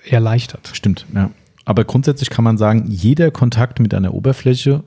[0.08, 0.70] erleichtert.
[0.72, 1.30] Stimmt, ja.
[1.64, 4.82] Aber grundsätzlich kann man sagen, jeder Kontakt mit einer Oberfläche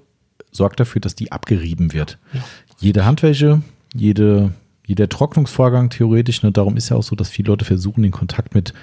[0.52, 2.18] sorgt dafür, dass die abgerieben wird.
[2.34, 2.42] Ja.
[2.80, 3.62] Jede Handwäsche,
[3.94, 4.52] jede,
[4.86, 8.54] jeder Trocknungsvorgang theoretisch, ne, darum ist ja auch so, dass viele Leute versuchen, den Kontakt
[8.56, 8.74] mit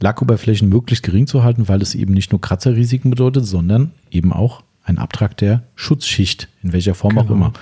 [0.00, 4.62] Lackoberflächen möglichst gering zu halten, weil es eben nicht nur Kratzerrisiken bedeutet, sondern eben auch
[4.84, 7.34] ein Abtrag der Schutzschicht, in welcher Form auch Genau.
[7.34, 7.52] immer.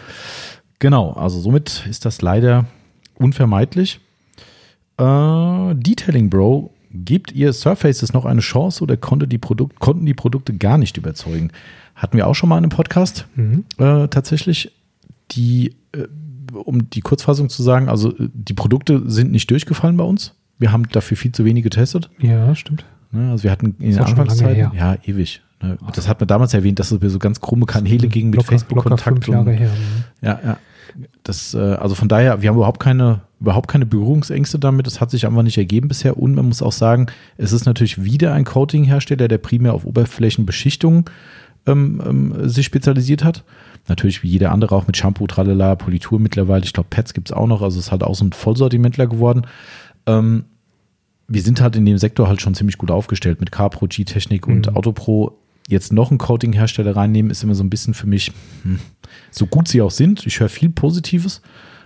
[0.78, 2.66] Genau, also somit ist das leider
[3.18, 4.00] unvermeidlich.
[4.98, 10.14] Äh, Detailing Bro, gibt ihr Surfaces noch eine Chance oder konnte die Produkt, konnten die
[10.14, 11.50] Produkte gar nicht überzeugen?
[11.94, 13.64] Hatten wir auch schon mal in einem Podcast Mhm.
[13.78, 14.72] äh, tatsächlich.
[15.32, 16.06] Die, äh,
[16.52, 20.34] um die Kurzfassung zu sagen, also äh, die Produkte sind nicht durchgefallen bei uns.
[20.58, 22.10] Wir haben dafür viel zu wenig getestet.
[22.20, 22.84] Ja, stimmt.
[23.10, 23.30] Ne?
[23.30, 24.72] Also wir hatten in Anfangszeiten, her.
[24.76, 25.42] ja, ewig.
[25.62, 25.78] Ne?
[25.94, 29.26] Das hat man damals erwähnt, dass es mir so ganz krumme Kanäle ging mit Facebook-Kontakt.
[29.28, 29.70] her.
[30.22, 30.58] ja, ja.
[31.24, 34.86] Das, äh, also von daher, wir haben überhaupt keine, überhaupt keine Berührungsängste damit.
[34.86, 36.16] Das hat sich einfach nicht ergeben bisher.
[36.16, 41.10] Und man muss auch sagen, es ist natürlich wieder ein Coating-Hersteller, der primär auf Oberflächenbeschichtung
[41.66, 43.44] ähm, ähm, sich spezialisiert hat.
[43.88, 46.64] Natürlich wie jeder andere auch mit Shampoo, Tralala, Politur mittlerweile.
[46.64, 47.60] Ich glaube, Pads gibt es auch noch.
[47.62, 49.42] Also es ist halt auch so ein Vollsortimentler geworden.
[50.06, 50.44] Ähm,
[51.28, 54.70] wir sind halt in dem Sektor halt schon ziemlich gut aufgestellt mit CarPro, G-Technik und
[54.70, 54.76] Mhm.
[54.76, 55.36] Autopro.
[55.68, 58.78] Jetzt noch einen Coating-Hersteller reinnehmen, ist immer so ein bisschen für mich, hm,
[59.30, 60.26] so gut sie auch sind.
[60.26, 61.42] Ich höre viel Positives,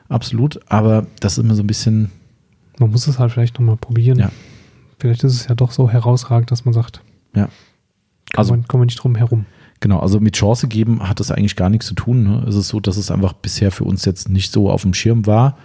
[0.09, 2.11] absolut, aber das ist immer so ein bisschen,
[2.79, 4.19] Man muss es halt vielleicht nochmal probieren.
[4.19, 4.31] Ja.
[4.99, 7.03] Vielleicht ist es ja doch so herausragend, dass man sagt,
[7.35, 7.49] ja.
[8.37, 9.47] Also- man, kommen wir nicht drum herum.
[9.81, 12.23] Genau, also mit Chance geben hat das eigentlich gar nichts zu tun.
[12.23, 12.45] Ne?
[12.47, 15.27] Es ist so, dass es einfach bisher für uns jetzt nicht so auf dem Schirm
[15.27, 15.57] war,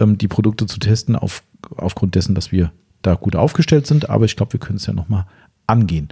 [0.00, 1.44] ähm, die Produkte zu testen, auf,
[1.76, 4.10] aufgrund dessen, dass wir da gut aufgestellt sind.
[4.10, 5.26] Aber ich glaube, wir können es ja nochmal
[5.66, 6.08] angehen.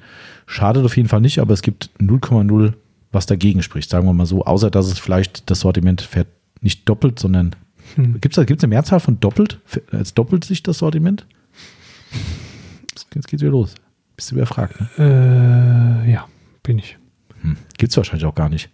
[0.47, 2.73] Schadet auf jeden Fall nicht, aber es gibt 0,0,
[3.13, 6.29] was dagegen spricht, sagen wir mal so, außer dass es vielleicht das Sortiment fährt
[6.61, 7.55] nicht doppelt, sondern
[7.97, 8.21] Hm.
[8.21, 9.59] gibt es gibt's eine Mehrzahl von doppelt?
[9.91, 11.27] Als doppelt sich das Sortiment?
[12.95, 13.75] Jetzt geht's wieder los.
[14.17, 16.05] Bist du überfragt, ne?
[16.07, 16.27] Äh, ja,
[16.63, 16.99] bin ich.
[17.43, 17.57] Hm.
[17.79, 18.69] Gibt es wahrscheinlich auch gar nicht.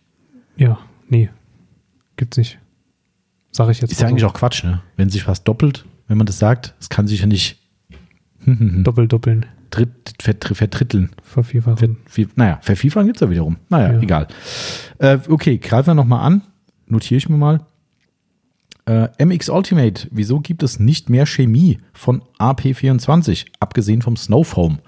[0.56, 1.30] Ja, nee.
[2.16, 2.58] Gibt's nicht.
[3.52, 4.28] Sag ich jetzt Ist ja mal eigentlich so.
[4.28, 4.82] auch Quatsch, ne?
[4.96, 7.58] Wenn sich was doppelt, wenn man das sagt, es kann sich ja nicht
[8.44, 11.10] Doppel, doppeln, dritt, vert, verdritteln.
[11.22, 11.98] vervierfachen.
[12.14, 13.56] Wie, naja, vervielfachen gibt es ja wiederum.
[13.68, 14.00] Naja, Ja.
[14.00, 14.28] egal.
[14.98, 16.42] Äh, okay, greifen wir nochmal an.
[16.86, 17.60] Notiere ich mir mal.
[18.86, 24.78] Äh, MX Ultimate, wieso gibt es nicht mehr Chemie von AP24, abgesehen vom Snowfoam?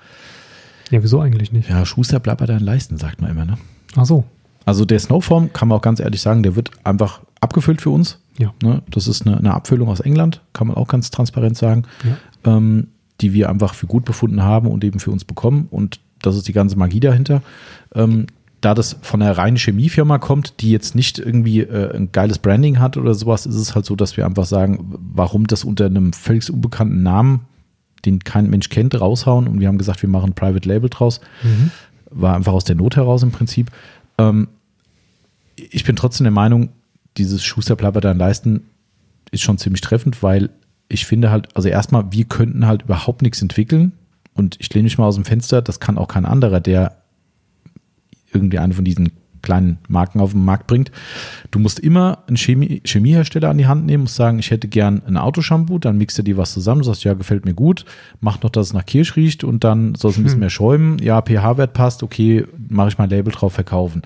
[0.90, 1.68] Ja, wieso eigentlich nicht?
[1.68, 3.58] Ja, Schuster bleibt bei deinen Leisten, sagt man immer, ne?
[3.96, 4.24] Ach so.
[4.64, 8.20] Also der Snowfoam, kann man auch ganz ehrlich sagen, der wird einfach abgefüllt für uns.
[8.38, 8.54] Ja.
[8.62, 8.82] Ne?
[8.90, 12.56] Das ist eine, eine Abfüllung aus England, kann man auch ganz transparent sagen, Ja.
[12.56, 12.88] ähm,
[13.20, 15.68] die wir einfach für gut befunden haben und eben für uns bekommen.
[15.70, 17.42] Und das ist die ganze Magie dahinter.
[17.94, 18.26] Ähm,
[18.60, 22.80] da das von einer reinen Chemiefirma kommt, die jetzt nicht irgendwie äh, ein geiles Branding
[22.80, 26.12] hat oder sowas, ist es halt so, dass wir einfach sagen, warum das unter einem
[26.12, 27.42] völlig unbekannten Namen,
[28.04, 29.46] den kein Mensch kennt, raushauen.
[29.46, 31.20] Und wir haben gesagt, wir machen ein Private Label draus.
[31.42, 31.70] Mhm.
[32.10, 33.70] War einfach aus der Not heraus im Prinzip.
[34.18, 34.48] Ähm,
[35.56, 36.70] ich bin trotzdem der Meinung,
[37.16, 38.62] dieses Schusterplapper dann leisten
[39.30, 40.50] ist schon ziemlich treffend, weil
[40.88, 43.92] ich finde halt, also erstmal, wir könnten halt überhaupt nichts entwickeln
[44.34, 47.02] und ich lehne mich mal aus dem Fenster, das kann auch kein anderer, der
[48.32, 49.12] irgendwie eine von diesen
[49.42, 50.90] kleinen Marken auf den Markt bringt.
[51.50, 55.02] Du musst immer einen Chemie, Chemiehersteller an die Hand nehmen, musst sagen, ich hätte gern
[55.06, 57.84] ein Autoshampoo, dann mixt er dir was zusammen, sagst, ja, gefällt mir gut,
[58.20, 60.40] mach noch, dass es nach Kirsch riecht und dann soll es ein bisschen hm.
[60.40, 60.98] mehr schäumen.
[60.98, 64.02] Ja, pH-Wert passt, okay, mache ich mein Label drauf, verkaufen.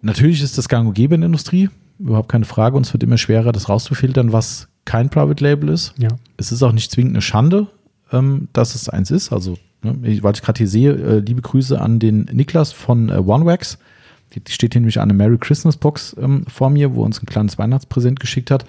[0.00, 1.68] Natürlich ist das gang und gäbe in der Industrie,
[1.98, 5.94] überhaupt keine Frage, und es wird immer schwerer, das rauszufiltern, was kein Private Label ist.
[5.98, 6.08] Ja.
[6.36, 7.68] Es ist auch nicht zwingend eine Schande,
[8.12, 9.32] ähm, dass es eins ist.
[9.32, 13.18] Also, ne, weil ich gerade hier sehe, äh, liebe Grüße an den Niklas von äh,
[13.18, 13.78] OneWax.
[14.34, 17.22] Die, die steht hier nämlich eine Merry Christmas Box ähm, vor mir, wo er uns
[17.22, 18.64] ein kleines Weihnachtspräsent geschickt hat.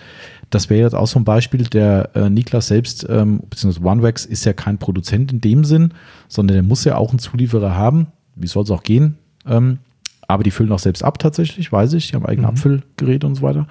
[0.50, 1.64] Das wäre jetzt auch so ein Beispiel.
[1.64, 5.94] Der äh, Niklas selbst, ähm, beziehungsweise OneWax, ist ja kein Produzent in dem Sinn,
[6.28, 8.08] sondern der muss ja auch einen Zulieferer haben.
[8.36, 9.18] Wie soll es auch gehen?
[9.48, 9.80] Ähm,
[10.28, 12.10] aber die füllen auch selbst ab tatsächlich, weiß ich.
[12.10, 12.54] Die haben eigene mhm.
[12.54, 13.68] Abfüllgeräte und so weiter.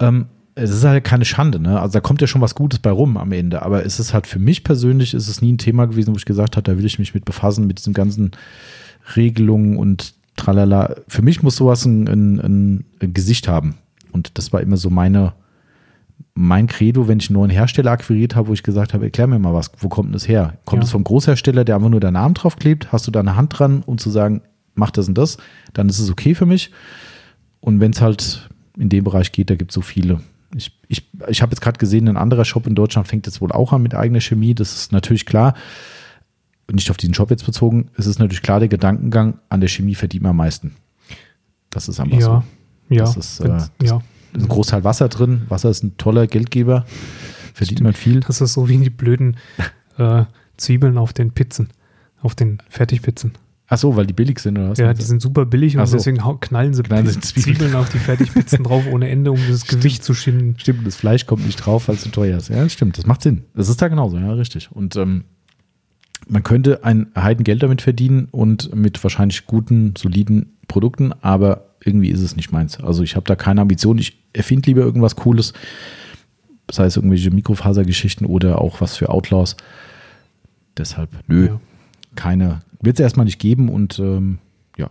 [0.00, 0.26] Ähm,
[0.58, 1.80] es ist halt keine Schande, ne?
[1.80, 3.62] Also da kommt ja schon was Gutes bei rum am Ende.
[3.62, 6.24] Aber es ist halt für mich persönlich, ist es nie ein Thema gewesen, wo ich
[6.24, 8.32] gesagt habe, da will ich mich mit befassen, mit diesen ganzen
[9.16, 10.96] Regelungen und tralala.
[11.06, 13.76] Für mich muss sowas ein, ein, ein Gesicht haben.
[14.10, 15.34] Und das war immer so meine,
[16.34, 19.38] mein Credo, wenn ich einen neuen Hersteller akquiriert habe, wo ich gesagt habe, erklär mir
[19.38, 20.58] mal was, wo kommt das her?
[20.64, 22.90] Kommt es vom Großhersteller, der einfach nur deinen Namen drauf klebt?
[22.90, 24.42] Hast du da eine Hand dran, um zu sagen,
[24.74, 25.38] mach das und das?
[25.72, 26.72] Dann ist es okay für mich.
[27.60, 30.20] Und wenn es halt in dem Bereich geht, da gibt es so viele.
[30.54, 33.52] Ich, ich, ich habe jetzt gerade gesehen, ein anderer Shop in Deutschland fängt jetzt wohl
[33.52, 34.54] auch an mit eigener Chemie.
[34.54, 35.54] Das ist natürlich klar.
[36.70, 37.90] Nicht auf diesen Shop jetzt bezogen.
[37.96, 40.76] Es ist natürlich klar, der Gedankengang, an der Chemie verdient man am meisten.
[41.70, 42.44] Das ist einfach ja, so.
[42.94, 43.48] Ja, das ist, äh,
[43.82, 44.02] ja.
[44.32, 45.42] ist ein Großteil Wasser drin.
[45.48, 46.86] Wasser ist ein toller Geldgeber.
[47.54, 48.20] Verdient man viel.
[48.20, 49.36] Das ist so wie die blöden
[49.98, 50.24] äh,
[50.56, 51.68] Zwiebeln auf den Pizzen,
[52.20, 53.32] auf den Fertigpizzen.
[53.70, 54.78] Ach so, weil die billig sind oder was?
[54.78, 55.98] Ja, die sind super billig und so.
[55.98, 57.56] deswegen knallen sie, knallen sie Zwiebeln.
[57.56, 59.82] Zwiebeln auf die Fertigpizzen drauf ohne Ende, um das stimmt.
[59.82, 60.54] Gewicht zu schinden.
[60.58, 62.48] Stimmt, das Fleisch kommt nicht drauf, weil es zu teuer ist.
[62.48, 63.42] Ja, stimmt, das macht Sinn.
[63.54, 64.72] Das ist da genauso, ja, richtig.
[64.72, 65.24] Und ähm,
[66.26, 72.22] man könnte ein Heidengeld damit verdienen und mit wahrscheinlich guten, soliden Produkten, aber irgendwie ist
[72.22, 72.80] es nicht meins.
[72.80, 73.98] Also ich habe da keine Ambition.
[73.98, 75.52] Ich erfinde lieber irgendwas Cooles,
[76.70, 79.56] sei es irgendwelche Mikrofasergeschichten oder auch was für Outlaws.
[80.76, 81.60] Deshalb, nö, ja.
[82.18, 84.38] Keine, wird es erstmal nicht geben und ähm,
[84.76, 84.90] ja.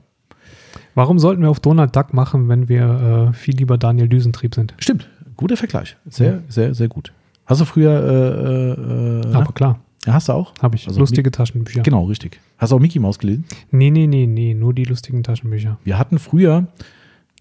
[0.96, 4.74] Warum sollten wir auf Donald Duck machen, wenn wir äh, viel lieber Daniel Düsentrieb sind?
[4.80, 5.98] Stimmt, guter Vergleich.
[6.10, 6.40] Sehr, ja.
[6.48, 7.12] sehr, sehr gut.
[7.46, 7.92] Hast du früher.
[7.92, 9.80] Äh, äh, Aber klar.
[10.06, 10.54] Ja, hast du auch?
[10.62, 10.88] Habe ich.
[10.88, 11.82] Also lustige Taschenbücher.
[11.82, 12.40] Genau, richtig.
[12.58, 13.44] Hast du auch Mickey Mouse gelesen?
[13.72, 15.78] Nee, nee, nee, nee, nur die lustigen Taschenbücher.
[15.84, 16.68] Wir hatten früher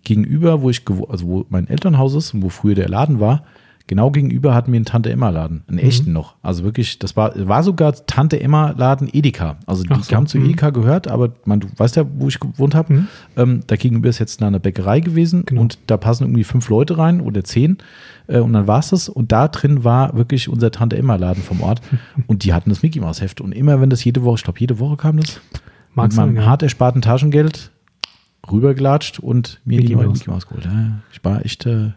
[0.02, 3.44] gegenüber, wo ich, also wo mein Elternhaus ist und wo früher der Laden war,
[3.88, 5.84] Genau gegenüber hatten wir einen Tante Emma Laden, einen mhm.
[5.84, 6.34] echten noch.
[6.42, 9.58] Also wirklich, das war, war sogar Tante Emma Laden Edeka.
[9.64, 10.46] Also die so, haben zu mhm.
[10.46, 12.92] Edeka gehört, aber man, du weißt ja, wo ich gewohnt habe.
[12.92, 13.08] Mhm.
[13.36, 15.60] Ähm, da gegenüber ist jetzt eine Bäckerei gewesen genau.
[15.60, 17.78] und da passen irgendwie fünf Leute rein oder zehn.
[18.26, 19.08] Äh, und dann war es das.
[19.08, 21.80] Und da drin war wirklich unser Tante Emma Laden vom Ort.
[22.26, 23.40] und die hatten das Mickey Mouse Heft.
[23.40, 25.40] Und immer wenn das jede Woche, ich glaube jede Woche kam das,
[25.94, 26.46] Magst mit meinem ja.
[26.46, 27.70] hart ersparten Taschengeld
[28.50, 30.64] rübergelatscht und mir Mickey die neue Mickey Mouse geholt.
[30.64, 31.92] Ja, ich war echt, äh,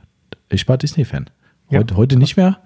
[0.49, 1.29] ich war Disney-Fan.
[1.70, 2.59] Heute, ja, heute nicht mehr.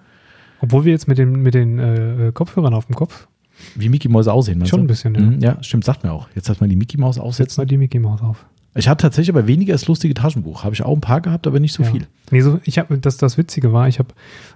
[0.59, 3.27] Obwohl wir jetzt mit den, mit den äh, Kopfhörern auf dem Kopf.
[3.75, 4.65] Wie Mickey Mäuse aussehen.
[4.65, 5.21] Schon ein bisschen, ja.
[5.21, 6.27] Mhm, ja, stimmt, sagt mir auch.
[6.35, 7.51] Jetzt hat man die Mickey Maus aufsetzen.
[7.51, 8.45] Setz mal die Mickey Maus auf.
[8.75, 10.63] Ich hatte tatsächlich aber weniger als lustige Taschenbuch.
[10.63, 11.91] Habe ich auch ein paar gehabt, aber nicht so ja.
[11.91, 12.07] viel.
[12.31, 14.09] Nee, so, ich habe das, das Witzige war, ich habe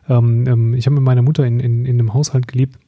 [0.09, 2.79] ähm, ähm ich hab mit meiner Mutter in, in, in einem Haushalt gelebt,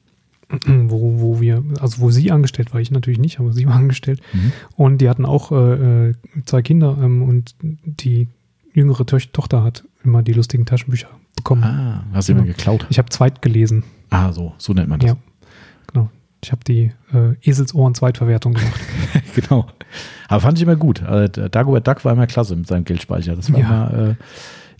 [0.65, 4.21] wo, wo wir, also wo sie angestellt war, ich natürlich nicht, aber sie war angestellt.
[4.33, 4.51] Mhm.
[4.75, 6.13] Und die hatten auch äh, äh
[6.45, 8.27] zwei Kinder ähm, und die
[8.73, 11.63] jüngere Tochter hat immer die lustigen Taschenbücher bekommen.
[11.63, 12.85] Ah, hast du immer geklaut?
[12.89, 13.83] Ich habe zweit gelesen.
[14.09, 15.11] Ah, so, so nennt man das.
[15.11, 15.17] Ja,
[15.91, 16.09] genau.
[16.43, 18.79] Ich habe die äh, Eselsohren-Zweitverwertung gemacht.
[19.35, 19.67] genau.
[20.27, 21.03] Aber fand ich immer gut.
[21.03, 23.35] Also, Dagobert Duck war immer klasse mit seinem Geldspeicher.
[23.35, 23.87] Das war ja.
[23.87, 24.15] immer, äh,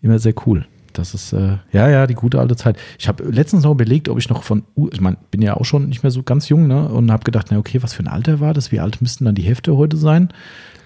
[0.01, 0.65] immer sehr cool.
[0.93, 2.77] Das ist, äh, ja, ja, die gute alte Zeit.
[2.97, 5.87] Ich habe letztens noch überlegt, ob ich noch von, ich meine, bin ja auch schon
[5.89, 6.89] nicht mehr so ganz jung, ne?
[6.89, 8.71] Und habe gedacht, na okay, was für ein Alter war das?
[8.71, 10.29] Wie alt müssten dann die Hefte heute sein?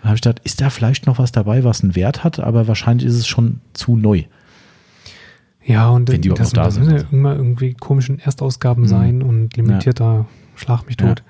[0.01, 2.39] Da habe ich gedacht, ist da vielleicht noch was dabei, was einen Wert hat?
[2.39, 4.23] Aber wahrscheinlich ist es schon zu neu.
[5.65, 6.85] Ja, und Wenn die das, da das sind.
[6.85, 8.88] müssen ja immer irgendwie komischen Erstausgaben mhm.
[8.88, 10.26] sein und limitierter ja.
[10.56, 11.19] Schlag mich tot.
[11.19, 11.26] Ja.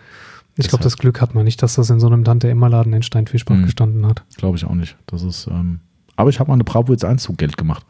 [0.55, 3.55] Ich glaube, das Glück hat man nicht, dass das in so einem Tante-Emma-Laden in Steinfischbach
[3.55, 3.63] mhm.
[3.63, 4.23] gestanden hat.
[4.37, 4.97] Glaube ich auch nicht.
[5.07, 5.79] Das ist, ähm,
[6.15, 7.85] aber ich habe mal eine Bravo Hits 1 zu Geld gemacht.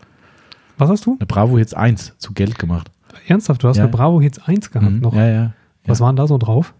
[0.78, 1.18] Was hast du?
[1.20, 2.90] Eine Bravo Hits 1 zu Geld gemacht.
[3.28, 3.84] Ernsthaft, du hast ja.
[3.84, 5.00] eine Bravo Hits 1 gehabt mhm.
[5.00, 5.14] noch?
[5.14, 5.54] Ja, ja.
[5.86, 6.74] Was waren da so drauf?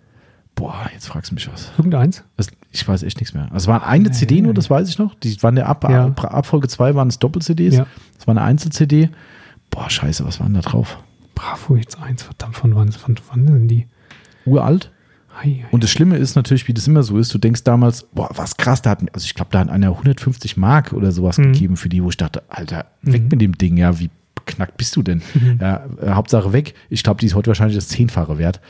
[0.56, 1.72] Boah, jetzt fragst du mich was.
[1.78, 2.24] Irgendeins?
[2.38, 3.46] Das, ich weiß echt nichts mehr.
[3.46, 5.16] Also es waren eine CD nur, das weiß ich noch.
[5.16, 6.06] Die waren der Ab, ja.
[6.06, 7.76] Ab Abfolge 2 waren es Doppel-CDs.
[7.76, 7.88] Ja.
[8.18, 9.10] Das war eine Einzel-CD.
[9.70, 10.98] Boah, scheiße, was war denn da drauf?
[11.36, 13.88] Bravo, jetzt eins, verdammt, von wann, von wann sind die?
[14.46, 14.92] Uralt.
[15.72, 18.56] Und das Schlimme ist natürlich, wie das immer so ist, du denkst damals, boah, was
[18.56, 21.54] krass, da hat, also ich glaube, da hat einer 150 Mark oder sowas mhm.
[21.54, 23.28] gegeben für die, wo ich dachte, Alter, weg mhm.
[23.30, 24.10] mit dem Ding, ja, wie
[24.46, 25.22] knackt bist du denn?
[25.34, 25.58] Mhm.
[25.60, 26.76] Ja, äh, Hauptsache weg.
[26.90, 28.62] Ich glaube, die ist heute wahrscheinlich das Zehnfache wert.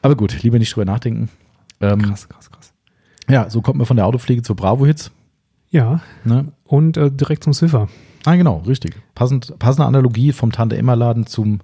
[0.00, 1.28] Aber gut, lieber nicht drüber nachdenken.
[1.80, 2.72] Ähm, krass, krass, krass.
[3.28, 5.10] Ja, so kommt man von der Autopflege zur Bravo-Hits.
[5.70, 6.00] Ja.
[6.24, 6.52] Ne?
[6.64, 7.88] Und äh, direkt zum Swiffer.
[8.24, 8.94] Ah, genau, richtig.
[9.14, 11.60] Passend, passende Analogie vom Tante-Emma-Laden zum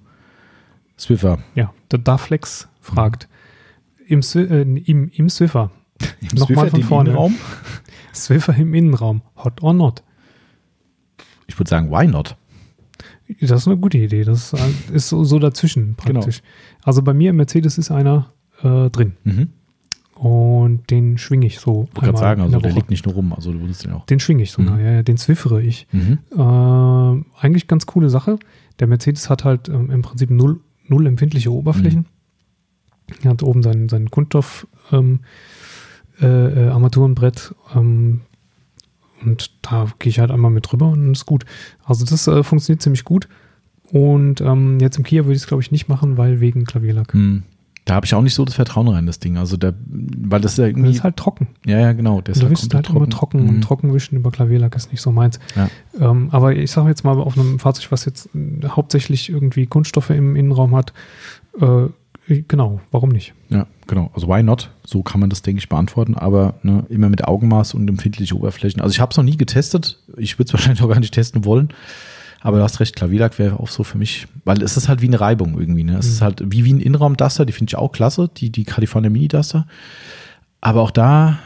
[0.97, 1.39] Swiffer.
[1.55, 3.27] Ja, der Darflex fragt.
[4.05, 5.71] Im, äh, im, im Swiffer.
[6.19, 7.09] Im Nochmal Swiffer, von vorne.
[7.09, 7.35] Innenraum?
[8.13, 9.21] Swiffer im Innenraum.
[9.43, 10.03] Hot or not?
[11.47, 12.35] Ich würde sagen, why not?
[13.39, 14.23] Das ist eine gute Idee.
[14.23, 16.19] Das ist, äh, so, so dazwischen Genau.
[16.19, 16.41] praktisch.
[16.83, 18.31] Also bei mir im Mercedes ist einer
[18.61, 19.13] äh, drin.
[19.23, 19.49] Mhm.
[20.23, 21.87] Und den schwinge ich so.
[21.89, 23.93] Ich wollte gerade sagen, also der der liegt nicht nur rum, also du würdest den
[23.93, 24.05] auch.
[24.05, 24.85] Den schwinge ich sogar, Mhm.
[24.85, 25.87] ja, den zwiffere ich.
[25.91, 26.19] Mhm.
[26.37, 28.37] Äh, eigentlich ganz coole Sache.
[28.79, 32.05] Der Mercedes hat halt ähm, im Prinzip null, null empfindliche Oberflächen.
[33.23, 35.21] Er hat oben sein, sein Kunststoff ähm,
[36.21, 38.21] äh, äh, Armaturenbrett ähm,
[39.23, 41.45] und da gehe ich halt einmal mit drüber und ist gut.
[41.83, 43.27] Also das äh, funktioniert ziemlich gut.
[43.91, 47.11] Und ähm, jetzt im Kia würde ich es, glaube ich, nicht machen, weil wegen Klavierlack.
[47.13, 47.41] Hm.
[47.85, 49.37] Da habe ich auch nicht so das Vertrauen rein, das Ding.
[49.37, 50.91] Also der, weil das ist ja Das irgendwie.
[50.91, 51.47] ist halt trocken.
[51.65, 52.21] ja, ja, genau.
[52.21, 53.61] Der ist Du halt wischst halt komplett immer trocken und Mhm.
[53.61, 55.39] trockenwischen über Klavierlack ist nicht so meins.
[55.55, 55.67] Ja.
[55.99, 60.11] Ähm, aber ich sage jetzt mal, auf einem Fahrzeug, was jetzt äh, hauptsächlich irgendwie Kunststoffe
[60.11, 60.93] im Innenraum hat,
[61.59, 61.87] äh,
[62.47, 63.33] genau, warum nicht?
[63.49, 64.11] Ja, genau.
[64.13, 64.69] Also why not?
[64.85, 66.13] So kann man das, denke ich, beantworten.
[66.15, 68.79] Aber ne, immer mit Augenmaß und empfindliche Oberflächen.
[68.81, 69.97] Also ich habe es noch nie getestet.
[70.17, 71.69] Ich würde es wahrscheinlich auch gar nicht testen wollen.
[72.43, 75.07] Aber du hast recht, Klavierlack wäre auch so für mich, weil es ist halt wie
[75.07, 75.83] eine Reibung irgendwie.
[75.83, 75.95] Ne?
[75.97, 79.09] Es ist halt wie, wie ein Innenraum-Duster, die finde ich auch klasse, die, die California
[79.11, 79.67] Mini-Duster.
[80.59, 81.37] Aber auch da,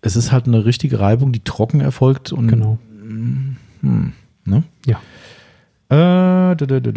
[0.00, 2.78] es ist halt eine richtige Reibung, die trocken erfolgt und Genau.
[3.00, 4.12] hm,
[4.44, 4.62] ne?
[4.86, 4.98] Ja.
[5.90, 6.92] Äh, da, da, da,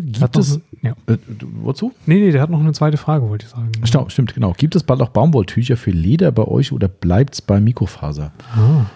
[0.00, 0.92] Gibt es, ja.
[1.06, 1.18] äh,
[1.60, 1.92] wozu?
[2.06, 3.70] Nee, nee, der hat noch eine zweite Frage, wollte ich sagen.
[3.84, 4.54] Stimmt, stimmt, genau.
[4.56, 8.32] Gibt es bald auch Baumwolltücher für Leder bei euch oder bleibt es bei Mikrofaser?
[8.56, 8.86] Ah,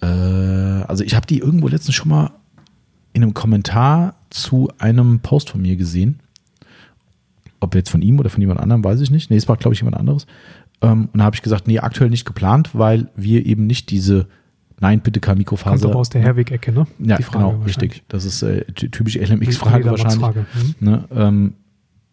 [0.00, 2.30] Äh, also ich habe die irgendwo letztens schon mal
[3.18, 6.20] in einem Kommentar zu einem Post von mir gesehen.
[7.60, 9.30] Ob jetzt von ihm oder von jemand anderem, weiß ich nicht.
[9.30, 10.26] Nee, es war, glaube ich, jemand anderes.
[10.80, 14.26] Ähm, und da habe ich gesagt, nee, aktuell nicht geplant, weil wir eben nicht diese
[14.80, 15.88] Nein, bitte kein kommt Mikrofaser.
[15.88, 16.86] aber aus der Herweg-Ecke, ne?
[17.00, 18.04] Ja, genau, richtig.
[18.06, 20.20] Das ist äh, ty- typisch LMX-Frage wahrscheinlich.
[20.20, 20.46] Frage.
[20.54, 20.74] Mhm.
[20.88, 21.54] Ne, ähm,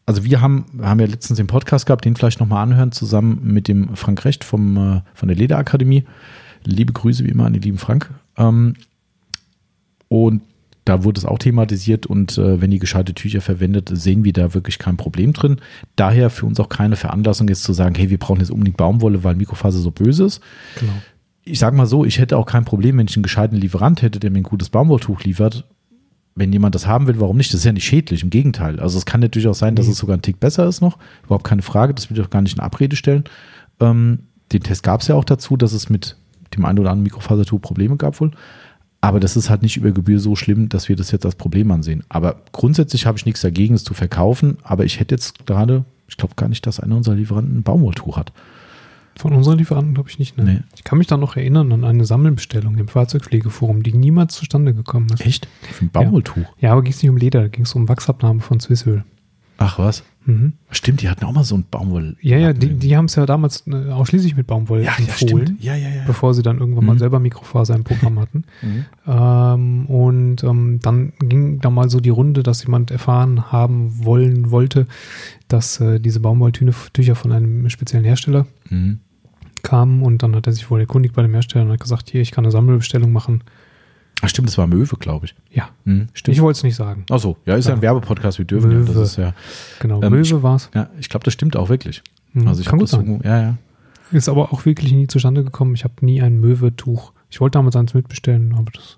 [0.08, 3.68] also wir haben, haben ja letztens den Podcast gehabt, den vielleicht nochmal anhören, zusammen mit
[3.68, 6.06] dem Frank Recht vom, äh, von der Lederakademie.
[6.64, 8.10] Liebe Grüße wie immer an den lieben Frank.
[8.36, 8.74] Ähm,
[10.08, 10.42] und
[10.86, 14.54] da wurde es auch thematisiert und äh, wenn die gescheite Tücher verwendet, sehen wir da
[14.54, 15.58] wirklich kein Problem drin.
[15.96, 19.24] Daher für uns auch keine Veranlassung jetzt zu sagen, hey, wir brauchen jetzt unbedingt Baumwolle,
[19.24, 20.42] weil Mikrofaser so böse ist
[20.80, 20.94] Genau.
[21.44, 24.20] ich sag mal so, ich hätte auch kein Problem, wenn ich einen gescheiten Lieferant hätte,
[24.20, 25.66] der mir ein gutes Baumwolltuch liefert.
[26.38, 27.54] Wenn jemand das haben will, warum nicht?
[27.54, 28.80] Das ist ja nicht schädlich, im Gegenteil.
[28.80, 29.94] Also es kann natürlich auch sein, dass Nee.
[29.94, 30.98] es sogar ein Tick besser ist noch.
[31.24, 33.24] Überhaupt keine Frage, das will ich auch gar nicht in Abrede stellen.
[33.80, 34.20] Ähm,
[34.52, 36.18] den Test gab es ja auch dazu, dass es mit
[36.56, 38.32] dem einen oder anderen Mikrofasertuch Probleme gab wohl.
[39.06, 41.70] Aber das ist halt nicht über Gebühr so schlimm, dass wir das jetzt als Problem
[41.70, 42.04] ansehen.
[42.10, 44.58] Aber grundsätzlich habe ich nichts dagegen, es zu verkaufen.
[44.64, 48.18] Aber ich hätte jetzt gerade, ich glaube gar nicht, dass einer unserer Lieferanten ein Baumwolltuch
[48.18, 48.34] hat.
[49.16, 50.38] Von unseren Lieferanten glaube ich nicht.
[50.38, 50.44] Ne?
[50.44, 50.60] Nee.
[50.76, 55.08] Ich kann mich da noch erinnern an eine Sammelbestellung im Fahrzeugpflegeforum, die niemals zustande gekommen
[55.14, 55.24] ist.
[55.24, 55.48] Echt?
[55.62, 56.44] Für ein Baumwolltuch?
[56.60, 59.04] Ja, aber ging es nicht um Leder, da ging es um Wachsabnahme von Swissöl.
[59.60, 60.04] Ach was?
[60.28, 60.54] Mhm.
[60.72, 62.16] Stimmt, die hatten auch mal so ein Baumwoll.
[62.20, 65.46] Ja, ja, die, die haben es ja damals äh, ausschließlich mit Baumwolle ja, ja, empfohlen,
[65.46, 65.64] stimmt.
[65.64, 66.02] Ja, ja, ja.
[66.08, 67.00] bevor sie dann irgendwann mal Mhm.
[67.00, 68.44] selber Mikrofaser im Programm hatten.
[68.62, 68.86] Mhm.
[69.08, 74.50] Ähm, und ähm, dann ging da mal so die Runde, dass jemand erfahren haben wollen
[74.52, 74.88] wollte,
[75.48, 79.00] dass äh, diese Baumwolltücher von einem speziellen Hersteller Mhm.
[79.62, 82.22] kamen und dann hat er sich wohl erkundigt bei dem Hersteller und hat gesagt, hier,
[82.22, 83.44] ich kann eine Sammelbestellung machen.
[84.22, 85.36] Ach, stimmt, das war Möwe, glaube ich.
[85.52, 87.06] Ja, Mhm, ich wollte es nicht sagen.
[87.12, 88.80] Ach so, ja, ist ja, ein Werbepodcast, wir dürfen ja.
[88.80, 89.02] Das Möwe.
[89.04, 89.34] ist ja,
[89.80, 90.70] Genau, Ähm, Möwe war es.
[90.74, 92.02] ja, ich glaube, das stimmt auch wirklich.
[92.34, 93.22] Mhm, Also ich kann habe gut das sein.
[93.24, 93.58] ja, ja.
[94.12, 95.74] Ist aber auch wirklich nie zustande gekommen.
[95.76, 97.12] Ich habe nie ein Möwe-Tuch.
[97.30, 98.98] Ich wollte damals eins mitbestellen, aber das.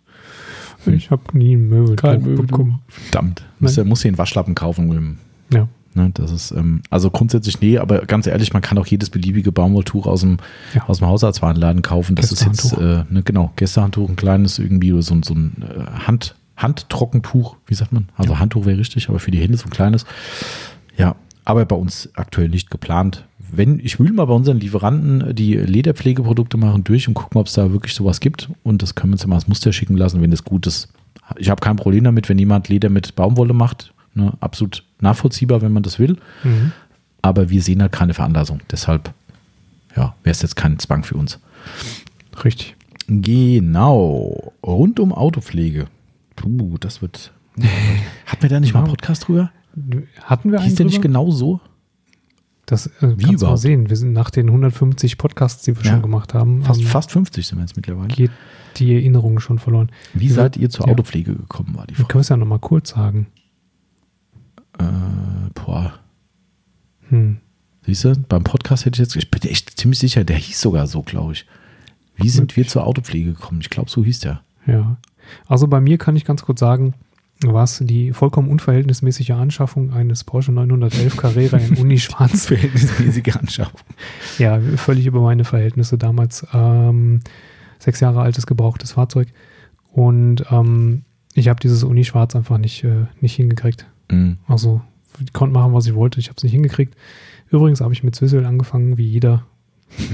[0.83, 0.93] Hm.
[0.93, 2.45] Ich habe nie ein Möwe-Tuch Kein Möwe-Tuch.
[2.47, 2.79] bekommen.
[2.87, 3.43] Verdammt.
[3.59, 4.89] Muss muss hier einen Waschlappen kaufen.
[4.89, 5.17] Um,
[5.51, 5.67] Ja.
[5.97, 9.51] Ne, das ist, ähm, also grundsätzlich nee, aber ganz ehrlich, man kann auch jedes beliebige
[9.51, 10.37] Baumwolltuch aus dem,
[10.73, 10.85] Ja.
[10.87, 12.15] aus dem Hausarztwarenladen kaufen.
[12.15, 16.05] Das ist jetzt, äh, ne, genau, Gästehandtuch, ein kleines irgendwie, so, ein- so ein äh,
[16.07, 18.07] Hand, Handtrockentuch, wie sagt man?
[18.15, 18.39] Also Ja.
[18.39, 20.05] Handtuch wäre richtig, aber für die Hände so ein kleines.
[20.97, 21.15] Ja,
[21.45, 23.25] aber bei uns aktuell nicht geplant.
[23.49, 27.53] Wenn, ich wühle mal bei unseren Lieferanten, die Lederpflegeprodukte machen, durch und gucken, ob es
[27.53, 28.49] da wirklich sowas gibt.
[28.63, 30.89] Und das können wir uns ja mal als Muster schicken lassen, wenn das gut ist.
[31.37, 33.93] Ich habe kein Problem damit, wenn jemand Leder mit Baumwolle macht.
[34.17, 36.17] Ne, absolut nachvollziehbar, wenn man das will.
[36.43, 36.71] Mhm.
[37.21, 38.61] Aber wir sehen halt keine Veranlassung.
[38.71, 39.13] Deshalb,
[39.95, 41.39] ja, wäre es jetzt kein Zwang für uns.
[42.43, 42.75] Richtig.
[43.07, 44.53] Genau.
[44.65, 45.87] Rund um Autopflege.
[46.35, 47.31] Puh, das wird.
[48.25, 48.89] Hatten wir da nicht mal einen.
[48.89, 49.51] Podcast drüber?
[50.23, 51.59] Hatten wir einen Hieß der nicht genau so?
[52.65, 53.59] Das äh, Wie kannst überhaupt?
[53.59, 53.89] sehen.
[53.89, 55.91] Wir sind nach den 150 Podcasts, die wir Ja.
[55.91, 58.07] schon gemacht haben, Fast, ähm, fast 50 sind wir jetzt mittlerweile.
[58.07, 58.31] geht
[58.77, 59.89] die Erinnerung schon verloren.
[60.13, 60.33] Wie Ja.
[60.33, 60.91] seid ihr zur Ja.
[60.91, 62.07] Autopflege gekommen, war die Wir Frage.
[62.09, 63.27] können es ja nochmal kurz sagen.
[64.79, 65.93] Äh, boah.
[67.09, 67.37] Hm.
[67.85, 70.87] Siehst du, beim Podcast hätte ich jetzt, ich bin echt ziemlich sicher, der hieß sogar
[70.87, 71.45] so, glaube ich.
[72.15, 73.61] Wie sind wir zur Autopflege gekommen?
[73.61, 74.41] Ich glaube, so hieß der.
[74.65, 74.97] Ja.
[75.47, 76.95] Also bei mir kann ich ganz kurz sagen,
[77.45, 82.47] war es die vollkommen unverhältnismäßige Anschaffung eines Porsche 911 Carrera in Unischwarz.
[82.47, 83.79] Verhältnismäßige Anschaffung.
[84.39, 86.45] Ja, völlig über meine Verhältnisse damals.
[86.53, 87.21] Ähm,
[87.77, 89.27] sechs Jahre altes gebrauchtes Fahrzeug.
[89.91, 93.85] Und ähm, ich habe dieses Unischwarz einfach nicht, äh, nicht hingekriegt.
[94.09, 94.37] Mhm.
[94.47, 94.81] Also
[95.23, 96.19] ich konnte machen, was ich wollte.
[96.19, 96.95] Ich habe es nicht hingekriegt.
[97.49, 99.45] Übrigens habe ich mit Swizzle angefangen, wie jeder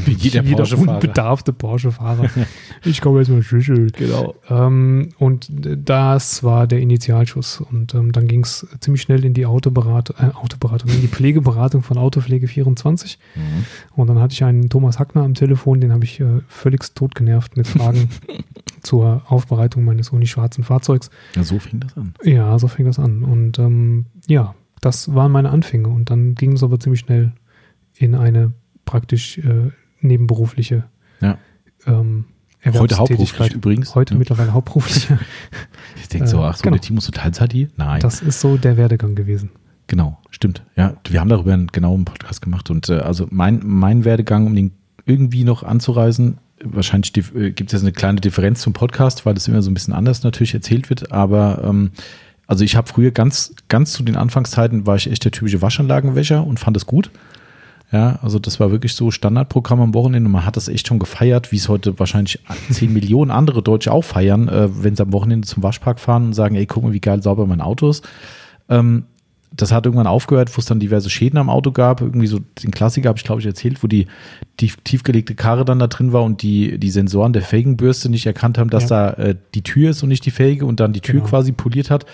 [0.06, 0.94] jeder, jeder Porsche-Fahrer.
[0.94, 2.30] unbedarfte Porsche-Fahrer.
[2.86, 3.92] ich komme jetzt mal Schlüssel.
[3.92, 4.36] Genau.
[4.50, 7.60] Ähm, und das war der Initialschuss.
[7.60, 11.82] Und ähm, dann ging es ziemlich schnell in die Autoberatung, äh, Autoberatung, in die Pflegeberatung
[11.84, 13.20] von Autopflege 24.
[13.36, 13.42] Mhm.
[13.96, 17.58] Und dann hatte ich einen Thomas Hackner am Telefon, den habe ich äh, völlig totgenervt
[17.58, 18.10] mit Fragen
[18.84, 21.10] zur Aufbereitung meines unischwarzen Fahrzeugs.
[21.36, 22.14] Ja, so fing das an.
[22.24, 23.24] Ja, so fing das an.
[23.24, 25.90] Und ähm, ja, das waren meine Anfänge.
[25.90, 27.34] Und dann ging es aber ziemlich schnell
[27.96, 28.54] in eine
[28.86, 30.84] praktisch äh, nebenberufliche
[31.22, 31.38] Ja.
[31.88, 32.26] ähm,
[32.66, 33.94] Heute hauptberuflich übrigens.
[33.94, 34.18] Heute Ja.
[34.20, 35.10] mittlerweile hauptberuflich.
[36.02, 36.76] Ich denke so, Äh, ach so, genau.
[36.76, 38.00] der Timo ist so Teilzeit Nein.
[38.00, 39.50] Das ist so der Werdegang gewesen.
[39.88, 40.64] Genau, stimmt.
[40.76, 44.56] Ja, wir haben darüber einen genauen Podcast gemacht und äh, also mein, mein Werdegang, um
[44.56, 44.72] den
[45.06, 49.48] irgendwie noch anzureisen, wahrscheinlich äh, gibt es jetzt eine kleine Differenz zum Podcast, weil das
[49.48, 51.92] immer so ein bisschen anders natürlich erzählt wird, aber ähm,
[52.48, 56.46] also ich habe früher ganz, ganz zu den Anfangszeiten war ich echt der typische Waschanlagenwäscher
[56.46, 57.10] und fand es gut.
[57.94, 60.98] Ja, also das war wirklich so Standardprogramm am Wochenende und man hat das echt schon
[60.98, 62.40] gefeiert, wie es heute wahrscheinlich
[62.72, 66.34] 10 Millionen andere Deutsche auch feiern, äh, wenn sie am Wochenende zum Waschpark fahren und
[66.34, 68.04] sagen, ey, guck mal, wie geil sauber mein Auto ist.
[68.68, 69.04] Ähm,
[69.56, 72.02] das hat irgendwann aufgehört, wo es dann diverse Schäden am Auto gab.
[72.02, 74.08] Irgendwie so den Klassiker habe ich, glaube ich, erzählt, wo die
[74.58, 78.58] tief, tiefgelegte Karre dann da drin war und die, die Sensoren der Felgenbürste nicht erkannt
[78.58, 79.12] haben, dass Ja.
[79.12, 81.28] da äh, die Tür ist und nicht die Felge und dann die Tür Genau.
[81.28, 82.06] quasi poliert hat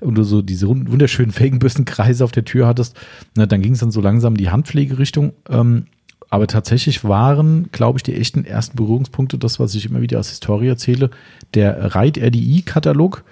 [0.00, 2.96] und du so diese wun- wunderschönen Felgenbürstenkreise auf der Tür hattest.
[3.36, 5.32] Na, dann ging es dann so langsam in die Handpflegerichtung.
[5.50, 5.84] Ähm,
[6.30, 10.28] aber tatsächlich waren, glaube ich, die echten ersten Berührungspunkte, das, was ich immer wieder aus
[10.30, 11.10] Historie erzähle,
[11.54, 13.24] der Reit RDI-Katalog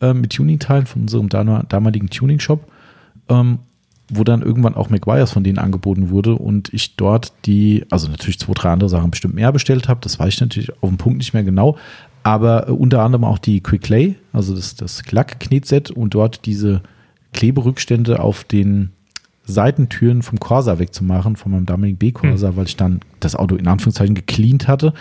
[0.00, 2.66] äh, mit Tuning-Teilen von unserem dam- damaligen Tuning-Shop,
[3.28, 3.58] ähm,
[4.08, 8.38] wo dann irgendwann auch McGuire's von denen angeboten wurde und ich dort die, also natürlich
[8.38, 11.18] zwei, drei andere Sachen bestimmt mehr bestellt habe, das weiß ich natürlich auf den Punkt
[11.18, 11.76] nicht mehr genau,
[12.22, 16.82] aber äh, unter anderem auch die Quick Clay, also das, das Lack-Knetset und dort diese
[17.32, 18.90] Kleberückstände auf den
[19.44, 24.14] Seitentüren vom Corsa wegzumachen, von meinem damaligen B-Corsa, weil ich dann das Auto in Anführungszeichen
[24.14, 24.94] gecleant hatte.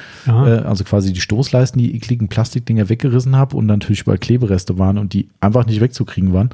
[0.48, 4.98] Äh, also quasi die Stoßleisten, die ekligen Plastikdinger weggerissen habe und natürlich überall Klebereste waren
[4.98, 6.50] und die einfach nicht wegzukriegen waren.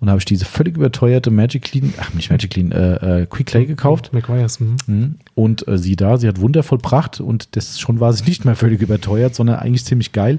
[0.00, 3.26] Und da habe ich diese völlig überteuerte Magic Clean, ach nicht Magic Clean, äh, äh,
[3.26, 4.12] Quick Clay gekauft.
[4.14, 4.58] McGuire's.
[4.58, 4.76] hm.
[4.86, 5.14] Mhm.
[5.34, 8.56] Und äh, sie da, sie hat Wunder vollbracht und das schon war sie nicht mehr
[8.56, 10.38] völlig überteuert, sondern eigentlich ziemlich geil.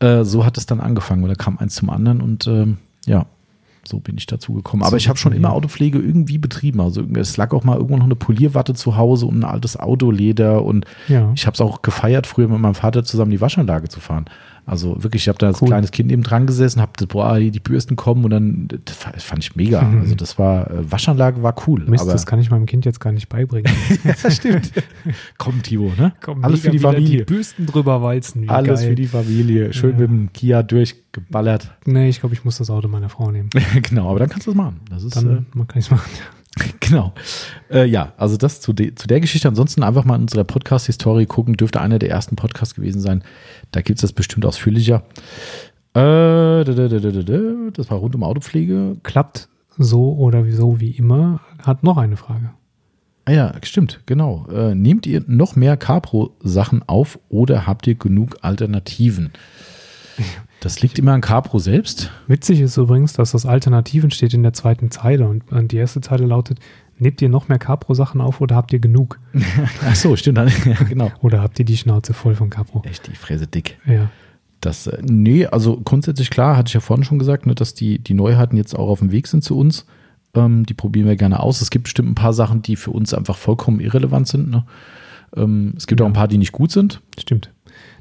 [0.00, 3.24] Äh, so hat es dann angefangen und da kam eins zum anderen und ähm, ja,
[3.84, 4.82] so bin ich dazu gekommen.
[4.84, 5.52] Aber ich habe schon immer.
[5.52, 6.80] Autopflege irgendwie betrieben.
[6.80, 10.62] Also es lag auch mal irgendwo noch eine Polierwatte zu Hause und ein altes Autoleder
[10.64, 11.32] und Ja.
[11.34, 14.26] ich habe es auch gefeiert, früher mit meinem Vater zusammen die Waschanlage zu fahren.
[14.64, 15.68] Also wirklich, ich habe da als Cool.
[15.68, 19.24] kleines Kind eben dran gesessen, habe boah, die Bürsten kommen und dann das fa- das
[19.24, 19.82] fand ich mega.
[19.82, 20.00] Mhm.
[20.02, 21.84] Also das war äh, Waschanlage war cool.
[21.88, 23.72] Mist, aber das kann ich meinem Kind jetzt gar nicht beibringen.
[24.22, 24.70] das stimmt.
[25.38, 26.12] Komm, Timo, ne?
[26.22, 27.18] Komm, Alles für die Familie.
[27.18, 28.48] Die Bürsten drüber walzen.
[28.48, 28.88] Alles geil.
[28.90, 29.72] für die Familie.
[29.72, 29.98] Schön Ja.
[29.98, 31.72] mit dem Kia durchgeballert.
[31.84, 33.50] Nee, ich glaube, ich muss das Auto meiner Frau nehmen.
[33.82, 34.80] genau, aber dann kannst du das machen.
[34.90, 36.08] Das ist Dann man kann ich machen.
[36.80, 37.12] genau.
[37.70, 39.48] Äh, ja, also das zu, de zu der Geschichte.
[39.48, 41.56] Ansonsten einfach mal in unserer Podcast-Historie gucken.
[41.56, 43.24] Dürfte einer der ersten Podcasts gewesen sein.
[43.70, 45.04] Da gibt es das bestimmt ausführlicher.
[45.94, 47.40] Äh, da, da, da, da, da, da.
[47.72, 48.96] das war rund um Autopflege.
[49.02, 49.48] Klappt
[49.78, 51.40] so oder so wie immer.
[51.62, 52.50] Hat noch eine Frage.
[53.24, 54.46] Ah ja, stimmt, genau.
[54.50, 59.32] Äh, nehmt ihr noch mehr Capro-Sachen auf oder habt ihr genug Alternativen?
[60.60, 62.10] Das liegt immer an Capro selbst.
[62.28, 66.26] Witzig ist übrigens, dass das Alternativen steht in der zweiten Zeile und die erste Zeile
[66.26, 66.58] lautet,
[66.98, 69.18] nehmt ihr noch mehr Capro-Sachen auf oder habt ihr genug?
[69.84, 70.38] Ach so, stimmt.
[70.38, 71.10] dann- Ja, genau.
[71.20, 72.82] Oder habt ihr die Schnauze voll von Capro?
[72.84, 73.78] Echt die Fräse dick.
[73.86, 74.10] Ja.
[74.60, 77.98] Das, äh, nee, also grundsätzlich klar, hatte ich ja vorhin schon gesagt, ne, dass die,
[77.98, 79.86] die Neuheiten jetzt auch auf dem Weg sind zu uns.
[80.34, 81.60] Ähm, die probieren wir gerne aus.
[81.60, 84.50] Es gibt bestimmt ein paar Sachen, die für uns einfach vollkommen irrelevant sind.
[84.50, 84.64] Ne?
[85.36, 87.00] Ähm, es gibt auch ein paar, die nicht gut sind.
[87.18, 87.50] Stimmt.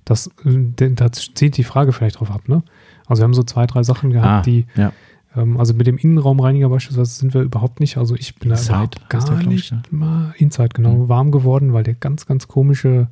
[0.06, 2.64] Das, äh, da zieht die Frage vielleicht drauf ab, ne?
[3.08, 4.92] Also wir haben so zwei, drei Sachen gehabt, die, ja.
[5.36, 8.74] ähm, also mit dem Innenraumreiniger beispielsweise sind wir überhaupt nicht, also ich bin Inside da
[8.76, 9.82] überhaupt gar der, glaub ich, nicht ne?
[9.92, 11.10] mal Inside, genau, Mhm.
[11.10, 13.08] warm geworden, weil der ganz, ganz komische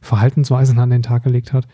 [0.00, 1.66] Verhaltensweisen an den Tag gelegt hat.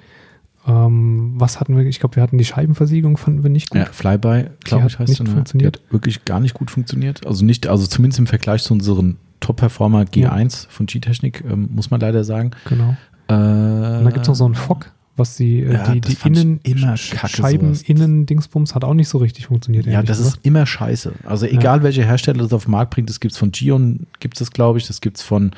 [0.66, 1.86] Ähm, was hatten wir?
[1.86, 3.78] Ich glaube, wir hatten die Scheibenversiegelung, fanden wir nicht gut.
[3.80, 5.30] ja, Flyby, glaube ich, heißt nicht sie, ne?
[5.30, 5.80] funktioniert.
[5.90, 7.26] Wirklich gar nicht gut funktioniert.
[7.26, 12.00] Also nicht, also zumindest im Vergleich zu unseren Top-Performer G1 von G-Technik, ähm, muss man
[12.00, 12.50] leider sagen.
[12.68, 12.96] Genau.
[13.28, 16.16] Äh, Und da gibt es noch so einen Fock, was die, äh, Ja, die, die
[16.26, 17.82] Innen, Scheiben, sowas.
[17.82, 19.86] Innen-Dingsbums hat auch nicht so richtig funktioniert.
[19.86, 20.36] Ja, das gesagt.
[20.36, 21.12] ist immer scheiße.
[21.24, 24.40] Also egal welcher Hersteller das auf den Markt bringt, das gibt es von Gion, gibt
[24.40, 25.52] es glaube ich, das gibt es von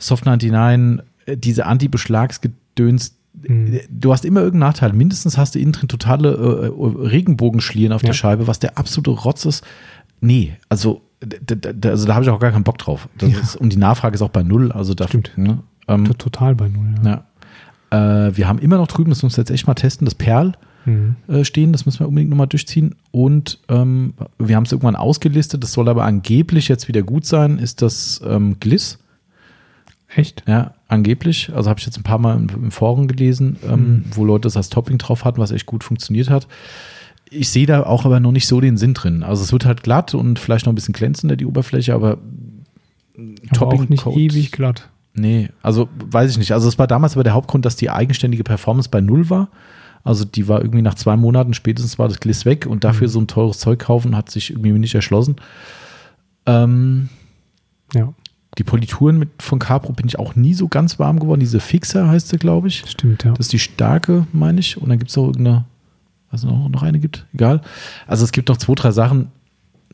[0.00, 3.80] Soft99, äh, diese Anti-Beschlagsgedöns, mhm.
[3.90, 4.92] du hast immer irgendeinen Nachteil.
[4.92, 8.08] Mindestens hast du innen drin totale äh, äh Regenbogenschlieren auf ja.
[8.08, 9.64] der Scheibe, was der absolute Rotz ist.
[10.20, 13.08] Nee, also da, also da habe ich auch gar keinen Bock drauf.
[13.20, 13.28] Ja.
[13.28, 14.72] Ist, und die Nachfrage ist auch bei null.
[14.72, 15.32] Also da, Stimmt.
[15.36, 16.94] Ne, ähm, Total bei null.
[17.04, 17.24] Ja.
[17.92, 18.26] ja.
[18.26, 20.52] Äh, wir haben immer noch drüben, das müssen wir jetzt echt mal testen, das Perl
[20.84, 21.16] mhm.
[21.28, 21.72] äh, stehen.
[21.72, 22.94] Das müssen wir unbedingt nochmal durchziehen.
[23.10, 25.62] Und ähm, wir haben es irgendwann ausgelistet.
[25.62, 27.58] Das soll aber angeblich jetzt wieder gut sein.
[27.58, 28.98] Ist das ähm, Gliss?
[30.08, 30.44] Echt?
[30.46, 31.52] Ja, angeblich.
[31.54, 34.04] Also habe ich jetzt ein paar Mal im, im Forum gelesen, ähm, mhm.
[34.12, 36.46] wo Leute das als Topping drauf hatten, was echt gut funktioniert hat
[37.30, 39.22] ich sehe da auch aber noch nicht so den Sinn drin.
[39.22, 42.18] Also es wird halt glatt und vielleicht noch ein bisschen glänzender, die Oberfläche, aber,
[43.16, 44.88] aber Topping auch nicht ewig glatt.
[45.16, 46.52] Nee, also weiß ich nicht.
[46.52, 49.48] Also es war damals aber der Hauptgrund, dass die eigenständige Performance bei null war.
[50.04, 53.12] Also die war irgendwie nach zwei Monaten spätestens war das Gliss weg und dafür mhm.
[53.12, 55.36] so ein teures Zeug kaufen hat sich irgendwie nicht erschlossen.
[56.44, 57.08] Ähm,
[57.92, 58.12] ja.
[58.58, 61.40] Die Polituren mit, von Capro bin ich auch nie so ganz warm geworden.
[61.40, 62.84] Diese Fixer heißt sie, glaube ich.
[62.86, 63.32] Stimmt, ja.
[63.32, 64.80] Das ist die starke, meine ich.
[64.80, 65.64] Und dann gibt es auch irgendeine
[66.30, 67.60] was noch, noch eine gibt, egal.
[68.06, 69.30] Also es gibt noch zwei, drei Sachen.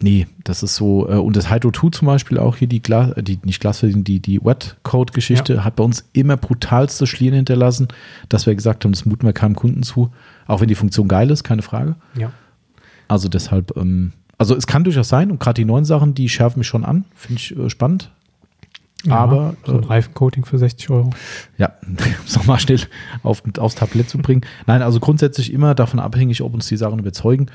[0.03, 3.13] Nee, das ist so, äh, und das Hydro 2 zum Beispiel auch hier, die Glas,
[3.13, 5.65] äh, die, nicht Glasversehen, die, die Wet-Code-Geschichte ja.
[5.65, 7.89] hat bei uns immer brutalste Schlieren hinterlassen,
[8.29, 10.11] dass wir gesagt haben, das muten wir keinem Kunden zu,
[10.47, 11.95] auch wenn die Funktion geil ist, keine Frage.
[12.17, 12.33] Ja.
[13.07, 16.59] Also deshalb, ähm, also es kann durchaus sein und gerade die neuen Sachen, die schärfen
[16.59, 18.11] mich schon an, finde ich äh, spannend.
[19.05, 21.11] Ja, aber so ein äh, Reifencoating für 60 Euro.
[21.59, 21.97] Ja, um
[22.27, 22.81] es nochmal schnell
[23.23, 24.43] auf, aufs Tablett zu bringen.
[24.67, 27.47] Nein, also grundsätzlich immer davon abhängig, ob uns die Sachen überzeugen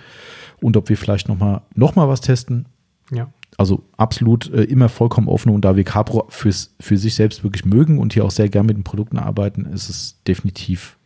[0.62, 2.66] und ob wir vielleicht nochmal noch mal was testen.
[3.12, 3.32] Ja.
[3.58, 7.66] Also absolut äh, immer vollkommen offen und da wir Capro fürs, für sich selbst wirklich
[7.66, 10.98] mögen und hier auch sehr gern mit den Produkten arbeiten, ist es definitiv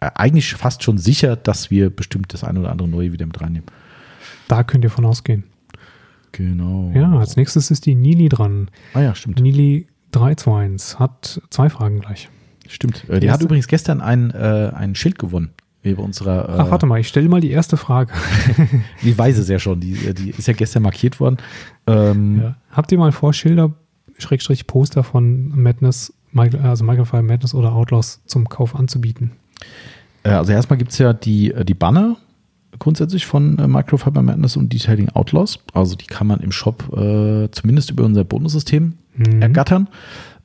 [0.00, 3.40] äh, eigentlich fast schon sicher, dass wir bestimmt das eine oder andere neue wieder mit
[3.40, 3.68] reinnehmen.
[4.48, 5.44] Da könnt ihr von ausgehen.
[6.32, 6.92] Genau.
[6.94, 8.70] Ja, als nächstes ist die Nili dran.
[8.94, 9.40] Ah ja, stimmt.
[9.40, 12.28] Nili 321 hat zwei Fragen gleich.
[12.68, 13.04] Stimmt.
[13.08, 15.50] Die, die hat übrigens gestern ein, äh, ein Schild gewonnen.
[15.90, 18.12] Über unserer, äh Ach, warte mal, ich stelle mal die erste Frage.
[19.02, 21.38] die weiß es ja schon, die, die ist ja gestern markiert worden.
[21.86, 22.56] Ähm, ja.
[22.70, 23.72] Habt ihr mal vor, Schilder,
[24.18, 29.32] Schrägstrich Poster von Madness, also Microphone Madness oder Outlaws zum Kauf anzubieten?
[30.22, 32.16] Äh, also erstmal gibt es ja die, äh, die Banner,
[32.78, 35.58] grundsätzlich von äh, Microfiber Madness und Detailing Outlaws.
[35.72, 39.42] Also die kann man im Shop äh, zumindest über unser Bonussystem mhm.
[39.42, 39.88] ergattern.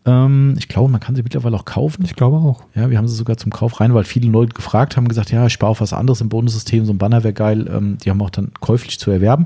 [0.06, 2.04] Ähm, ich glaube, man kann sie mittlerweile auch kaufen.
[2.06, 2.64] Ich glaube auch.
[2.76, 5.46] Ja, wir haben sie sogar zum Kauf rein, weil viele Leute gefragt haben, gesagt, ja,
[5.46, 7.70] ich spare auf was anderes im Bonussystem, so ein Banner wäre geil.
[7.72, 9.46] Ähm, die haben auch dann käuflich zu erwerben.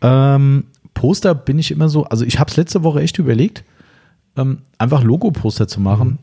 [0.00, 0.64] Ähm,
[0.94, 3.64] Poster bin ich immer so, also ich habe es letzte Woche echt überlegt,
[4.36, 6.08] ähm, einfach Logo-Poster zu machen.
[6.08, 6.18] Mhm.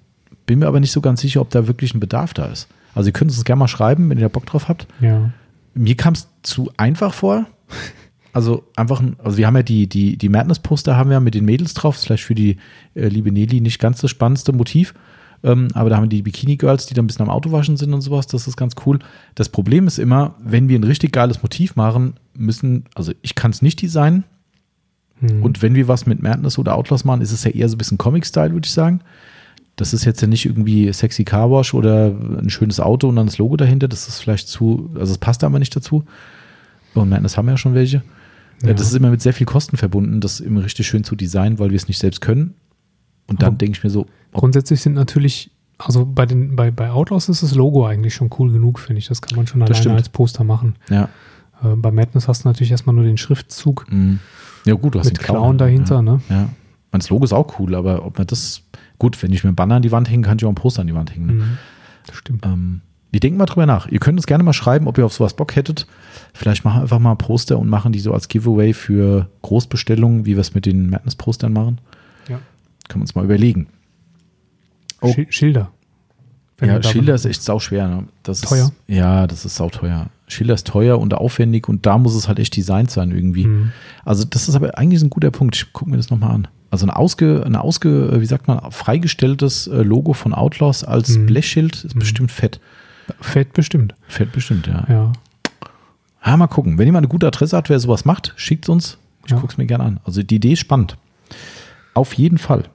[0.46, 2.68] Bin mir aber nicht so ganz sicher, ob da wirklich ein Bedarf da ist.
[2.96, 4.88] Also ihr könnt es gerne mal schreiben, wenn ihr da Bock drauf habt.
[5.00, 5.30] Ja
[5.74, 7.46] mir kam es zu einfach vor.
[8.32, 11.74] Also einfach, also wir haben ja die, die, die Madness-Poster haben wir mit den Mädels
[11.74, 11.96] drauf.
[11.96, 12.58] Das ist vielleicht für die
[12.96, 14.94] äh, liebe Nelly nicht ganz das spannendste Motiv.
[15.44, 17.94] Ähm, aber da haben wir die Bikini-Girls, die dann ein bisschen am Auto waschen sind
[17.94, 18.28] und sowas.
[18.28, 19.00] Das ist ganz cool.
[19.36, 23.52] Das Problem ist immer, wenn wir ein richtig geiles Motiv machen, müssen, also ich kann
[23.52, 24.26] es nicht designen.
[25.22, 25.44] Hm.
[25.44, 27.78] Und wenn wir was mit Madness oder Outlaws machen, ist es ja eher so ein
[27.78, 29.02] bisschen Comic-Style, würde ich sagen.
[29.76, 33.38] Das ist jetzt ja nicht irgendwie sexy Carwash oder ein schönes Auto und dann das
[33.38, 33.88] Logo dahinter.
[33.88, 36.04] Das ist vielleicht zu, also es passt aber nicht dazu.
[36.96, 38.04] Und das haben wir ja schon welche.
[38.62, 38.74] Ja.
[38.74, 41.70] Das ist immer mit sehr viel Kosten verbunden, das immer richtig schön zu designen, weil
[41.70, 42.56] wir es nicht selbst können.
[43.28, 44.08] Und dann denke ich mir so.
[44.34, 48.52] Grundsätzlich sind natürlich, also bei den, bei, bei Outlaws ist das Logo eigentlich schon cool
[48.52, 49.08] genug, finde ich.
[49.08, 49.96] Das kann man schon alleine stimmt.
[49.96, 50.76] als Poster machen.
[50.90, 51.10] Ja.
[51.64, 53.86] Äh, bei Madness hast du natürlich erstmal nur den Schriftzug.
[53.92, 54.20] Mhm.
[54.66, 56.02] Ja, gut, du hast mit den Clown, Clown dahinter, ja.
[56.02, 56.22] ne?
[56.30, 56.50] Ja.
[56.92, 58.64] Das Logo ist auch cool, aber ob man das
[59.00, 60.82] Gut, wenn ich mir einen Banner an die Wand hänge, kann ich auch ein Poster
[60.82, 61.26] an die Wand hängen.
[61.26, 61.34] Ne?
[61.34, 61.58] Mhm.
[62.06, 62.46] Das stimmt.
[62.46, 62.82] Ähm,
[63.12, 63.88] wir denken mal drüber nach.
[63.88, 65.88] Ihr könnt uns gerne mal schreiben, ob ihr auf sowas Bock hättet.
[66.34, 70.36] Vielleicht machen wir einfach mal Poster und machen die so als Giveaway für Großbestellungen, wie
[70.36, 71.80] wir es mit den Madness-Postern machen.
[72.28, 72.40] Ja.
[72.88, 73.68] Können wir uns mal überlegen.
[75.02, 75.16] Oh.
[75.30, 75.72] Schilder.
[76.62, 77.88] Ja, Schilder ist echt sau schwer.
[77.88, 78.04] Ne?
[78.24, 78.66] Das teuer?
[78.66, 80.08] Ist, ja, das ist sau teuer.
[80.28, 83.46] Schilder ist teuer und aufwendig und da muss es halt echt designt sein irgendwie.
[83.48, 83.72] Mhm.
[84.04, 85.56] Also das ist aber eigentlich ein guter Punkt.
[85.56, 89.68] Ich gucke mir das nochmal an also ein ausge, ein ausge, wie sagt man, freigestelltes
[89.68, 91.26] äh, Logo von Outlaws als mhm.
[91.26, 92.00] Blechschild ist mhm.
[92.00, 92.60] bestimmt fett.
[93.22, 93.96] Fett bestimmt.
[94.08, 94.86] Fett bestimmt, ja.
[94.88, 95.14] Ja.
[96.26, 96.78] Ja, mal gucken.
[96.78, 98.98] Wenn jemand eine gute Adresse hat, wer sowas macht, schickt uns.
[99.26, 99.38] Ich ja.
[99.38, 100.00] gucke es mir gerne an.
[100.04, 100.98] Also die Idee ist spannend.
[101.94, 102.66] Auf jeden Fall.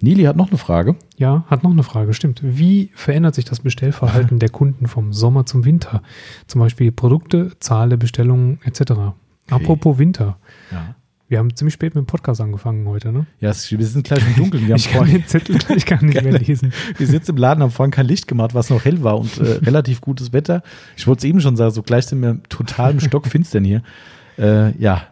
[0.00, 0.96] Nili hat noch eine Frage.
[1.16, 2.40] Ja, hat noch eine Frage, stimmt.
[2.42, 6.02] Wie verändert sich das Bestellverhalten der Kunden vom Sommer zum Winter?
[6.46, 8.80] Zum Beispiel Produkte, Zahl der Bestellungen etc.
[8.80, 9.12] Okay.
[9.50, 10.38] Apropos Winter.
[10.70, 10.95] Ja.
[11.28, 13.26] Wir haben ziemlich spät mit dem Podcast angefangen heute, ne?
[13.40, 14.68] Ja, wir sind gleich im Dunkeln.
[14.68, 16.72] Wir ich kann den Zettel gleich gar nicht mehr lesen.
[16.96, 19.42] Wir sitzen im Laden, haben vorhin kein Licht gemacht, was noch hell war und äh,
[19.64, 20.62] relativ gutes Wetter.
[20.96, 23.82] Ich wollte es eben schon sagen, so gleich sind wir total im Stock finstern hier.
[24.38, 25.02] Äh, ja.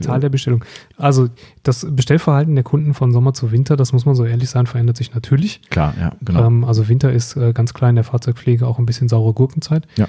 [0.00, 0.64] Zahl der Bestellung.
[0.96, 1.28] Also
[1.62, 4.96] das Bestellverhalten der Kunden von Sommer zu Winter, das muss man so ehrlich sein, verändert
[4.96, 5.60] sich natürlich.
[5.70, 6.46] Klar, ja, genau.
[6.46, 9.86] Ähm, also Winter ist äh, ganz klar in der Fahrzeugpflege auch ein bisschen saure Gurkenzeit.
[9.96, 10.08] Ja.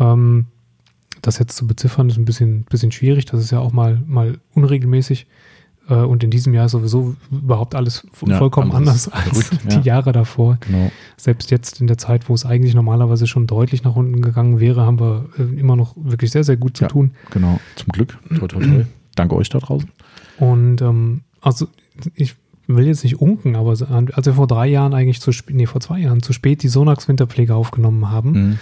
[0.00, 0.46] Ähm,
[1.22, 3.26] das jetzt zu beziffern ist ein bisschen, bisschen schwierig.
[3.26, 5.26] Das ist ja auch mal, mal unregelmäßig.
[5.88, 9.76] Äh, und in diesem Jahr ist sowieso überhaupt alles Ja, vollkommen anders als verrückt, die
[9.76, 9.80] ja.
[9.82, 10.58] Jahre davor.
[10.60, 10.90] genau.
[11.16, 14.82] Selbst jetzt in der Zeit, wo es eigentlich normalerweise schon deutlich nach unten gegangen wäre,
[14.84, 16.88] haben wir äh, immer noch wirklich sehr, sehr gut zu Ja.
[16.88, 17.12] tun.
[17.30, 17.58] Genau.
[17.76, 18.18] Zum Glück.
[18.38, 18.84] Toi, toi, toi.
[19.14, 19.88] Danke euch da draußen.
[20.38, 21.66] Und ähm, also
[22.14, 22.36] ich
[22.68, 25.80] will jetzt nicht unken, aber als wir vor drei Jahren eigentlich zu spät, nee, vor
[25.80, 28.58] zwei Jahren zu spät die Sonax Winterpflege aufgenommen haben, Mhm.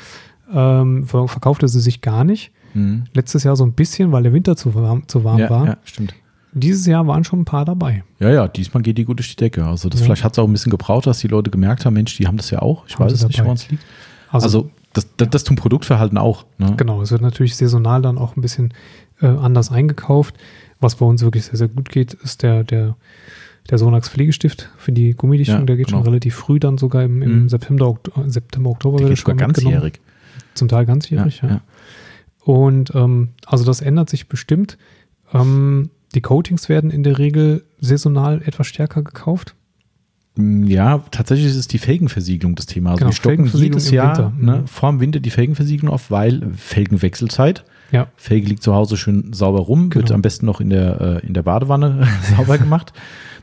[0.53, 2.53] Ähm, ver verkaufte sie sich gar nicht.
[2.75, 3.05] Mhm.
[3.15, 5.67] Letztes Jahr so ein bisschen, weil der Winter zu warm, zu warm Ja, war.
[5.67, 6.15] ja, stimmt.
[6.53, 8.03] Dieses Jahr waren schon ein paar dabei.
[8.19, 9.65] Ja, ja, diesmal geht die gut durch die Decke.
[9.67, 10.07] Also das Ja.
[10.07, 12.37] vielleicht hat es auch ein bisschen gebraucht, dass die Leute gemerkt haben, Mensch, die haben
[12.39, 12.87] das ja auch.
[12.87, 13.83] Ich Haben weiß es nicht, woran es liegt.
[14.31, 16.47] Also, Also, das, das, das zum Produktverhalten auch.
[16.59, 16.73] Ne?
[16.79, 18.73] genau, es wird natürlich saisonal dann auch ein bisschen
[19.21, 20.35] äh, anders eingekauft.
[20.81, 22.97] Was bei uns wirklich sehr, sehr gut geht, ist der, der,
[23.69, 25.59] der Sonax Pflegestift für die Gummidichtung.
[25.61, 25.99] Ja, der geht genau.
[25.99, 27.49] schon relativ früh dann sogar im, im Mhm.
[27.51, 30.01] September, Oktober, September, Oktober Der geht schon sogar ganzjährig.
[30.55, 31.61] Zum Teil ganzjährig, ja.
[32.45, 34.79] Und ähm, also das ändert sich bestimmt.
[35.35, 39.55] Ähm, die Coatings werden in der Regel saisonal etwas stärker gekauft.
[40.37, 42.91] Mm, Ja, tatsächlich ist es die Felgenversiegelung das Thema.
[42.91, 44.33] Also Genau, wir stocken jedes im Jahr Winter.
[44.39, 44.67] ne, Mhm.
[44.69, 47.65] vor dem Winter die Felgenversiegelung auf, weil Felgenwechselzeit.
[47.93, 50.15] Ja, Felge liegt zu Hause schön sauber rum, wird Genau.
[50.17, 52.07] am besten noch in der, äh, in der Badewanne
[52.37, 52.93] sauber gemacht,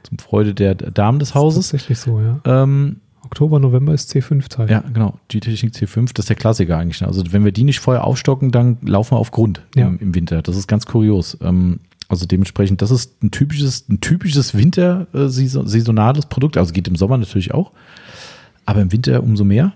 [0.04, 1.70] zum Freude der Damen des Hauses.
[1.70, 2.40] tatsächlich so, ja.
[2.46, 2.98] Ähm,
[3.34, 4.70] Oktober, November ist C5-Teil.
[4.70, 7.04] ja, genau, die Technik C5, das ist der Klassiker eigentlich.
[7.04, 9.88] Also wenn wir die nicht vorher aufstocken, dann laufen wir auf Grund Ja.
[9.88, 10.44] im, im Winter.
[10.44, 11.36] Das ist ganz kurios.
[11.42, 11.80] Ähm,
[12.10, 16.58] also dementsprechend, das ist ein typisches, ein typisches Winter äh, Produkt.
[16.58, 17.72] Also geht im Sommer natürlich auch.
[18.68, 19.74] Aber im Winter umso mehr.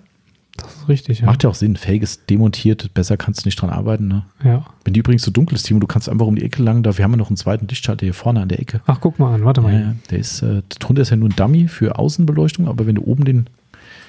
[0.58, 1.28] Das ist richtig, ja.
[1.28, 1.76] Macht ja auch Sinn.
[1.76, 4.08] Felge ist demontiert, besser kannst du nicht dran arbeiten.
[4.08, 4.26] Ne?
[4.44, 4.66] ja.
[4.84, 6.98] Wenn die übrigens so dunkel ist, Timo, du kannst einfach um die Ecke lang, da
[6.98, 8.82] wir haben ja noch einen zweiten Lichtschalter hier vorne an der Ecke.
[8.88, 9.74] Ach, guck mal an, warte mal.
[9.74, 13.04] Ja, der ist, äh, drunter ist ja nur ein Dummy für Außenbeleuchtung, aber wenn du
[13.04, 13.50] oben den,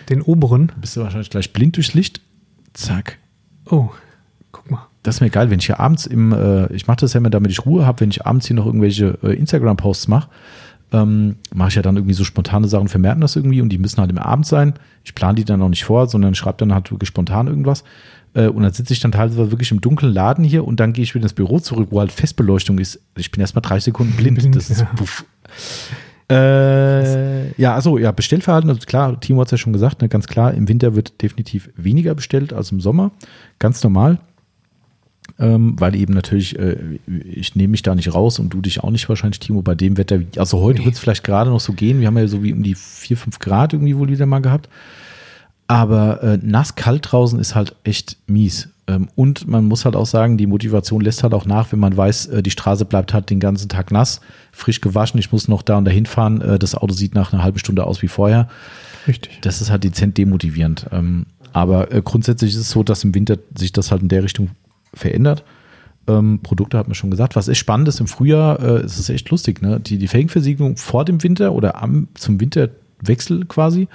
[0.09, 0.73] Den oberen.
[0.81, 2.21] bist du wahrscheinlich gleich blind durchs Licht.
[2.73, 3.19] Zack.
[3.67, 3.91] Oh,
[4.53, 4.87] guck mal.
[5.03, 7.31] Das ist mir geil, wenn ich hier abends im, äh, ich mache das ja immer,
[7.31, 10.29] damit ich Ruhe habe, wenn ich abends hier noch irgendwelche äh, Instagram-Posts mache,
[10.93, 14.01] ähm, mache ich ja dann irgendwie so spontane Sachen, vermerken das irgendwie und die müssen
[14.01, 14.75] halt im Abend sein.
[15.05, 17.85] Ich plane die dann auch nicht vor, sondern schreibe dann halt wirklich spontan irgendwas.
[18.35, 21.05] Äh, und dann sitze ich dann teilweise wirklich im dunklen Laden hier und dann gehe
[21.05, 23.01] ich wieder ins Büro zurück, wo halt Festbeleuchtung ist.
[23.17, 24.29] Ich bin erstmal drei Sekunden blind.
[24.39, 24.91] Blind, das ist ja.
[24.97, 25.25] puff.
[26.31, 30.27] Äh, ja, also ja, Bestellverhalten, also klar, Timo hat es ja schon gesagt, ne, ganz
[30.27, 33.13] klar, im Winter wird definitiv weniger bestellt als im Sommer.
[33.59, 34.19] Ganz normal.
[35.41, 38.91] Ähm, weil eben natürlich, äh, ich nehme mich da nicht raus und du dich auch
[38.91, 40.19] nicht wahrscheinlich, Timo, bei dem Wetter.
[40.37, 40.87] Also heute Nee.
[40.87, 42.01] wird es vielleicht gerade noch so gehen.
[42.01, 44.69] Wir haben ja so wie um die 4, 5 Grad irgendwie wohl wieder mal gehabt.
[45.69, 48.71] Aber äh, nass, kalt draußen ist halt echt mies.
[48.87, 51.95] Ähm, und man muss halt auch sagen, die Motivation lässt halt auch nach, wenn man
[51.97, 54.21] weiß, äh, die Straße bleibt halt den ganzen Tag nass,
[54.51, 57.43] frisch gewaschen, ich muss noch da und dahin fahren, äh, das Auto sieht nach einer
[57.43, 58.49] halben Stunde aus wie vorher.
[59.07, 59.39] Richtig.
[59.43, 60.87] Das ist halt dezent demotivierend.
[60.91, 64.23] Ähm, aber äh, grundsätzlich ist es so, dass im Winter sich das halt in der
[64.23, 64.51] Richtung
[64.99, 65.45] verändert.
[66.07, 67.37] Ähm, Produkte hat man schon gesagt.
[67.37, 69.63] Was echt spannend ist, im Frühjahr äh, ist es echt lustig.
[69.63, 69.81] Ne?
[69.81, 73.89] Die, die Felgenversiegelung vor dem Winter oder am, zum Winterwechsel quasi.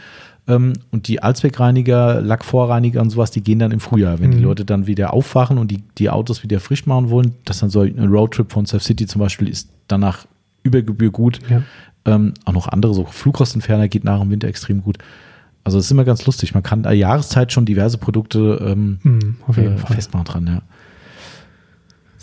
[0.48, 4.44] Ähm, und die Allzweckreiniger, Lackvorreiniger und sowas, die gehen dann im Frühjahr, wenn die Mhm.
[4.44, 7.36] Leute dann wieder aufwachen und die, die Autos wieder frisch machen wollen.
[7.46, 10.26] Das dann so ein Roadtrip von Surf City zum Beispiel ist danach
[10.64, 11.40] über Gebühr gut.
[11.50, 11.64] Ja.
[12.06, 14.98] Ähm, auch noch andere, so Flugrostentferner geht nach dem Winter extrem gut.
[15.64, 16.54] Also das ist immer ganz lustig.
[16.54, 20.62] Man kann der Jahreszeit schon diverse Produkte ähm, Hm, jeden äh, festmachen dran, ja.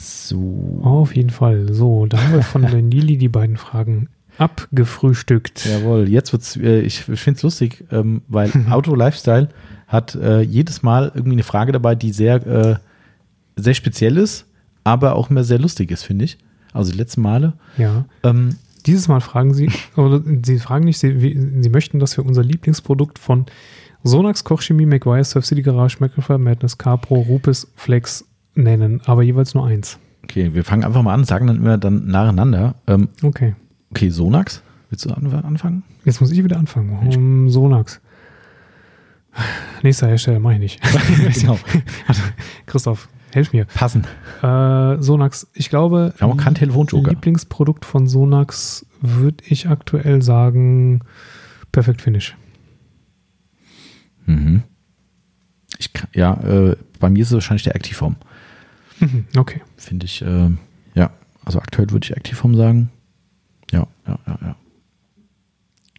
[0.01, 0.81] So.
[0.83, 1.73] Auf jeden Fall.
[1.73, 4.09] So, da haben wir von der Nili die beiden Fragen
[4.39, 5.67] abgefrühstückt.
[5.67, 9.49] Jawohl, jetzt wird's, äh, ich finde es lustig, ähm, weil Auto Lifestyle
[9.89, 12.77] hat äh, jedes Mal irgendwie eine Frage dabei, die sehr, äh,
[13.57, 14.47] sehr speziell ist,
[14.85, 16.39] aber auch immer sehr lustig ist, finde ich.
[16.73, 17.55] Also die letzten Male.
[17.77, 18.05] Ja.
[18.23, 18.57] Ähm,
[18.87, 22.45] Dieses Mal fragen Sie, oder Sie fragen nicht, Sie, wie- Sie möchten, dass wir unser
[22.45, 23.47] Lieblingsprodukt von
[24.05, 28.25] Sonax, Kochchemie, McGuire, Surf City Garage, Macrofer, Madness, Capro, Rupes, Flex
[28.63, 29.99] nennen, aber jeweils nur eins.
[30.25, 32.75] okay, wir fangen einfach mal an, sagen dann immer dann nacheinander.
[32.87, 33.55] Ähm, Okay.
[33.91, 35.83] okay, Sonax, willst du an, anfangen?
[36.05, 36.91] Jetzt muss ich wieder anfangen.
[37.15, 38.01] Um, Sonax.
[39.83, 40.81] Nächster Hersteller mache ich nicht.
[41.41, 41.59] genau.
[42.67, 43.65] Christoph, helf mir.
[43.67, 44.05] Passen.
[44.43, 47.11] Äh, Sonax, ich glaube, Wir haben auch keinen Telefonjoker.
[47.11, 51.01] Lieblingsprodukt von Sonax würde ich aktuell sagen
[51.73, 52.37] Perfect Finish.
[54.27, 54.63] Mhm.
[55.79, 58.17] Ich ja, äh, bei mir ist es wahrscheinlich der Activeform.
[59.01, 59.61] Mhm, Okay.
[59.77, 60.51] Finde ich, äh,
[60.95, 61.11] ja,
[61.45, 62.91] also aktuell würde ich Activeform sagen.
[63.73, 64.57] Ja, ja, ja, ja.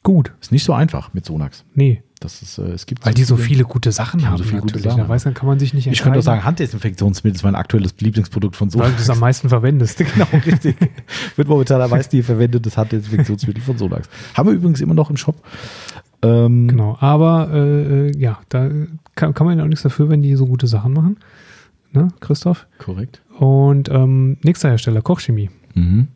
[0.03, 0.34] Gut.
[0.41, 1.64] Ist nicht so einfach mit Sonax.
[1.76, 2.02] Nee.
[2.19, 4.61] Das ist, äh, es gibt Weil die so viele gute Sachen Die haben so viele
[4.61, 4.91] gute natürlich.
[4.91, 5.03] Sachen.
[5.03, 7.95] Da weiß, dann kann man sich nicht Ich könnte auch sagen, Handdesinfektionsmittel ist mein aktuelles
[7.99, 8.95] Lieblingsprodukt von weil Sonax.
[8.98, 9.98] du es am meisten verwendest.
[10.14, 10.76] genau, richtig.
[11.36, 14.07] Wird momentan am meisten hier verwendet, das Handdesinfektionsmittel von Sonax.
[14.36, 15.36] Haben wir übrigens immer noch im Shop.
[16.23, 18.69] Ähm, Genau, aber äh, äh, ja, da
[19.15, 21.18] kann, kann man ja auch nichts dafür, wenn die so gute Sachen machen.
[21.93, 22.68] Ne, Christoph?
[22.77, 23.22] Korrekt.
[23.38, 25.49] Und ähm, nächster Hersteller, Kochchemie.
[25.73, 26.07] Mhm.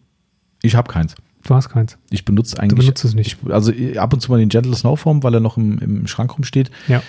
[0.61, 1.15] Ich habe keins.
[1.43, 1.97] Du hast keins.
[2.09, 2.79] Ich benutze Du eigentlich.
[2.79, 3.37] benutzt es nicht.
[3.45, 6.33] Ich, also ab und zu mal den Gentle Snowform, weil er noch im, im Schrank
[6.35, 6.71] rumsteht.
[6.87, 7.03] Ja.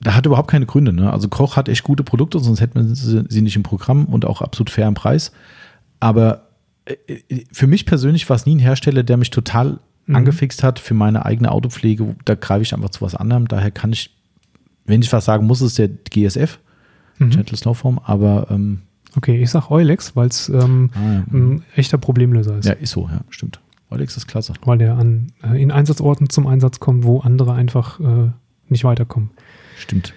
[0.00, 0.92] Da hat überhaupt keine Gründe.
[0.92, 1.12] Ne?
[1.12, 4.24] Also Koch hat echt gute Produkte, sonst hätten wir sie, sie nicht im Programm und
[4.24, 5.32] auch absolut fair im Preis.
[6.00, 6.48] Aber
[6.86, 6.94] äh,
[7.28, 10.16] äh, für mich persönlich war es nie ein Hersteller, der mich total Mhm.
[10.16, 12.16] angefixt hat für meine eigene Autopflege.
[12.24, 13.46] Da greife ich einfach zu was anderem.
[13.46, 14.16] Daher kann ich,
[14.86, 16.58] wenn ich was sagen muss, ist der GSF,
[17.18, 17.30] Mhm.
[17.30, 18.00] Gentle Snowform.
[18.04, 18.82] Aber ähm,
[19.16, 21.24] Okay, ich sag Eulex, weil es ähm, ah, ja.
[21.32, 22.66] ein echter Problemlöser ist.
[22.66, 23.60] ja, ist so, ja, stimmt.
[23.90, 24.52] Olex ist klasse.
[24.64, 28.30] Weil der an, äh, in Einsatzorten zum Einsatz kommt, wo andere einfach äh,
[28.68, 29.30] nicht weiterkommen.
[29.78, 30.12] Stimmt.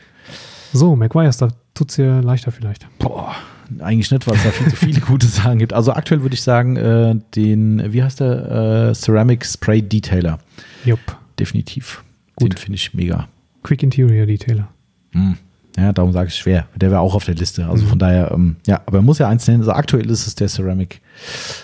[0.73, 2.85] So, McGuire's, da tut es dir leichter vielleicht.
[2.99, 3.33] Boah,
[3.79, 5.73] eigentlich nicht, weil es da viel zu viele gute Sachen gibt.
[5.73, 8.89] Also aktuell würde ich sagen, äh, den, wie heißt der?
[8.89, 10.39] Äh, Ceramic Spray Detailer.
[10.83, 10.99] Jupp.
[11.39, 12.03] Definitiv.
[12.35, 12.53] Gut.
[12.53, 13.27] Den finde ich mega.
[13.63, 14.67] Quick Interior Detailer.
[15.11, 15.37] Hm.
[15.77, 16.67] Ja, darum sage ich schwer.
[16.75, 17.65] Der wäre auch auf der Liste.
[17.67, 17.89] Also Mhm.
[17.89, 19.61] von daher, ähm, ja, aber er muss ja eins nennen.
[19.61, 21.01] Also aktuell ist es der Ceramic,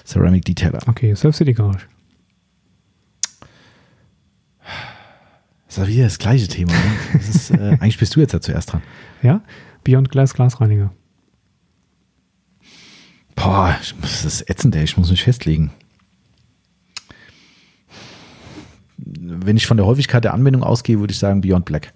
[0.05, 0.79] Ceramic Detailer.
[0.87, 1.85] Okay, Surf City Garage.
[5.67, 6.71] Das ist wieder das gleiche Thema.
[6.71, 6.79] Ne?
[7.13, 8.81] Das ist, äh, eigentlich bist du jetzt ja zuerst dran.
[9.21, 9.41] Ja?
[9.83, 10.91] Beyond Glass Glasreiniger.
[13.35, 14.83] Boah, das ist ätzend, ey.
[14.83, 15.69] Ich muss mich festlegen.
[18.97, 21.93] Wenn ich von der Häufigkeit der Anwendung ausgehe, würde ich sagen Beyond Black.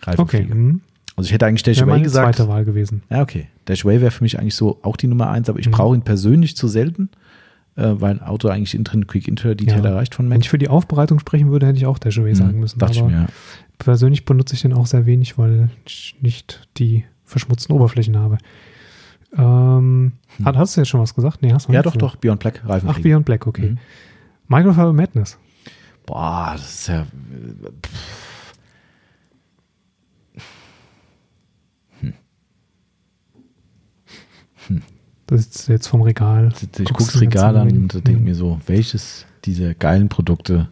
[0.00, 0.10] Okay.
[0.10, 0.54] Reifenpflege.
[0.54, 0.80] Mhm.
[1.20, 2.36] Also ich hätte eigentlich Dash meine gesagt.
[2.36, 3.02] zweite Wahl gewesen.
[3.10, 3.48] Ja, okay.
[3.66, 5.72] Dash Away wäre für mich eigentlich so auch die Nummer eins, aber ich Mhm.
[5.72, 7.10] brauche ihn persönlich zu selten,
[7.76, 9.96] äh, weil ein Auto eigentlich innen drin Quick Interior Detailer Ja.
[9.96, 10.46] reicht von Wenn Mensch.
[10.46, 12.78] ich für die Aufbereitung sprechen würde, hätte ich auch Dashaway sagen müssen.
[12.78, 13.26] Dachte ich aber mir, ja.
[13.78, 18.38] persönlich benutze ich den auch sehr wenig, weil ich nicht die verschmutzten Oberflächen habe.
[19.36, 20.44] Ähm, Hm.
[20.44, 21.42] hat, hast du jetzt schon was gesagt?
[21.42, 22.14] Nee, hast du Ja, doch, gesagt.
[22.14, 23.08] doch, Beyond Black Ach, Reifenpflege.
[23.08, 23.70] Beyond Black, okay.
[23.70, 23.78] Mhm.
[24.48, 25.38] Microfiber Madness.
[26.06, 27.04] Boah, das ist ja.
[27.04, 28.29] pff.
[35.26, 36.52] Das ist jetzt vom Regal.
[36.78, 38.24] Ich gucke das Regal an und denke Mhm.
[38.24, 40.68] mir so, welches dieser geilen Produkte.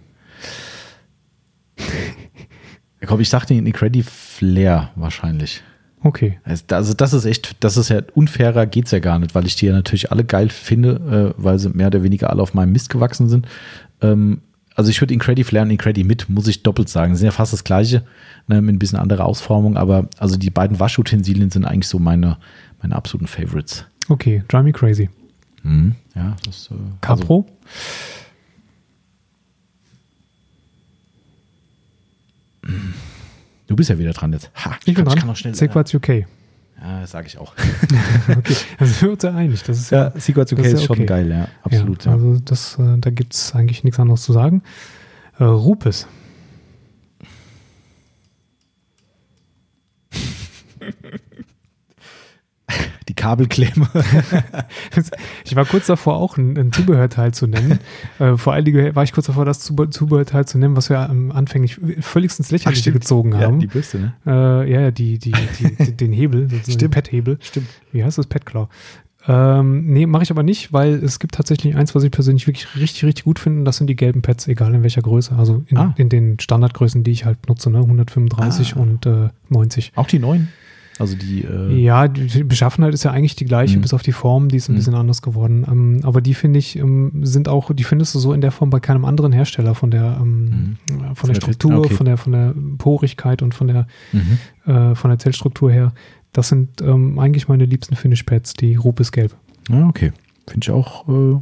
[3.07, 5.63] Komm, ich sagte den Incredi Flair wahrscheinlich.
[6.03, 6.39] Okay.
[6.45, 9.57] Also also das ist echt, das ist ja unfairer, geht's ja gar nicht, weil ich
[9.57, 12.73] die ja natürlich alle geil finde, äh, weil sie mehr oder weniger alle auf meinem
[12.73, 13.47] Mist gewachsen sind.
[14.01, 14.41] Ähm,
[14.77, 17.17] also ich würde Incredi Flair und Incredi mit, muss ich doppelt sagen.
[17.17, 18.05] Sind ja fast das gleiche,
[18.47, 22.37] ne, mit ein bisschen anderer Ausformung, aber also die beiden Waschutensilien sind eigentlich so meine,
[22.81, 23.85] meine absoluten Favorites.
[24.09, 25.11] Okay, Drive Me Crazy.
[25.63, 25.95] Mhm.
[26.15, 27.47] Ja, das äh, also, Capro.
[33.67, 34.51] Du bist ja wieder dran jetzt.
[34.65, 35.19] Ha, ich bin kann- dran.
[35.19, 35.55] kann noch schnell.
[35.55, 36.27] Sequats UK.
[36.81, 37.55] Ja, das sage ich auch.
[38.37, 39.63] Okay, also wir uns ja einig.
[39.65, 41.07] Das ist ja, Secrets UK ist ist, schon okay.
[41.07, 42.05] geil, ja, absolut.
[42.05, 44.63] Ja, Ja, Also das, äh, da gibt es eigentlich nichts anderes zu sagen.
[45.39, 46.07] Äh, Rupes.
[53.09, 53.89] Die Kabelklemme.
[55.45, 57.79] Ich war kurz davor, auch ein, ein Zubehörteil zu nennen.
[58.19, 61.09] äh, vor allen Dingen war ich kurz davor, das Zube- Zubehörteil zu nennen, was wir
[61.11, 63.01] ähm, anfänglich völligstens lächerlich stimmt.
[63.01, 63.61] gezogen ja, haben.
[63.61, 64.13] die Bürste, ne?
[64.27, 66.91] Äh, ja, ja, die, die, die, die, den Hebel, so den.
[66.91, 67.39] Pet-Hebel.
[67.41, 67.69] Stimmt.
[67.93, 68.27] Wie heißt das?
[68.27, 68.69] Petclaw.
[69.27, 72.67] Ähm, nee, mache ich aber nicht, weil es gibt tatsächlich eins, was ich persönlich wirklich
[72.77, 73.61] richtig, richtig gut finde.
[73.61, 75.35] und Das sind die gelben Pads, egal in welcher Größe.
[75.37, 75.95] Also in, Ah.
[75.99, 77.79] in den Standardgrößen, die ich halt nutze, ne?
[77.79, 78.81] 135 Ah.
[78.81, 79.93] und äh, 90.
[79.97, 80.49] Auch die neuen?
[80.99, 81.45] Also die.
[81.45, 83.83] Äh, Ja, die Beschaffenheit ist ja eigentlich die gleiche, Mhm.
[83.83, 84.77] bis auf die Form, die ist ein Mhm.
[84.77, 85.65] bisschen anders geworden.
[85.71, 88.71] Ähm, aber die finde ich, ähm, sind auch, die findest du so in der Form
[88.71, 91.95] bei keinem anderen Hersteller von der, ähm, äh, von, Von der Struktur, okay.
[91.95, 94.39] von der, von der Porigkeit und von der, Mhm.
[94.73, 95.93] äh, von der Zellstruktur her.
[96.33, 99.35] Das sind ähm, eigentlich meine liebsten Finish-Pads, die Rupes Gelb.
[99.69, 100.13] Ja, okay.
[100.47, 101.09] Finde ich auch.
[101.09, 101.39] Äh,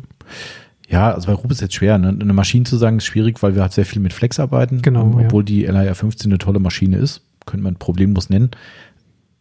[0.88, 1.98] ja, also bei Rupe ist jetzt schwer.
[1.98, 2.08] Ne?
[2.20, 4.82] Eine Maschine zu sagen ist schwierig, weil wir halt sehr viel mit Flex arbeiten.
[4.82, 5.26] Genau, Ähm, ja.
[5.26, 7.22] obwohl die LIR 15 eine tolle Maschine ist.
[7.44, 8.50] Könnte man problemlos nennen.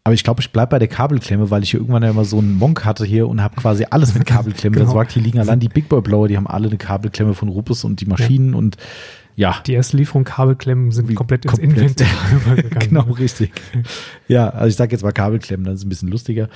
[0.06, 2.38] Aber ich glaube, ich bleibe bei der Kabelklemme, weil ich hier irgendwann ja immer so
[2.38, 4.76] einen Monk hatte hier und habe quasi alles mit Kabelklemme.
[4.76, 4.86] Genau.
[4.86, 7.50] Das sagt, hier liegen allein die Big Boy Blower, die haben alle eine Kabelklemme von
[7.50, 8.78] Rupes und die Maschinen und
[9.36, 9.56] ja.
[9.66, 11.78] Die erste Lieferung Kabelklemmen sind Wie komplett ins komplett.
[11.78, 12.88] Inventar übergegangen.
[12.88, 13.52] Genau, richtig.
[14.28, 16.50] Ja, also ich sage jetzt mal Kabelklemmen, das ist ein bisschen lustiger.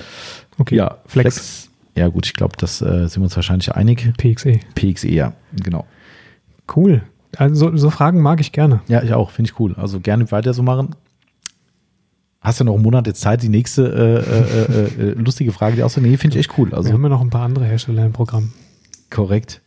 [0.56, 1.68] Okay, Ja, Flex.
[1.96, 4.12] Ja, gut, ich glaube, das äh, sind wir uns wahrscheinlich einig.
[4.16, 4.60] PXE.
[4.76, 5.86] PXE, ja, genau.
[6.74, 7.02] Cool.
[7.36, 8.80] Also so, so Fragen mag ich gerne.
[8.86, 9.74] Ja, ich auch, finde ich cool.
[9.76, 10.94] Also gerne weiter so machen.
[12.40, 15.86] Hast du noch einen Monat jetzt Zeit, die nächste äh, äh, äh, lustige Frage, die
[15.88, 16.70] so, nee, finde ich echt cool.
[16.70, 18.52] Wir Also haben ja noch ein paar andere Hersteller im Programm.
[19.10, 19.60] korrekt.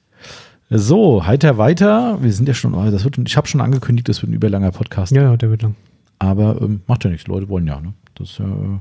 [0.69, 2.17] So, heiter weiter.
[2.23, 4.71] Wir sind ja schon, oh, das wird, ich habe schon angekündigt, das wird ein überlanger
[4.71, 5.11] Podcast.
[5.11, 5.75] Ja, ja, der wird lang.
[6.17, 7.79] Aber ähm, macht ja nichts, Leute wollen ja.
[7.79, 7.93] Ne?
[8.15, 8.79] Das äh, Müssen,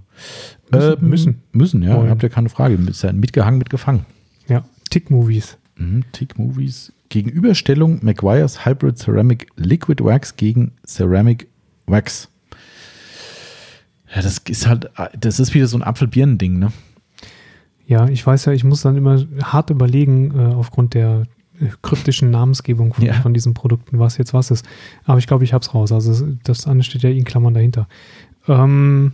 [1.03, 1.43] ähm, müssen.
[1.53, 1.97] Müssen, ja.
[1.97, 2.09] Wollen.
[2.09, 2.75] Habt ihr keine Frage.
[2.75, 4.07] Ist ja mitgehangen, mitgefangen.
[4.49, 5.59] Ja, Tick-Movies.
[5.77, 6.05] Mhm.
[6.13, 6.93] Tick Movies.
[7.09, 11.49] Gegenüberstellung Maguire's Hybrid Ceramic Liquid Wax gegen Ceramic
[11.87, 12.29] Wax.
[14.15, 16.73] Ja, das ist halt, das ist wieder so ein Apfel-Birnen-Ding, ne?
[17.87, 21.23] Ja, ich weiß ja, ich muss dann immer hart überlegen, äh, aufgrund der
[21.61, 23.15] äh, kryptischen Namensgebung von, Ja.
[23.15, 24.67] von diesen Produkten, was jetzt was ist.
[25.05, 25.93] Aber ich glaube, ich habe es raus.
[25.93, 27.89] Also das eine steht ja in Klammern dahinter.
[28.49, 29.13] Ähm,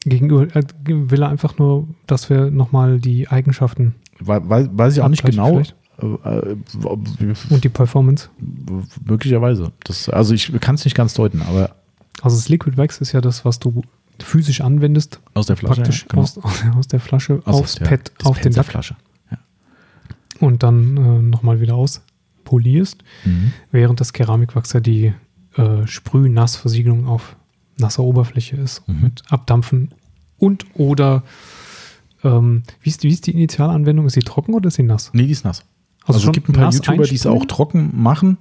[0.00, 5.02] gegenüber äh, will er einfach nur, dass wir nochmal die Eigenschaften Wei- Weiß, weiß ich
[5.02, 5.48] auch nicht genau.
[5.48, 5.76] vielleicht?
[6.00, 6.06] Äh,
[6.50, 6.56] äh,
[7.50, 8.28] und die Performance.
[9.04, 9.72] möglicherweise.
[9.84, 11.74] Das, also ich kann es nicht ganz deuten, aber
[12.22, 13.82] Also das Liquid Wax ist ja das, was du
[14.22, 15.74] physisch anwendest, aus der Flasche.
[15.82, 16.22] praktisch ja, genau.
[16.22, 16.38] aus,
[16.76, 18.96] aus der Flasche Aus aufs der Pad, auf den Lack Dispenserflasche.
[19.30, 19.38] Ja.
[20.40, 23.02] und dann äh, nochmal wieder auspolierst.
[23.24, 23.52] Mhm.
[23.70, 25.12] während das Keramikwachs ja die
[25.56, 27.36] äh, Sprüh-Nassversiegelung auf
[27.78, 29.00] nasser Oberfläche ist Mhm.
[29.02, 29.90] mit Abdampfen
[30.38, 31.22] und oder
[32.24, 34.06] ähm, wie, ist, wie ist die Initialanwendung?
[34.06, 35.10] Ist sie trocken oder ist sie nass?
[35.12, 35.64] Nee, die ist nass.
[36.04, 38.38] Also, schon es gibt ein paar YouTuber, die es auch trocken machen.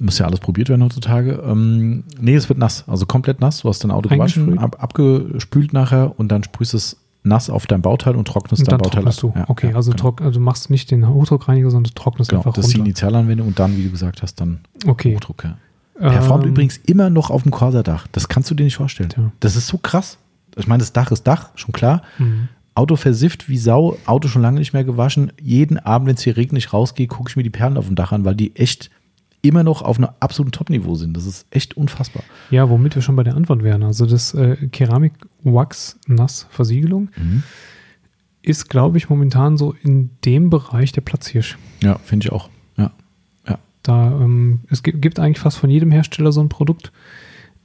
[0.00, 1.40] Muss ja alles probiert werden heutzutage.
[1.46, 3.60] Ähm, nee, es wird nass, also komplett nass.
[3.60, 7.66] Du hast dein Auto gewaschen, ab, abgespült nachher und dann sprühst du es nass auf
[7.66, 9.28] dein Bauteil und trocknest Und dein Bauteil trocknest du.
[9.30, 9.36] ab.
[9.36, 10.00] Ja, okay, ja, also, genau.
[10.02, 12.78] trock, also du machst nicht den Hochdruckreiniger, sondern du trocknest Genau, einfach das ist die
[12.78, 12.88] runter.
[12.88, 15.14] Initialanwendung und dann, wie du gesagt hast, dann Okay.
[15.14, 15.44] Hochdruck.
[15.44, 15.56] Ja.
[15.96, 18.08] Performt Ähm, übrigens immer noch auf dem Corsa-Dach.
[18.10, 19.10] Das kannst du dir nicht vorstellen.
[19.16, 19.30] Ja.
[19.40, 20.18] Das ist so krass.
[20.56, 22.02] Ich meine, das Dach ist Dach, schon klar.
[22.18, 22.48] Mhm.
[22.74, 25.32] Auto versifft wie Sau, Auto schon lange nicht mehr gewaschen.
[25.40, 27.94] Jeden Abend, wenn es hier regnet, ich rausgehe, gucke ich mir die Perlen auf dem
[27.94, 28.90] Dach an, weil die echt
[29.44, 31.14] immer noch auf einem absoluten Top-Niveau sind.
[31.16, 32.22] Das ist echt unfassbar.
[32.50, 33.82] Ja, womit wir schon bei der Antwort wären.
[33.82, 37.10] Also das äh, Keramik-Wachs-Nass-Versiegelung
[38.42, 41.56] ist, glaube ich, momentan so in dem Bereich der Platzhirsch.
[41.82, 42.48] Ja, finde ich auch.
[42.76, 42.90] Ja.
[43.48, 43.58] Ja.
[43.82, 46.92] Da, ähm, es gi- gibt eigentlich fast von jedem Hersteller so ein Produkt,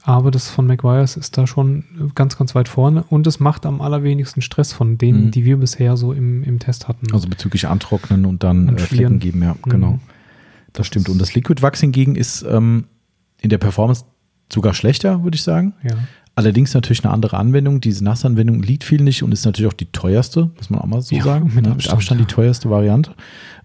[0.02, 1.84] aber das von McGuire's ist da schon
[2.14, 5.30] ganz, ganz weit vorne und es macht am allerwenigsten Stress von denen, Mhm.
[5.32, 7.12] die wir bisher so im, im Test hatten.
[7.12, 8.84] Also bezüglich Antrocknen und dann Und äh.
[8.84, 9.92] Flecken geben, ja, genau.
[9.92, 10.00] Mhm.
[10.72, 11.08] Das stimmt.
[11.08, 12.84] Und das Liquid Wax hingegen ist ähm,
[13.40, 14.04] in der Performance
[14.52, 15.74] sogar schlechter, würde ich sagen.
[15.82, 15.96] ja.
[16.36, 17.80] Allerdings natürlich eine andere Anwendung.
[17.80, 21.02] Diese Nassanwendung liegt viel nicht und ist natürlich auch die teuerste, muss man auch mal
[21.02, 21.50] so Ja, sagen.
[21.54, 21.76] mit Ne?
[21.90, 23.14] Abstand, die teuerste Variante.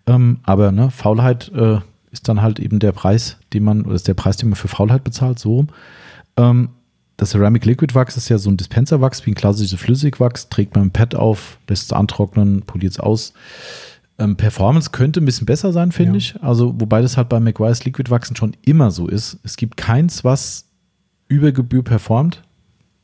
[0.07, 1.77] Ähm, aber ne, Faulheit äh,
[2.11, 4.68] ist dann halt eben der Preis, den man, oder ist der Preis, den man für
[4.68, 5.56] Faulheit bezahlt, so.
[5.56, 5.68] rum.
[6.38, 6.69] Ähm,
[7.18, 10.86] das Ceramic Liquid Wax ist ja so ein Dispenserwachs, wie ein klassisches Flüssigwachs, trägt man
[10.86, 13.34] im Pad auf, lässt es antrocknen, poliert es aus.
[14.18, 16.18] Ähm, Performance könnte ein bisschen besser sein, finde Ja.
[16.18, 16.44] ich.
[16.44, 19.40] Also, wobei das halt bei McGuire's Liquid Wachsen schon immer so ist.
[19.44, 20.66] Es gibt keins, was
[21.28, 22.42] über Gebühr performt.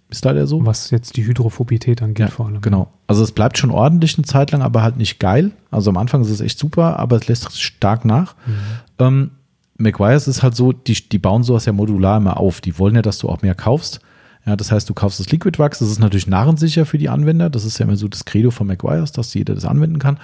[0.10, 0.66] Ist leider so.
[0.66, 2.60] Was jetzt die Hydrophobität angeht vor allem.
[2.62, 2.92] Genau.
[3.08, 5.52] Also es bleibt schon ordentlich eine Zeit lang, aber halt nicht geil.
[5.70, 8.36] Also am Anfang ist es echt super, aber es lässt stark nach.
[8.46, 8.54] Mhm.
[9.00, 9.32] Ähm,
[9.78, 12.60] McGuire's ist halt so, die, die bauen sowas ja modular immer auf.
[12.62, 14.02] Die wollen ja, dass du auch mehr kaufst.
[14.46, 17.50] Ja, das heißt, du kaufst das Liquid Wax, das ist natürlich narrensicher für die Anwender.
[17.50, 20.18] Das ist ja immer so das Credo von McGuire's, dass jeder das anwenden kann.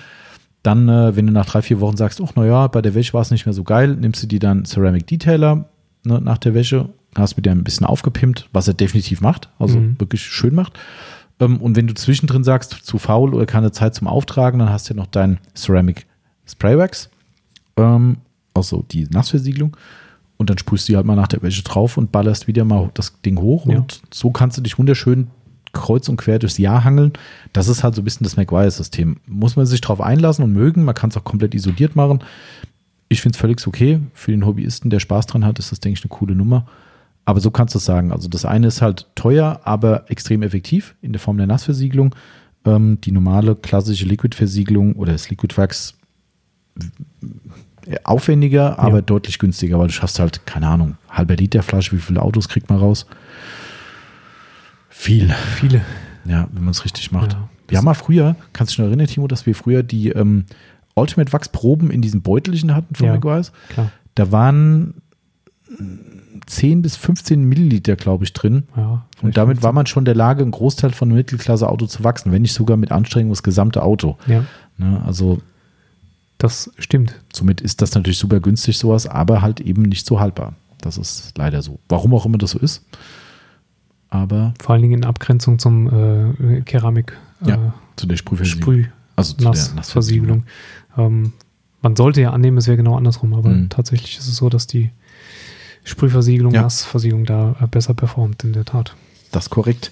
[0.68, 3.22] Dann, äh, wenn du nach drei, vier Wochen sagst, ach naja, bei der Wäsche war
[3.22, 5.64] es nicht mehr so geil, nimmst du die dann Ceramic Detailer
[6.04, 9.80] ne, nach der Wäsche, hast mit der ein bisschen aufgepimpt, was er definitiv macht, also
[9.80, 9.96] Mhm.
[9.98, 10.78] wirklich schön macht.
[11.40, 14.90] Ähm, und wenn du zwischendrin sagst, zu faul oder keine Zeit zum Auftragen, dann hast
[14.90, 16.06] du ja noch dein Ceramic
[16.46, 17.10] Spray Wax,
[17.78, 18.18] ähm,
[18.54, 19.78] also die Nassversiegelung.
[20.36, 22.90] Und dann sprühst du die halt mal nach der Wäsche drauf und ballerst wieder mal
[22.94, 23.66] das Ding hoch.
[23.68, 23.78] Ja.
[23.78, 25.28] Und so kannst du dich wunderschön
[25.78, 27.14] kreuz und quer durchs Jahr hangeln.
[27.54, 29.18] Das ist halt so ein bisschen das McGuire-System.
[29.28, 30.84] Muss man sich drauf einlassen und mögen.
[30.84, 32.20] Man kann es auch komplett isoliert machen.
[33.10, 34.02] Ich finde es völlig okay.
[34.14, 36.68] Für den Hobbyisten, der Spaß dran hat, ist das, denke ich, eine coole Nummer.
[37.26, 38.12] Aber so kannst du es sagen.
[38.12, 42.16] Also das eine ist halt teuer, aber extrem effektiv in der Form der Nassversiegelung.
[42.66, 45.94] Ähm, die normale klassische Liquid-Versiegelung oder das Liquid Wax
[47.86, 49.02] äh, aufwendiger, aber Ja.
[49.02, 52.70] deutlich günstiger, weil du schaffst halt, keine Ahnung, halber Liter Flasche, wie viele Autos kriegt
[52.70, 53.06] man raus?
[55.00, 55.30] Viel.
[55.56, 55.82] Viele.
[56.26, 57.34] Ja, wenn man es richtig macht.
[57.34, 57.48] Ja.
[57.68, 60.46] wir haben mal früher, kannst du dich noch erinnern, Timo, dass wir früher die ähm,
[60.96, 63.14] Ultimate Wax Proben in diesen Beutelchen hatten von Ja.
[63.14, 63.52] McGuire's?
[63.70, 63.92] Klar.
[64.16, 64.96] Da waren
[65.70, 68.64] mm, 10 bis 15 Milliliter, glaube ich, drin.
[68.76, 72.04] Ja, Und damit war man schon in der Lage, einen Großteil von einem Mittelklasse-Auto zu
[72.04, 74.18] wachsen, wenn nicht sogar mit Anstrengung das gesamte Auto.
[74.28, 74.44] Ja,
[74.80, 75.02] Ne?
[75.06, 75.40] Also
[76.38, 77.16] das stimmt.
[77.34, 80.54] somit ist das natürlich super günstig, sowas, aber halt eben nicht so haltbar.
[80.82, 81.80] Das ist leider so.
[81.90, 82.84] Warum auch immer das so ist.
[84.10, 88.62] Aber Vor allen Dingen in Abgrenzung zum äh, Keramik äh, Ja, zu der Sprühversiegelung.
[88.84, 88.86] Sprüh
[89.16, 90.44] also zu der Nassversiegelung.
[90.98, 91.34] Ähm,
[91.82, 93.70] man sollte ja annehmen, es wäre genau andersrum, aber Mhm.
[93.70, 94.92] tatsächlich ist es so, dass die
[95.84, 96.62] Sprühversiegelung, Ja.
[96.64, 98.96] Nassversiegelung da äh, besser performt, in der Tat.
[99.32, 99.92] Das ist korrekt.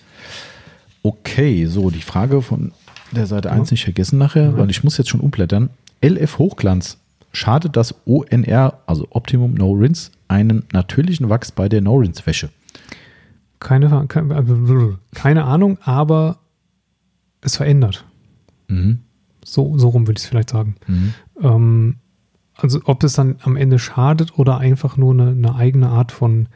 [1.04, 2.72] Okay, so die Frage von
[3.12, 3.54] der Seite Ja.
[3.56, 4.58] 1 nicht vergessen nachher, Ja.
[4.58, 5.70] weil ich muss jetzt schon umblättern.
[6.02, 6.98] LF Hochglanz
[7.32, 12.50] schadet das ONR, also Optimum No Rinse, einen natürlichen Wachs bei der No Rinse Wäsche?
[13.66, 16.38] Keine, keine, keine Ahnung, aber
[17.42, 18.06] es verändert.
[18.68, 19.00] Mhm.
[19.44, 20.76] So, so rum würde ich es vielleicht sagen.
[20.86, 21.14] Mhm.
[21.42, 21.96] Ähm,
[22.54, 26.48] also ob es dann am Ende schadet oder einfach nur eine, eine eigene Art von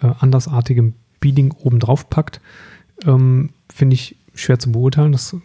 [0.00, 2.40] äh, andersartigem Beading obendrauf packt,
[3.04, 5.12] ähm, finde ich schwer zu beurteilen.
[5.12, 5.36] Das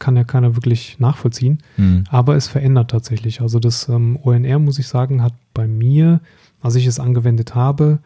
[0.00, 1.62] kann ja keiner wirklich nachvollziehen.
[1.76, 2.02] Mhm.
[2.10, 3.42] Aber es verändert tatsächlich.
[3.42, 6.20] Also das ähm, ONR, muss ich sagen, hat bei mir,
[6.60, 8.00] als ich es angewendet habe,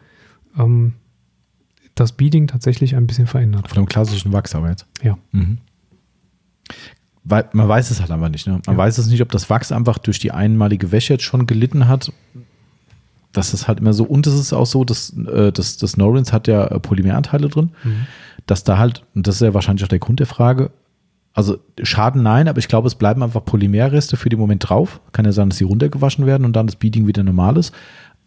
[0.55, 0.93] ähm,
[1.95, 3.67] das Beading tatsächlich ein bisschen verändert.
[3.67, 4.85] Von einem klassischen Wachs aber jetzt.
[5.03, 5.17] Ja.
[5.31, 5.59] Mhm.
[7.23, 8.47] Weil man weiß es halt einfach nicht.
[8.47, 8.59] Ne?
[8.65, 8.77] Man Ja.
[8.77, 12.11] weiß es nicht, ob das Wachs einfach durch die einmalige Wäsche jetzt schon gelitten hat.
[13.31, 14.03] Das ist halt immer so.
[14.03, 17.69] Und es ist auch so, dass äh, das, das Norins hat ja äh, Polymeranteile drin,
[17.83, 18.07] Mhm.
[18.45, 20.71] dass da halt, und das ist ja wahrscheinlich auch der Grund der Frage,
[21.35, 24.99] also Schaden nein, aber ich glaube, es bleiben einfach Polymerreste für den Moment drauf.
[25.13, 27.73] Kann ja sein, dass sie runtergewaschen werden und dann das Beading wieder normal ist.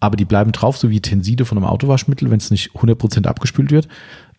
[0.00, 3.70] Aber die bleiben drauf, so wie Tenside von einem Autowaschmittel, wenn es nicht 100% abgespült
[3.70, 3.88] wird.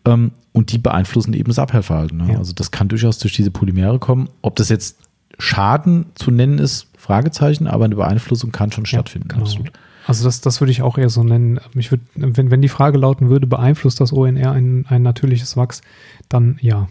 [0.05, 2.17] Ähm, und die beeinflussen eben das Abhellverhalten.
[2.17, 2.33] Ne?
[2.33, 2.37] Ja.
[2.37, 4.29] Also das kann durchaus durch diese Polymere kommen.
[4.41, 4.97] Ob das jetzt
[5.39, 9.29] Schaden zu nennen ist, Fragezeichen, aber eine Beeinflussung kann schon stattfinden.
[9.29, 9.41] genau.
[9.43, 9.71] Absolut.
[10.07, 11.59] Also das, das würde ich auch eher so nennen.
[11.75, 15.81] Ich würd, wenn, wenn die Frage lauten würde, beeinflusst das ONR ein, ein natürliches Wachs,
[16.29, 16.87] dann ja.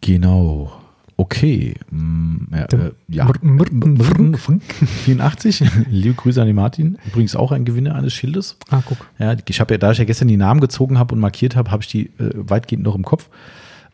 [0.00, 0.72] Genau.
[1.18, 1.74] Okay.
[1.90, 3.26] Mm, ja, äh, ja.
[3.26, 4.62] Mr- Mr- Mr- Funk
[5.04, 5.64] 84.
[5.90, 6.98] Liebe Grüße an die Martin.
[7.06, 8.56] Übrigens auch ein Gewinner eines Schildes.
[8.70, 8.98] Ah, guck.
[9.18, 11.70] Ja, ich habe ja, da ich ja gestern die Namen gezogen habe und markiert habe,
[11.70, 13.30] habe ich die äh, weitgehend noch im Kopf.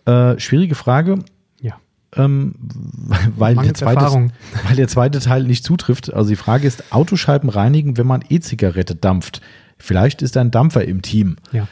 [0.05, 1.21] Äh, schwierige Frage,
[1.61, 1.77] Ja.
[2.17, 2.55] ähm,
[3.37, 4.01] weil, der zweite,
[4.67, 6.13] weil der zweite Teil nicht zutrifft.
[6.13, 9.41] Also die Frage ist, Autoscheiben reinigen, wenn man E-Zigarette dampft.
[9.79, 11.69] Vielleicht ist ein Dampfer im Team, Ja.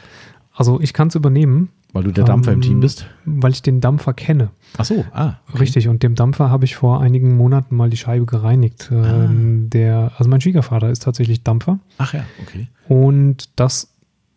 [0.53, 3.05] Also ich kann es übernehmen, weil du der Dampfer im Ähm, Team bist.
[3.25, 4.49] weil ich den Dampfer kenne.
[4.77, 5.33] Ach so, ah.
[5.49, 5.57] okay.
[5.59, 8.89] Richtig, und dem Dampfer habe ich vor einigen Monaten mal die Scheibe gereinigt.
[8.91, 9.25] Ah.
[9.25, 12.67] Ähm, der, also mein Schwiegervater ist tatsächlich Dampfer Ach ja, okay.
[12.87, 13.89] und das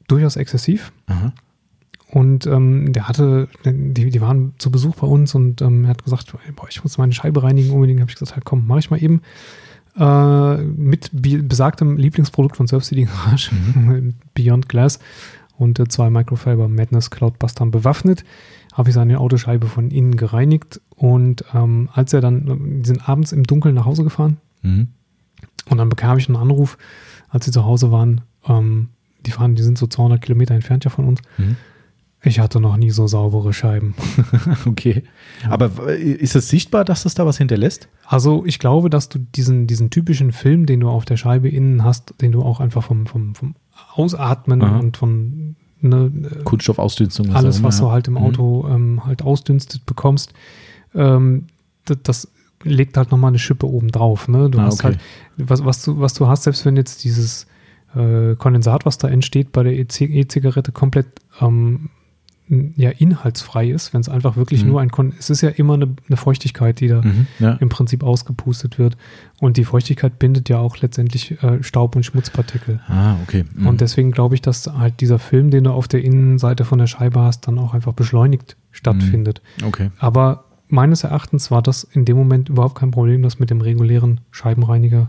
[0.08, 0.92] durchaus exzessiv.
[1.06, 1.32] Aha.
[2.10, 6.04] Und ähm, der hatte, die, die waren zu Besuch bei uns und ähm, er hat
[6.04, 8.00] gesagt, boah, ich muss meine Scheibe reinigen unbedingt.
[8.00, 9.20] Habe ich gesagt, ja, komm, mach ich mal eben.
[9.98, 13.50] Äh, mit besagtem Lieblingsprodukt von Surf City Garage,
[14.34, 14.98] Beyond Glass
[15.56, 18.24] und zwei Microfiber Madness Cloudbustern bewaffnet,
[18.72, 20.80] habe ich seine Autoscheibe von innen gereinigt.
[20.96, 24.88] Und ähm, als er dann, die sind abends im Dunkeln nach Hause gefahren Mhm.
[25.68, 26.78] und dann bekam ich einen Anruf,
[27.28, 28.22] als sie zu Hause waren.
[28.48, 28.88] Ähm,
[29.26, 31.20] die fahren, die sind so 200 Kilometer entfernt ja von uns.
[31.38, 31.56] Mhm.
[32.26, 33.94] Ich hatte noch nie so saubere Scheiben.
[34.66, 35.02] Okay.
[35.50, 37.88] Aber äh, ist es sichtbar, dass es da was hinterlässt?
[38.06, 41.84] Also ich glaube, dass du diesen, diesen typischen Film, den du auf der Scheibe innen
[41.84, 43.54] hast, den du auch einfach vom, vom, vom
[43.94, 44.78] Ausatmen Aha.
[44.78, 46.10] und von ne,
[46.44, 47.34] Kunststoffausdünstung.
[47.34, 47.84] alles, was ja.
[47.86, 48.18] du halt im Mhm.
[48.20, 50.32] Auto ähm, halt ausdünstet bekommst,
[50.94, 51.46] ähm,
[51.84, 52.28] das, das
[52.62, 54.26] legt halt nochmal eine Schippe oben drauf.
[54.28, 54.48] Ne?
[54.50, 54.96] Du Ah, hast okay.
[54.96, 54.98] halt,
[55.36, 57.46] was, was, du, was du hast, selbst wenn jetzt dieses
[57.94, 61.06] äh, Kondensat, was da entsteht bei der E-Zig- E-Zigarette, komplett
[61.40, 61.90] ähm,
[62.76, 64.68] ja, inhaltsfrei ist, wenn es einfach wirklich Mhm.
[64.70, 67.26] nur ein Kon es ist ja immer eine, eine Feuchtigkeit, die da Mhm.
[67.38, 67.52] Ja.
[67.54, 68.96] im Prinzip ausgepustet wird.
[69.40, 72.80] Und die Feuchtigkeit bindet ja auch letztendlich äh, Staub- und Schmutzpartikel.
[72.86, 73.44] Ah, okay.
[73.54, 73.66] Mhm.
[73.66, 76.86] Und deswegen glaube ich, dass halt dieser Film, den du auf der Innenseite von der
[76.86, 79.40] Scheibe hast, dann auch einfach beschleunigt stattfindet.
[79.64, 79.90] okay.
[79.98, 84.20] Aber meines Erachtens war das in dem Moment überhaupt kein Problem, das mit dem regulären
[84.32, 85.08] Scheibenreiniger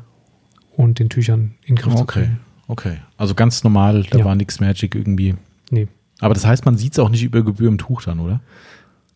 [0.78, 2.22] und den Tüchern in Griff zu Okay.
[2.22, 2.40] kriegen.
[2.68, 2.98] Okay.
[3.18, 4.26] Also ganz normal, da Ja.
[4.26, 5.36] war nichts Magic irgendwie.
[5.72, 5.88] Nee.
[6.20, 8.40] Aber das heißt, man sieht es auch nicht über Gebühr im Tuch dann, oder?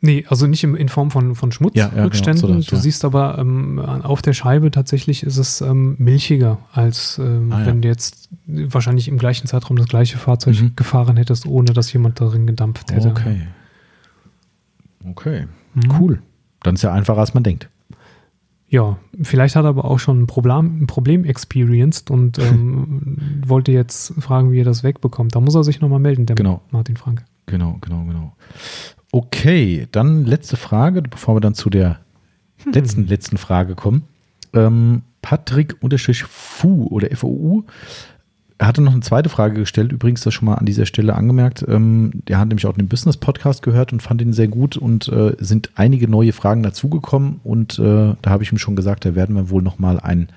[0.01, 1.97] Nee, also nicht in Form von, von Schmutzrückständen.
[1.97, 2.07] Ja, ja,
[2.55, 2.81] genau, so du ja.
[2.81, 7.81] siehst aber ähm, auf der Scheibe tatsächlich ist es ähm, milchiger, als ähm, Ah, wenn
[7.81, 10.71] du jetzt wahrscheinlich im gleichen Zeitraum das gleiche Fahrzeug Mhm.
[10.77, 13.09] gefahren hättest, ohne dass jemand darin gedampft hätte.
[13.09, 13.47] Okay.
[15.05, 15.47] Okay.
[15.73, 15.91] Mhm.
[15.99, 16.21] Cool.
[16.63, 17.69] Dann ist ja einfacher, als man denkt.
[18.69, 23.71] Ja, vielleicht hat er aber auch schon ein Problem, ein Problem experienced und ähm, wollte
[23.71, 25.35] jetzt fragen, wie er das wegbekommt.
[25.35, 26.61] Da muss er sich nochmal melden, der Genau.
[26.71, 27.25] Martin Frank.
[27.47, 28.35] Genau, genau, genau.
[29.11, 31.99] Okay, dann letzte Frage, bevor wir dann zu der
[32.71, 34.03] letzten, letzten Frage kommen.
[34.53, 37.63] Ähm, Patrick unterstrich Fu oder FOU.
[38.59, 41.65] Er hatte noch eine zweite Frage gestellt, übrigens das schon mal an dieser Stelle angemerkt.
[41.67, 45.31] Ähm, der hat nämlich auch den Business-Podcast gehört und fand ihn sehr gut und äh,
[45.39, 49.33] sind einige neue Fragen dazugekommen und äh, da habe ich ihm schon gesagt, da werden
[49.35, 50.27] wir wohl nochmal einen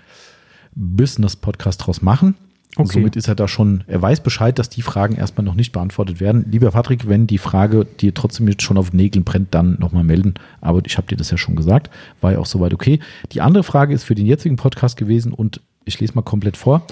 [0.77, 2.37] Business-Podcast draus machen.
[2.77, 3.01] Und Okay.
[3.01, 6.21] somit ist er da schon, er weiß Bescheid, dass die Fragen erstmal noch nicht beantwortet
[6.21, 6.47] werden.
[6.51, 10.35] Lieber Patrick, wenn die Frage dir trotzdem jetzt schon auf Nägeln brennt, dann nochmal melden.
[10.63, 11.91] Aber ich habe dir das ja schon gesagt,
[12.23, 13.01] war ja auch soweit okay.
[13.33, 16.87] Die andere Frage ist für den jetzigen Podcast gewesen und ich lese mal komplett vor.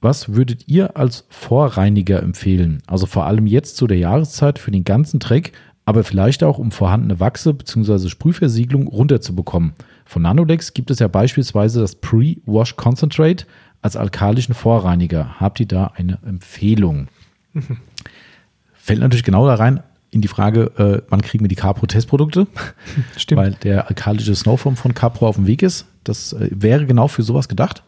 [0.00, 2.82] Was würdet ihr als Vorreiniger empfehlen?
[2.86, 5.52] Also vor allem jetzt zu der Jahreszeit für den ganzen Dreck,
[5.84, 8.08] aber vielleicht auch, um vorhandene Wachse bzw.
[8.08, 9.72] Sprühversiegelung runterzubekommen.
[10.04, 13.46] Von Nanodex gibt es ja beispielsweise das Pre-Wash Concentrate
[13.82, 15.40] als alkalischen Vorreiniger.
[15.40, 17.08] Habt ihr da eine Empfehlung?
[17.52, 17.78] Mhm.
[18.74, 22.46] Fällt natürlich genau da rein in die Frage, äh, wann kriegen wir die Capro-Testprodukte?
[23.16, 23.40] Stimmt.
[23.40, 25.86] Weil der alkalische Snowform von Capro auf dem Weg ist.
[26.04, 27.82] Das äh, wäre genau für sowas gedacht.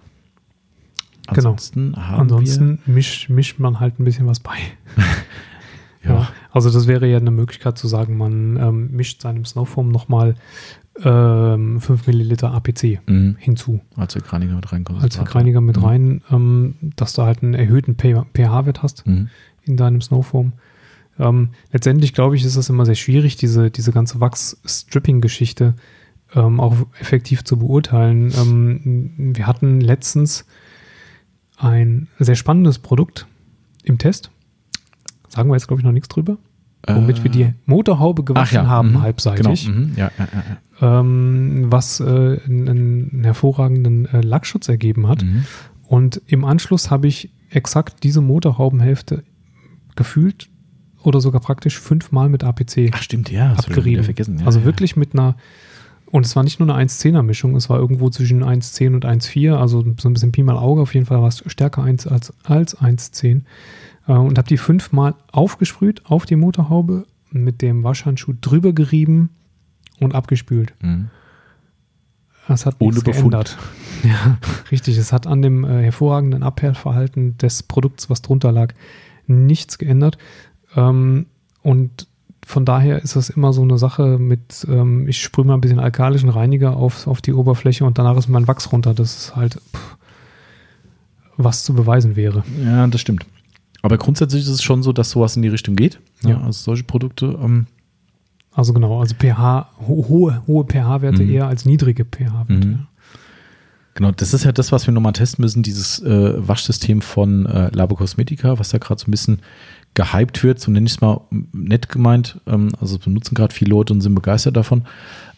[1.34, 1.50] Genau.
[1.50, 2.16] Ansonsten, genau.
[2.16, 4.56] Ansonsten mischt misch man halt ein bisschen was bei.
[6.04, 6.10] ja.
[6.10, 6.28] ja.
[6.52, 10.34] Also das wäre ja eine Möglichkeit zu sagen, man ähm, mischt seinem Snowform nochmal
[11.04, 13.36] ähm, 5 Milliliter APC mhm.
[13.38, 13.80] hinzu.
[13.96, 14.84] Als Reiniger mit rein.
[15.00, 15.84] Als Reiniger mit mhm.
[15.84, 19.28] rein, ähm, dass du halt einen erhöhten pH-Wert hast mhm.
[19.64, 20.52] in deinem Snowform.
[21.18, 25.74] Ähm, letztendlich glaube ich, ist es immer sehr schwierig, diese, diese ganze Wachs-Stripping-Geschichte
[26.34, 28.32] ähm, auch effektiv zu beurteilen.
[28.36, 30.46] Ähm, wir hatten letztens
[31.60, 33.26] ein sehr spannendes Produkt
[33.84, 34.30] im Test.
[35.28, 36.38] Sagen wir jetzt, glaube ich, noch nichts drüber.
[36.86, 38.66] Womit äh, wir die Motorhaube gewaschen ja.
[38.66, 39.02] haben, mhm.
[39.02, 39.66] halbseitig.
[39.66, 39.78] Genau.
[39.78, 39.92] Mhm.
[39.96, 40.10] Ja,
[40.80, 42.68] ja, ähm, was äh, einen,
[43.12, 45.22] einen, hervorragenden äh, Lackschutz ergeben hat.
[45.22, 45.44] Mhm.
[45.86, 49.24] Und im Anschluss habe ich exakt diese Motorhaubenhälfte
[49.94, 50.48] gefühlt
[51.02, 54.04] oder sogar praktisch fünfmal mit APC Ach, stimmt, ja, abgerieben.
[54.04, 54.42] Vergessen.
[54.46, 55.36] also wirklich mit einer
[56.10, 59.54] und es war nicht nur eine 1-10er Mischung, es war irgendwo zwischen 1-10 und 1-4,
[59.54, 62.32] also so ein bisschen Pi mal Auge, auf jeden Fall war es stärker 1 als,
[62.44, 63.42] als 1-10.
[64.06, 69.30] Äh, und habe die fünfmal aufgesprüht auf die Motorhaube, mit dem Waschhandschuh drüber gerieben
[70.00, 70.74] und abgespült.
[70.82, 71.10] Mhm.
[72.48, 73.58] Das hat Ohne nichts geändert.
[74.02, 74.38] Ja,
[74.70, 74.96] richtig.
[74.96, 78.72] Es hat an dem äh, hervorragenden Abhärtverhalten des Produkts, was drunter lag,
[79.26, 80.16] nichts geändert.
[80.74, 81.26] Ähm,
[81.60, 82.08] und
[82.44, 85.78] von daher ist das immer so eine Sache mit, ähm, ich sprühe mal ein bisschen
[85.78, 88.94] alkalischen Reiniger auf, auf die Oberfläche und danach ist mein Wachs runter.
[88.94, 89.96] Das ist halt, pff,
[91.36, 92.44] was zu beweisen wäre.
[92.64, 93.26] Ja, das stimmt.
[93.82, 96.00] Aber grundsätzlich ist es schon so, dass sowas in die Richtung geht.
[96.22, 96.30] Ne?
[96.32, 96.40] Ja.
[96.40, 97.38] Also solche Produkte.
[97.42, 97.66] Ähm
[98.52, 101.30] also genau, also pH, ho hohe, hohe pH-Werte mhm.
[101.30, 102.66] eher als niedrige pH-Werte.
[102.66, 102.86] Mhm.
[103.94, 107.70] Genau, das ist ja das, was wir nochmal testen müssen, dieses äh, Waschsystem von äh,
[107.72, 109.40] Labo Cosmetica, was da gerade so ein bisschen
[109.94, 111.20] gehypt wird, so nenne ich es mal
[111.52, 112.40] nett gemeint.
[112.46, 114.86] Ähm, also benutzen gerade viele Leute und sind begeistert davon,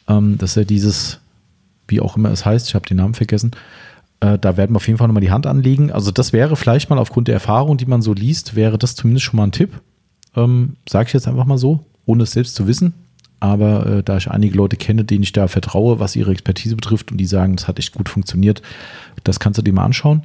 [0.08, 1.20] ähm, dass er dieses,
[1.88, 3.52] wie auch immer es heißt, ich habe den Namen vergessen,
[4.20, 5.90] äh, da werden wir auf jeden Fall nochmal die Hand anlegen.
[5.90, 9.24] Also das wäre vielleicht mal aufgrund der Erfahrung, die man so liest, wäre das zumindest
[9.24, 9.80] schon mal ein Tipp.
[10.36, 12.94] Ähm, Sage ich jetzt einfach mal so, ohne es selbst zu wissen.
[13.40, 17.10] Aber äh, da ich einige Leute kenne, denen ich da vertraue, was ihre Expertise betrifft
[17.10, 18.62] und die sagen, das hat echt gut funktioniert,
[19.24, 20.22] das kannst du dir mal anschauen.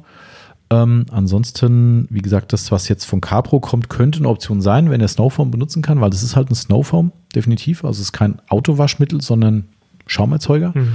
[0.70, 5.00] Ähm, ansonsten, wie gesagt, das, was jetzt von Capro kommt, könnte eine Option sein, wenn
[5.00, 7.84] er Snowform benutzen kann, weil das ist halt ein Snowform, definitiv.
[7.84, 9.64] Also es ist kein Autowaschmittel, sondern
[10.06, 10.72] Schaumerzeuger.
[10.74, 10.92] Mhm.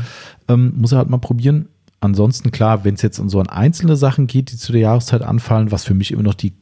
[0.48, 1.68] Ähm, muss er halt mal probieren.
[2.02, 5.22] Ansonsten, klar, wenn es jetzt um so an einzelne Sachen geht, die zu der Jahreszeit
[5.22, 6.54] anfallen, was für mich immer noch die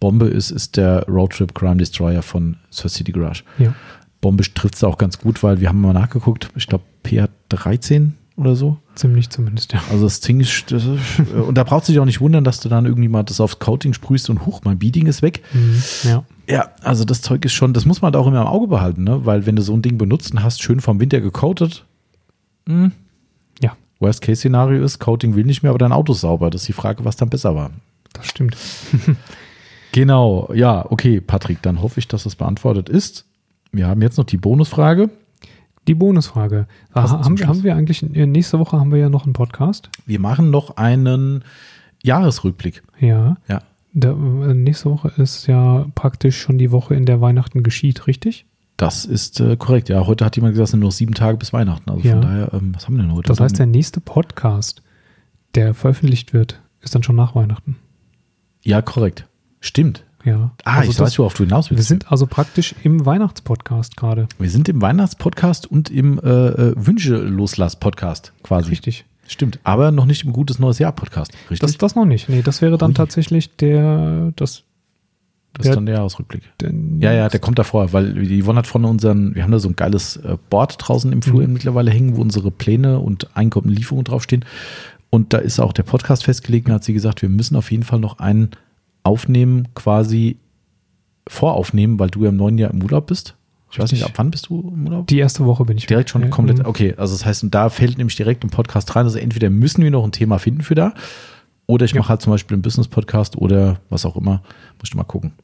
[0.00, 3.44] Bombe ist, ist der Roadtrip Crime Destroyer von Sir City Garage.
[3.58, 3.74] Ja.
[4.20, 8.10] Bombe trifft es auch ganz gut, weil wir haben mal nachgeguckt, ich glaube PH13
[8.40, 8.78] oder so.
[8.94, 9.82] Ziemlich zumindest, ja.
[9.90, 12.60] Also das Ding ist, das ist und da brauchst du dich auch nicht wundern, dass
[12.60, 15.42] du dann irgendwie mal das aufs Coating sprühst und huch, mein Beading ist weg.
[15.52, 16.24] Mhm, ja.
[16.48, 19.04] Ja, also das Zeug ist schon, das muss man halt auch immer im Auge behalten,
[19.04, 19.24] ne?
[19.24, 21.84] weil wenn du so ein Ding benutzt und hast schön vom Winter gecoatet,
[22.66, 22.92] mh, hm,
[23.62, 23.76] ja.
[24.00, 26.50] Worst-Case-Szenario ist, Coating will nicht mehr, aber dein Auto ist sauber.
[26.50, 27.70] Das ist die Frage, was dann besser war.
[28.12, 28.56] Das stimmt.
[29.92, 33.26] genau, ja, okay, Patrick, dann hoffe ich, dass das beantwortet ist.
[33.70, 35.10] Wir haben jetzt noch die Bonusfrage.
[35.88, 36.66] Die Bonusfrage.
[36.94, 39.90] Haben, haben, wir eigentlich, äh, nächste Woche haben wir ja noch einen Podcast.
[40.06, 41.42] Wir machen noch einen
[42.02, 42.82] Jahresrückblick.
[42.98, 43.36] Ja.
[43.48, 43.62] Ja.
[43.92, 48.46] Der, äh, nächste Woche ist ja praktisch schon die Woche, in der Weihnachten geschieht, richtig?
[48.76, 49.88] Das ist äh, korrekt.
[49.88, 51.90] Ja, heute hat jemand gesagt, es sind nur sieben Tage bis Weihnachten.
[51.90, 52.12] Also ja.
[52.12, 53.28] von daher, ähm, was haben wir denn heute?
[53.28, 54.82] Das heißt, der nächste Podcast,
[55.54, 57.76] der veröffentlicht wird, ist dann schon nach Weihnachten.
[58.62, 59.26] Ja, korrekt.
[59.60, 60.04] Stimmt.
[60.24, 60.50] Ja.
[60.64, 61.78] Ah, also ich das, weiß, worauf du hinaus willst.
[61.78, 64.28] Wir sind also praktisch im Weihnachtspodcast gerade.
[64.38, 68.70] Wir sind im Weihnachtspodcast und im äh, äh, Wünsche-Loslass-Podcast quasi.
[68.70, 69.04] Richtig.
[69.26, 71.60] Stimmt, aber noch nicht im Gutes Neues Jahr-Podcast, richtig?
[71.60, 72.28] Das, das noch nicht.
[72.28, 72.94] Nee, das wäre dann Ui.
[72.94, 74.64] tatsächlich der, das
[75.54, 76.42] das ist dann der Ausrückblick.
[77.00, 79.68] Ja, ja, der kommt davor, weil die Yvonne hat von unseren, wir haben da so
[79.68, 81.54] ein geiles äh, Board draußen im Flur mhm.
[81.54, 84.44] mittlerweile hängen, wo unsere Pläne und Einkommen Lieferungen draufstehen.
[85.10, 87.82] Und da ist auch der Podcast festgelegt und hat sie gesagt, wir müssen auf jeden
[87.82, 88.50] Fall noch einen
[89.02, 90.38] aufnehmen, quasi
[91.26, 93.36] voraufnehmen, weil du ja im neuen Jahr im Urlaub bist.
[93.72, 95.06] Ich weiß nicht, ab wann bist du im Urlaub?
[95.06, 95.86] Die erste Woche bin ich.
[95.86, 96.58] Direkt schon ja, komplett.
[96.58, 96.66] Mhm.
[96.66, 99.04] Okay, also das heißt, und da fällt nämlich direkt ein Podcast rein.
[99.04, 100.92] Also entweder müssen wir noch ein Thema finden für da,
[101.66, 102.00] oder ich ja.
[102.00, 104.42] mache halt zum Beispiel einen Business-Podcast oder was auch immer.
[104.80, 105.34] Muss ich mal gucken.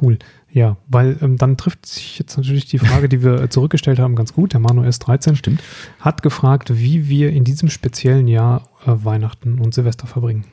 [0.00, 0.18] Cool.
[0.50, 4.32] Ja, weil ähm, dann trifft sich jetzt natürlich die Frage, die wir zurückgestellt haben, ganz
[4.32, 4.54] gut.
[4.54, 5.62] Der Manu S13 Stimmt.
[6.00, 10.46] hat gefragt, wie wir in diesem speziellen Jahr äh, Weihnachten und Silvester verbringen.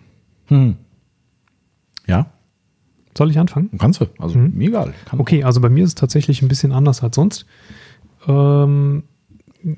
[0.48, 0.76] Hm.
[2.08, 2.28] Ja.
[3.18, 3.70] Soll ich anfangen?
[3.78, 4.54] Kannst du, also Mhm.
[4.58, 4.94] mir egal.
[5.06, 7.46] Kann Okay, also bei mir ist es tatsächlich ein bisschen anders als sonst.
[8.28, 9.04] Ähm,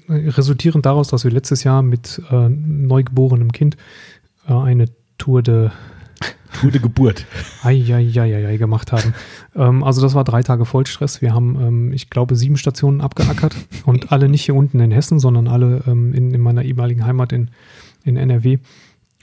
[0.10, 3.78] resultierend daraus, dass wir letztes Jahr mit äh, neugeborenem Kind
[4.48, 4.86] äh, eine
[5.18, 5.70] Tour de
[6.62, 7.26] Gute Geburt.
[7.64, 9.14] Eieieiei gemacht haben.
[9.56, 11.22] ähm, also das war drei Tage Vollstress.
[11.22, 15.20] Wir haben, ähm, ich glaube, sieben Stationen abgeackert und alle nicht hier unten in Hessen,
[15.20, 17.52] sondern alle ähm, in, in meiner ehemaligen Heimat in,
[18.06, 18.60] in NRW.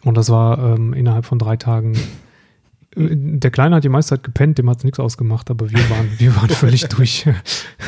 [0.04, 1.94] Und das war ähm, innerhalb von drei Tagen.
[2.94, 6.08] Der Kleine hat die meiste Zeit gepennt, dem hat es nichts ausgemacht, aber wir waren,
[6.18, 7.26] wir waren völlig durch.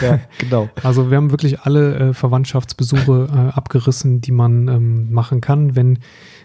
[0.02, 0.70] Ja, genau.
[0.82, 5.98] Also wir haben wirklich alle äh, Verwandtschaftsbesuche äh, abgerissen, die man ähm, machen kann, wenn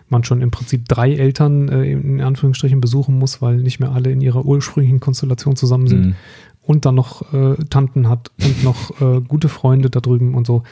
[0.10, 4.12] man schon im Prinzip drei Eltern äh, in Anführungsstrichen besuchen muss, weil nicht mehr alle
[4.12, 6.16] in ihrer ursprünglichen Konstellation zusammen sind Mhm.
[6.64, 10.64] und dann noch äh, Tanten hat und noch äh, gute Freunde da drüben und so.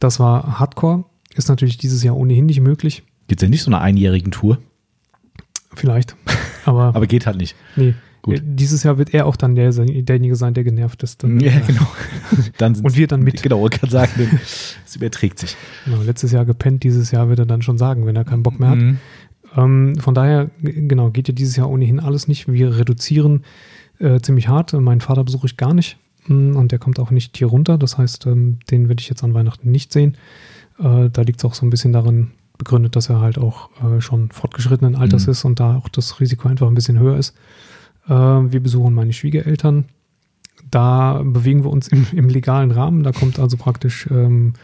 [0.00, 1.04] Das war Hardcore.
[1.34, 3.04] Ist natürlich dieses Jahr ohnehin nicht möglich.
[3.28, 4.58] Gibt es ja nicht so eine einjährigen Tour,
[5.78, 6.16] Vielleicht.
[6.64, 7.56] Aber, aber geht halt nicht.
[7.76, 7.94] nee.
[8.20, 8.36] gut.
[8.36, 11.22] Äh, Dieses Jahr wird er auch dann der, derjenige sein, der genervt ist.
[11.22, 11.86] Dann, Ja, genau.
[12.58, 13.42] Dann Und wir dann mit.
[13.42, 14.10] Genau, ich kann sagen,
[14.42, 15.56] es überträgt sich.
[15.86, 18.60] Genau, letztes Jahr gepennt, dieses Jahr wird er dann schon sagen, wenn er keinen Bock
[18.60, 18.78] mehr hat.
[18.78, 18.98] Mhm.
[19.56, 22.52] Ähm, von daher, genau, geht ja dieses Jahr ohnehin alles nicht.
[22.52, 23.44] Wir reduzieren
[23.98, 24.74] äh, ziemlich hart.
[24.74, 25.96] Meinen Vater besuche ich gar nicht
[26.28, 27.78] Mm, und der kommt auch nicht hier runter.
[27.78, 30.16] Das heißt, ähm, den werde ich jetzt an Weihnachten nicht sehen.
[30.78, 34.00] Äh, da liegt es auch so ein bisschen darin begründet, dass er halt auch äh,
[34.00, 35.30] schon fortgeschrittenen Alters Mhm.
[35.30, 37.34] ist und da auch das Risiko einfach ein bisschen höher ist.
[38.08, 39.86] Äh, wir besuchen meine Schwiegereltern.
[40.70, 43.02] Da bewegen wir uns im, im legalen Rahmen.
[43.04, 44.54] Da kommt also praktisch ähm,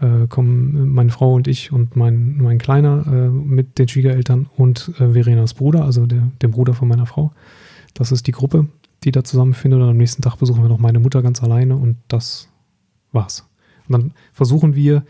[0.00, 4.92] äh, kommen meine Frau und ich und mein, mein Kleiner äh, mit den Schwiegereltern und
[5.00, 7.32] äh, Verenas Bruder, also der, der Bruder von meiner Frau.
[7.94, 8.66] Das ist die Gruppe,
[9.04, 9.80] die da zusammenfindet.
[9.80, 12.48] Und am nächsten Tag besuchen wir noch meine Mutter ganz alleine und das
[13.12, 13.48] war's.
[13.88, 15.04] Und dann versuchen wir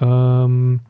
[0.00, 0.80] ähm,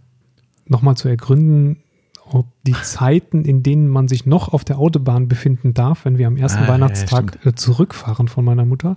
[0.73, 1.77] nochmal zu ergründen,
[2.25, 6.27] ob die Zeiten, in denen man sich noch auf der Autobahn befinden darf, wenn wir
[6.27, 8.97] am ersten Ah, ja, Weihnachtstag äh, zurückfahren von meiner Mutter,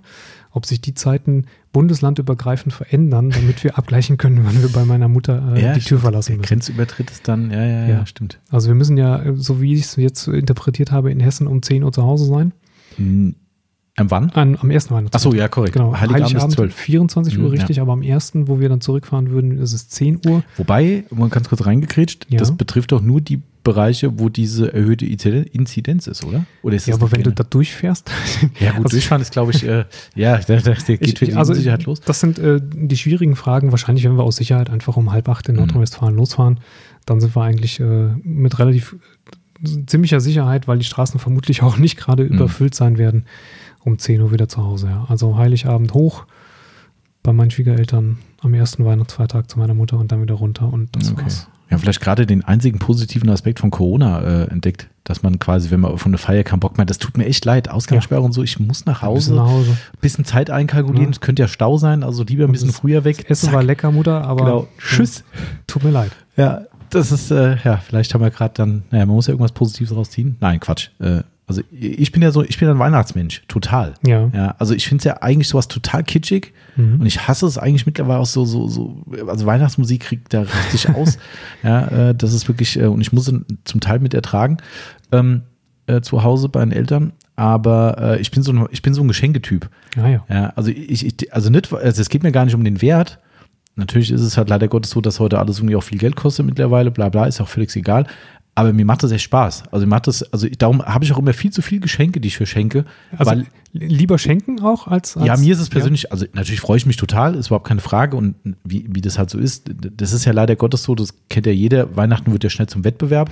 [0.52, 5.54] ob sich die Zeiten bundeslandübergreifend verändern, damit wir abgleichen können, wann wir bei meiner Mutter
[5.54, 6.48] äh, die Tür verlassen Der müssen.
[6.48, 8.06] Grenzübertritt ist dann, ja, ja, ja, Ja.
[8.06, 8.40] stimmt.
[8.50, 11.62] Also wir müssen ja, äh, so wie ich es jetzt interpretiert habe, in Hessen um
[11.62, 12.52] 10 Uhr zu Hause sein.
[12.96, 13.34] Hm,
[13.98, 14.30] Am wann?
[14.30, 15.18] An, am ersten Weihnachtstag.
[15.20, 15.72] Achso, ja, korrekt.
[15.72, 16.74] Genau, Heiligabend, ist 12.
[16.74, 20.20] 24 Uhr Mhm, richtig, aber am ersten, wo wir dann zurückfahren würden, ist es 10
[20.26, 20.42] Uhr.
[20.58, 22.38] Wobei, mal ganz kurz reingekrätscht, Ja.
[22.38, 26.44] das betrifft doch nur die Bereiche, wo diese erhöhte Inziden- Inzidenz ist, oder?
[26.62, 27.34] Oder ist Ja, aber wenn du generell?
[27.36, 28.10] da durchfährst.
[28.60, 31.52] Ja, gut, Also- durchfahren ist, glaube ich, äh, ja, der, der, geht für die also,
[31.52, 32.00] Unsicherheit los.
[32.02, 33.70] Das sind äh, die schwierigen Fragen.
[33.72, 35.60] Wahrscheinlich, wenn wir aus Sicherheit einfach um halb acht in Mhm.
[35.62, 36.60] Nordrhein-Westfalen losfahren,
[37.06, 38.94] dann sind wir eigentlich äh, mit relativ
[39.64, 42.34] äh, ziemlicher Sicherheit, weil die Straßen vermutlich auch nicht gerade Mhm.
[42.34, 43.24] überfüllt sein werden,
[43.86, 44.88] um 10 Uhr wieder zu Hause.
[44.88, 45.06] Ja.
[45.08, 46.24] Also Heiligabend hoch
[47.22, 51.10] bei meinen Schwiegereltern am ersten Weihnachtsfeiertag zu meiner Mutter und dann wieder runter und das
[51.12, 51.22] Okay.
[51.22, 51.48] war's.
[51.68, 55.80] Ja, vielleicht gerade den einzigen positiven Aspekt von Corona äh, entdeckt, dass man quasi, wenn
[55.80, 58.44] man von der Feier keinen Bock mehr das tut mir echt leid, Ausgangssperre und so,
[58.44, 59.76] ich muss nach Ein bisschen Hause, nach Hause.
[60.00, 61.10] bisschen Zeit einkalkulieren, Ja.
[61.10, 63.28] es könnte ja Stau sein, also lieber ein bisschen früher weg.
[63.28, 63.54] Essen Zack.
[63.56, 64.68] war lecker, Mutter, aber Genau.
[64.78, 65.24] Tschüss.
[65.66, 66.12] tut mir leid.
[66.36, 69.50] Ja, das ist, äh, ja, vielleicht haben wir gerade dann, naja, man muss ja irgendwas
[69.50, 70.36] Positives rausziehen.
[70.38, 70.90] Nein, Quatsch.
[71.00, 73.94] Äh, also ich bin ja so, ich bin ein Weihnachtsmensch, total.
[74.04, 74.28] Ja.
[74.34, 77.00] Ja, also ich finde es ja eigentlich sowas total kitschig Mhm.
[77.00, 80.88] und ich hasse es eigentlich mittlerweile auch so, so, so, also Weihnachtsmusik kriegt da richtig
[80.94, 81.18] aus.
[81.62, 83.32] Ja, äh, das ist wirklich, äh, und ich muss
[83.64, 84.58] zum Teil mit ertragen,
[85.12, 85.42] ähm,
[85.86, 87.12] äh, zu Hause bei den Eltern.
[87.34, 89.70] Aber äh, ich bin so ein, ich bin so ein Geschenketyp.
[89.96, 90.24] Ja, ja.
[90.28, 93.18] Ja, also ich, ich also nicht, also es geht mir gar nicht um den Wert.
[93.78, 96.46] Natürlich ist es halt leider Gottes so, dass heute alles irgendwie auch viel Geld kostet
[96.46, 98.06] mittlerweile, bla bla, ist auch völlig egal.
[98.58, 99.64] Aber mir macht das echt Spaß.
[99.70, 102.28] Also mir macht das, also darum habe ich auch immer viel zu viel Geschenke, die
[102.28, 102.86] ich verschenke.
[103.16, 106.78] Also weil, lieber schenken auch als, als ja, mir ist es persönlich, also natürlich freue
[106.78, 108.16] ich mich total, ist überhaupt keine Frage.
[108.16, 108.34] Und
[108.64, 111.52] wie, wie das halt so ist, das ist ja leider Gottes so, das kennt ja
[111.52, 113.30] jeder, Weihnachten wird ja schnell zum Wettbewerb.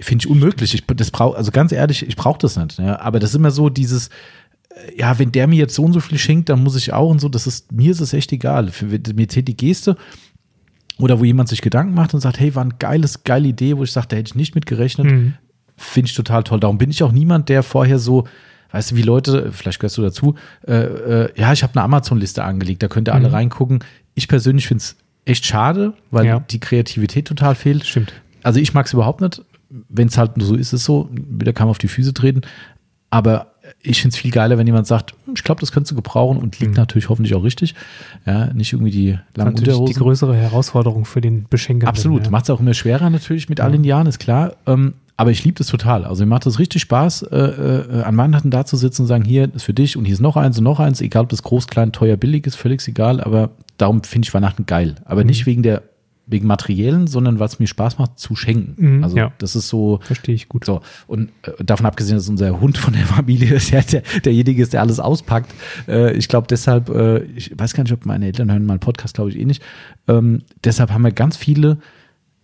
[0.00, 0.74] Finde ich unmöglich.
[0.74, 2.80] Ich, das brauch, also ganz ehrlich, ich brauche das nicht.
[2.80, 2.98] Ja.
[2.98, 6.00] Aber das ist immer so dieses, äh, ja, wenn der mir jetzt so und so
[6.00, 7.28] viel schenkt, dann muss ich auch und so.
[7.28, 8.72] Das ist, mir ist es echt egal.
[8.72, 9.96] Für, mir zählt die Geste.
[10.98, 13.82] Oder wo jemand sich Gedanken macht und sagt, hey, war eine geiles, geile Idee, wo
[13.84, 15.06] ich sage, da hätte ich nicht mit gerechnet.
[15.10, 15.34] Mhm.
[15.76, 16.60] Finde ich total toll.
[16.60, 18.28] Darum bin ich auch niemand, der vorher so,
[18.70, 20.36] weißt du, wie Leute, vielleicht gehörst du dazu,
[20.68, 23.34] äh, äh, ja, ich habe eine Amazon-Liste angelegt, da könnt ihr alle Mhm.
[23.34, 23.78] reingucken.
[24.14, 26.40] Ich persönlich finde es echt schade, weil Ja.
[26.40, 27.84] die Kreativität total fehlt.
[27.84, 28.12] Stimmt.
[28.44, 29.42] Also ich mag es überhaupt nicht.
[29.88, 31.08] Wenn es halt nur so ist, ist es so.
[31.10, 32.42] Wieder kann man auf die Füße treten.
[33.10, 35.94] Aber ich finde es viel geiler, wenn jemand sagt, "Hm, ich glaube, das könntest du
[35.96, 36.76] gebrauchen und liegt Mhm.
[36.78, 37.74] natürlich hoffentlich auch richtig.
[38.26, 40.02] Ja, nicht irgendwie die langen Natürlich die Unterhosen.
[40.02, 41.88] größere Herausforderung für den Beschenker.
[41.88, 42.30] Absolut, Ja.
[42.30, 44.54] macht es auch immer schwerer natürlich mit all den Jahren, ist klar.
[44.66, 46.04] Ähm, aber ich liebe das total.
[46.04, 49.24] Also mir macht es richtig Spaß, äh, äh, an Weihnachten da zu sitzen und sagen,
[49.24, 51.42] hier ist für dich und hier ist noch eins und noch eins, egal ob das
[51.42, 53.20] groß, klein, teuer, billig ist, völlig egal.
[53.20, 54.96] Aber darum finde ich Weihnachten geil.
[55.04, 55.26] Aber Mhm.
[55.28, 55.82] nicht wegen der
[56.26, 58.96] wegen Materiellen, sondern weil es mir Spaß macht zu schenken.
[58.96, 59.32] Mhm, also ja.
[59.38, 60.00] das ist so.
[60.02, 60.64] Verstehe ich gut.
[60.64, 64.62] So, und äh, davon abgesehen, dass unser Hund von der Familie ist, der, der, derjenige
[64.62, 65.52] ist, der alles auspackt.
[65.86, 69.14] Äh, ich glaube deshalb, äh, ich weiß gar nicht, ob meine Eltern hören meinen Podcast,
[69.14, 69.62] glaube ich eh nicht.
[70.08, 71.78] Ähm, deshalb haben wir ganz viele,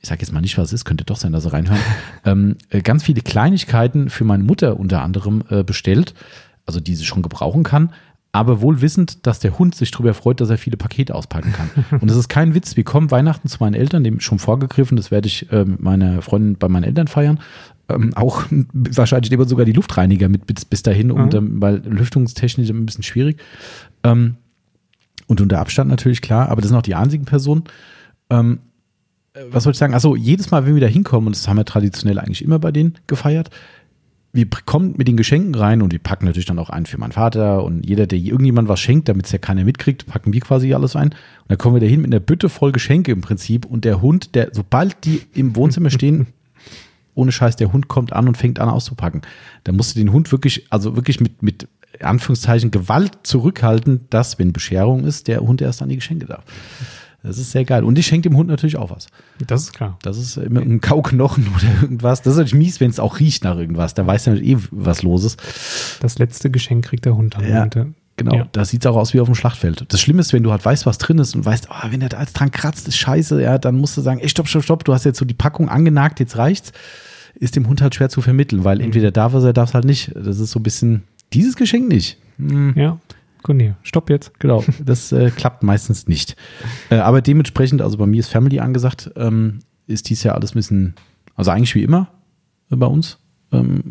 [0.00, 1.80] ich sage jetzt mal nicht, was es ist, könnte doch sein, dass sie reinhören,
[2.24, 6.14] ähm, äh, ganz viele Kleinigkeiten für meine Mutter unter anderem äh, bestellt,
[6.66, 7.92] also die sie schon gebrauchen kann.
[8.32, 11.70] Aber wohl wissend, dass der Hund sich darüber freut, dass er viele Pakete auspacken kann.
[12.00, 12.76] Und das ist kein Witz.
[12.76, 16.22] Wir kommen Weihnachten zu meinen Eltern, dem schon vorgegriffen, das werde ich äh, mit meiner
[16.22, 17.40] Freundin bei meinen Eltern feiern.
[17.88, 21.38] Ähm, auch wahrscheinlich nehmen wir sogar die Luftreiniger mit bis, bis dahin, und, Mhm.
[21.38, 23.40] ähm, weil lüftungstechnisch ein bisschen schwierig.
[24.04, 24.36] Ähm,
[25.26, 27.64] und unter Abstand natürlich, klar, aber das sind auch die einzigen Personen.
[28.30, 28.60] Ähm,
[29.34, 29.94] äh, was soll ich sagen?
[29.94, 32.70] Achso, jedes Mal, wenn wir da hinkommen, und das haben wir traditionell eigentlich immer bei
[32.70, 33.50] denen gefeiert,
[34.32, 37.12] wir kommen mit den Geschenken rein und wir packen natürlich dann auch einen für meinen
[37.12, 40.72] Vater und jeder, der irgendjemand was schenkt, damit es ja keiner mitkriegt, packen wir quasi
[40.72, 41.08] alles ein.
[41.08, 41.16] Und
[41.48, 44.34] dann kommen wir da hin mit einer Bütte voll Geschenke im Prinzip und der Hund,
[44.36, 46.28] der, sobald die im Wohnzimmer stehen,
[47.14, 49.22] ohne Scheiß, der Hund kommt an und fängt an auszupacken.
[49.64, 51.66] Da musst du den Hund wirklich, also wirklich mit, mit
[52.00, 56.44] Anführungszeichen Gewalt zurückhalten, dass, wenn Bescherung ist, der Hund erst an die Geschenke darf.
[57.22, 57.84] Das ist sehr geil.
[57.84, 59.08] Und ich schenke dem Hund natürlich auch was.
[59.46, 59.98] Das ist klar.
[60.02, 62.22] Das ist immer ein Kauknochen oder irgendwas.
[62.22, 63.94] Das ist natürlich mies, wenn es auch riecht nach irgendwas.
[63.94, 65.40] Da weiß er natürlich eh, was los ist.
[66.00, 67.46] Das letzte Geschenk kriegt der Hund dann.
[67.48, 67.68] Ja.
[68.16, 68.46] Genau, Ja.
[68.52, 69.84] da sieht es auch aus wie auf dem Schlachtfeld.
[69.88, 72.10] Das Schlimme ist, wenn du halt weißt, was drin ist und weißt, oh, wenn der
[72.10, 74.84] da jetzt dran kratzt, ist scheiße, ja, dann musst du sagen, ey, stopp, stopp, stopp,
[74.84, 76.72] du hast jetzt so die Packung angenagt, jetzt reicht's.
[77.34, 79.74] Ist dem Hund halt schwer zu vermitteln, weil entweder darf er es, er darf es
[79.74, 80.10] halt nicht.
[80.14, 82.18] Das ist so ein bisschen, dieses Geschenk nicht.
[82.38, 82.98] Hm, ja.
[83.48, 83.74] Nee.
[83.82, 84.38] Stopp jetzt.
[84.40, 86.36] Genau, das äh, klappt meistens nicht.
[86.90, 90.58] Äh, aber dementsprechend, also bei mir ist Family angesagt, ähm, ist dies ja alles ein
[90.58, 90.94] bisschen,
[91.36, 92.08] also eigentlich wie immer
[92.70, 93.18] äh, bei uns.
[93.52, 93.82] Ähm,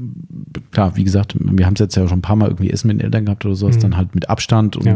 [0.72, 2.98] klar, wie gesagt, wir haben es jetzt ja schon ein paar Mal irgendwie Essen mit
[3.00, 3.82] den Eltern gehabt oder sowas, Mhm.
[3.82, 4.96] dann halt mit Abstand und, Ja.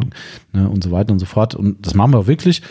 [0.54, 1.54] ne, und so weiter und so fort.
[1.56, 2.62] Und das machen wir auch wirklich.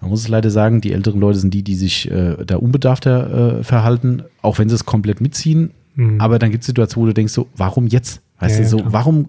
[0.00, 3.60] Man muss es leider sagen, die älteren Leute sind die, die sich äh, da unbedarfter
[3.60, 5.70] äh, verhalten, auch wenn sie es komplett mitziehen.
[5.94, 6.20] Mhm.
[6.20, 8.20] Aber dann gibt es Situationen, wo du denkst so, warum jetzt?
[8.40, 8.92] Weißt Ja, du, so, klar.
[8.92, 9.28] warum,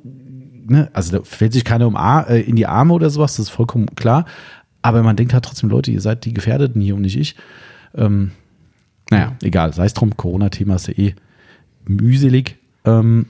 [0.70, 0.90] ne?
[0.94, 3.50] Also da fällt sich keiner um Ar äh, in die Arme oder sowas, das ist
[3.50, 4.26] vollkommen klar.
[4.82, 7.36] Aber man denkt halt trotzdem, Leute, ihr seid die Gefährdeten hier und nicht ich.
[7.96, 8.32] Ähm,
[9.10, 11.16] naja, egal, sei es drum, Corona-Thema ist ja eh
[11.86, 12.58] mühselig.
[12.86, 13.28] Ähm,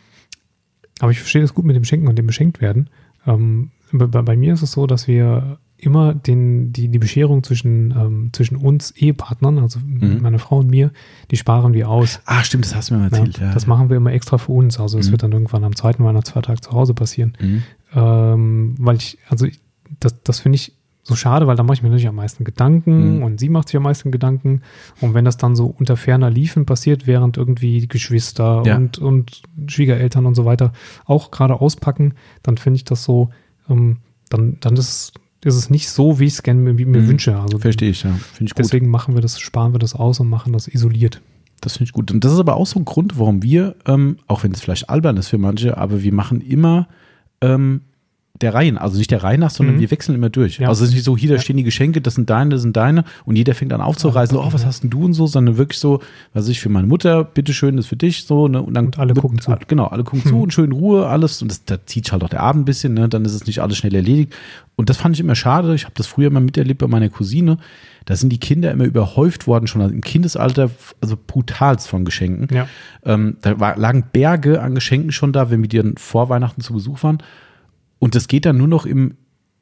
[1.00, 2.90] Aber ich verstehe das gut mit dem Schenken und dem beschenkt werden.
[3.26, 7.92] Ähm, bei, bei mir ist es so, dass wir immer den, die, die Bescherung zwischen,
[7.92, 10.22] ähm, zwischen uns Ehepartnern, also Mhm.
[10.22, 10.92] meiner Frau und mir,
[11.30, 12.20] die sparen wir aus.
[12.26, 13.38] ah, stimmt, das hast du mir mal erzählt.
[13.38, 14.80] Ja, Ja, das machen wir immer extra für uns.
[14.80, 15.12] Also es Mhm.
[15.12, 17.38] wird dann irgendwann am zweiten Weihnachtsfeiertag zu Hause passieren.
[17.40, 17.64] Mhm.
[17.94, 19.60] Ähm, weil ich, also ich,
[20.00, 20.74] das, das finde ich
[21.04, 23.24] so schade, weil da mache ich mir natürlich am meisten Gedanken Mhm.
[23.24, 24.62] und sie macht sich am meisten Gedanken.
[25.00, 28.76] Und wenn das dann so unter ferner Liefen passiert, während irgendwie Geschwister Ja.
[28.76, 30.74] und, und Schwiegereltern und so weiter
[31.06, 32.14] auch gerade auspacken,
[32.44, 33.30] dann finde ich das so,
[33.70, 33.98] ähm,
[34.30, 35.12] dann, dann ist, es-
[35.44, 37.08] ist es nicht so, wie ich es gerne mir, mir Mhm.
[37.08, 37.38] wünsche.
[37.40, 38.12] Also Verstehe ich, ja.
[38.12, 38.60] Finde ich gut.
[38.60, 41.22] deswegen machen wir das, sparen wir das aus und machen das isoliert.
[41.62, 42.12] Das finde ich gut.
[42.12, 44.90] Und das ist aber auch so ein Grund, warum wir, ähm, auch wenn es vielleicht
[44.90, 46.88] albern ist für manche, aber wir machen immer
[47.42, 47.82] ähm,
[48.42, 49.80] der Reihen, also nicht der Reihe nach, sondern Mhm.
[49.82, 50.60] wir wechseln immer durch.
[50.60, 50.70] Ja.
[50.70, 52.78] Also es ist nicht so, hier, da stehen die Geschenke, das sind deine, das sind
[52.78, 55.58] deine und jeder fängt an aufzureißen, so, oh, was hast denn du und so, sondern
[55.58, 56.02] wirklich so,
[56.34, 59.00] was ich für meine Mutter, bitteschön, das ist für dich, so, ne, und dann Und
[59.00, 59.56] alle wird- gucken zu.
[59.68, 60.42] Genau, alle gucken zu Mhm.
[60.42, 63.10] und schön Ruhe, alles und das, da zieht halt auch der Abend ein bisschen, ne,
[63.10, 64.34] dann ist es nicht alles schnell erledigt
[64.76, 67.58] und das fand ich immer schade, ich habe das früher immer miterlebt bei meiner Cousine,
[68.06, 70.70] da sind die Kinder immer überhäuft worden, schon im Kindesalter,
[71.02, 72.48] also brutalst von Geschenken.
[72.56, 72.68] Ja.
[73.04, 76.72] Ähm, da war, lagen Berge an Geschenken schon da, wenn wir dann vor Weihnachten zu
[76.74, 77.18] Besuch waren.
[78.00, 79.16] Und das geht dann nur noch im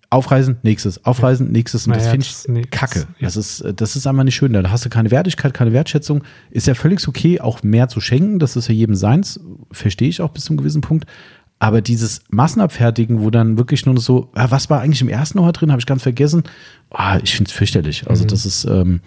[0.10, 1.88] Aufreisen, nächstes, Aufreisen, nächstes.
[1.88, 2.99] Und das Naja, finde ich nee, kacke.
[2.99, 3.26] das- ja.
[3.28, 4.53] Das, ist, äh, das ist einfach nicht schön.
[4.53, 6.24] Da hast du keine Wertigkeit, keine Wertschätzung.
[6.52, 8.40] Ist ja völlig okay, auch mehr zu schenken.
[8.40, 9.40] Das ist ja jedem seins.
[9.72, 11.06] Verstehe ich auch bis zu einem gewissen Punkt.
[11.57, 15.53] Aber dieses Massenabfertigen, wo dann wirklich nur so, ah, was war eigentlich im ersten Jahr
[15.53, 16.44] drin, habe ich ganz vergessen.
[16.91, 18.07] Ah, ich finde es fürchterlich.
[18.07, 18.28] Also, Mhm.
[18.28, 18.99] das ist, ähm,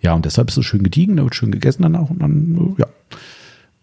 [0.00, 2.10] ja, und deshalb ist es schön gediegen, da wird schön gegessen dann auch.
[2.10, 2.86] Und dann, äh, ja.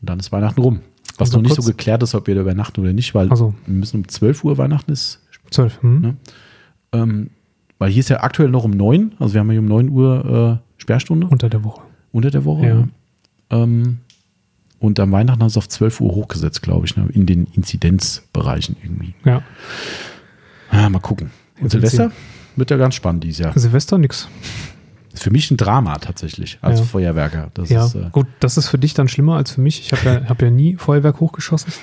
[0.01, 0.81] Und dann ist Weihnachten rum.
[1.22, 3.30] Was Also noch nicht kurz- so geklärt ist, ob wir da übernachten oder nicht, weil
[3.30, 3.53] Also.
[3.65, 5.19] wir müssen um 12 Uhr Weihnachten ist.
[5.49, 5.81] Zwölf.
[5.81, 6.02] Hm?
[6.02, 6.15] Ne?
[6.93, 7.30] Ähm,
[7.80, 9.89] weil hier ist ja aktuell noch um 9, also wir haben ja hier um 9
[9.89, 11.81] Uhr äh, Sperrstunde Unter der Woche.
[12.11, 12.65] unter der Woche.
[12.68, 12.88] Ja.
[13.64, 13.98] Ähm,
[14.80, 17.07] und am Weihnachten haben sie es auf 12 Uhr hochgesetzt, glaube ich, ne?
[17.14, 19.14] in den Inzidenzbereichen irgendwie.
[19.26, 19.41] Ja.
[20.69, 21.31] Ah, mal gucken.
[21.60, 22.11] Und Silvester
[22.56, 23.57] wird ja ganz spannend dieses Jahr.
[23.57, 24.27] Silvester nix.
[25.13, 26.85] Ist für mich ein Drama tatsächlich als Ja.
[26.85, 27.51] Feuerwerker.
[27.53, 29.81] Das ja, ist, äh, gut, das ist für dich dann schlimmer als für mich.
[29.81, 31.73] Ich habe ja, hab ja nie Feuerwerk hochgeschossen.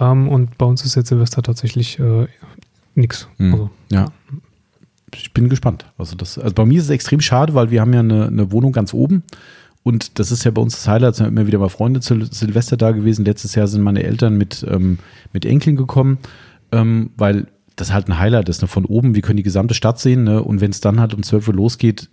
[0.00, 2.26] Ähm, und bei uns ist jetzt Silvester tatsächlich äh,
[2.94, 3.28] nix.
[3.38, 3.52] Hm.
[3.52, 4.06] Also, Ja.
[5.12, 5.86] Ich bin gespannt.
[5.98, 8.52] Also, das, also bei mir ist es extrem schade, weil wir haben ja eine, eine
[8.52, 9.24] Wohnung ganz oben.
[9.82, 12.24] Und das ist ja bei uns das Highlight, es sind immer wieder mal Freunde zu
[12.26, 13.24] Silvester da gewesen.
[13.24, 14.98] Letztes Jahr sind meine Eltern mit, ähm,
[15.32, 16.18] mit Enkeln gekommen,
[16.70, 18.62] ähm, weil das halt ein Highlight ist.
[18.62, 18.68] Ne?
[18.68, 20.24] Von oben, wir können die gesamte Stadt sehen.
[20.24, 20.42] Ne?
[20.42, 22.08] Und wenn es dann halt um 12 Uhr losgeht,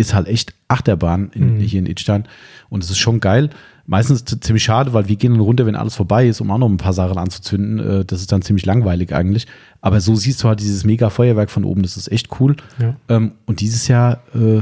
[0.00, 1.60] ist halt echt Achterbahn in, Mhm.
[1.60, 2.24] hier in Idstein.
[2.68, 3.50] Und es ist schon geil.
[3.86, 6.68] Meistens ziemlich schade, weil wir gehen dann runter, wenn alles vorbei ist, um auch noch
[6.68, 7.78] ein paar Sachen anzuzünden.
[8.00, 9.46] Äh, Das ist dann ziemlich langweilig eigentlich.
[9.80, 11.82] Aber so siehst du halt dieses mega Feuerwerk von oben.
[11.82, 12.54] Das ist echt cool.
[12.78, 12.94] Ja.
[13.08, 14.60] Ähm, Und dieses Jahr äh,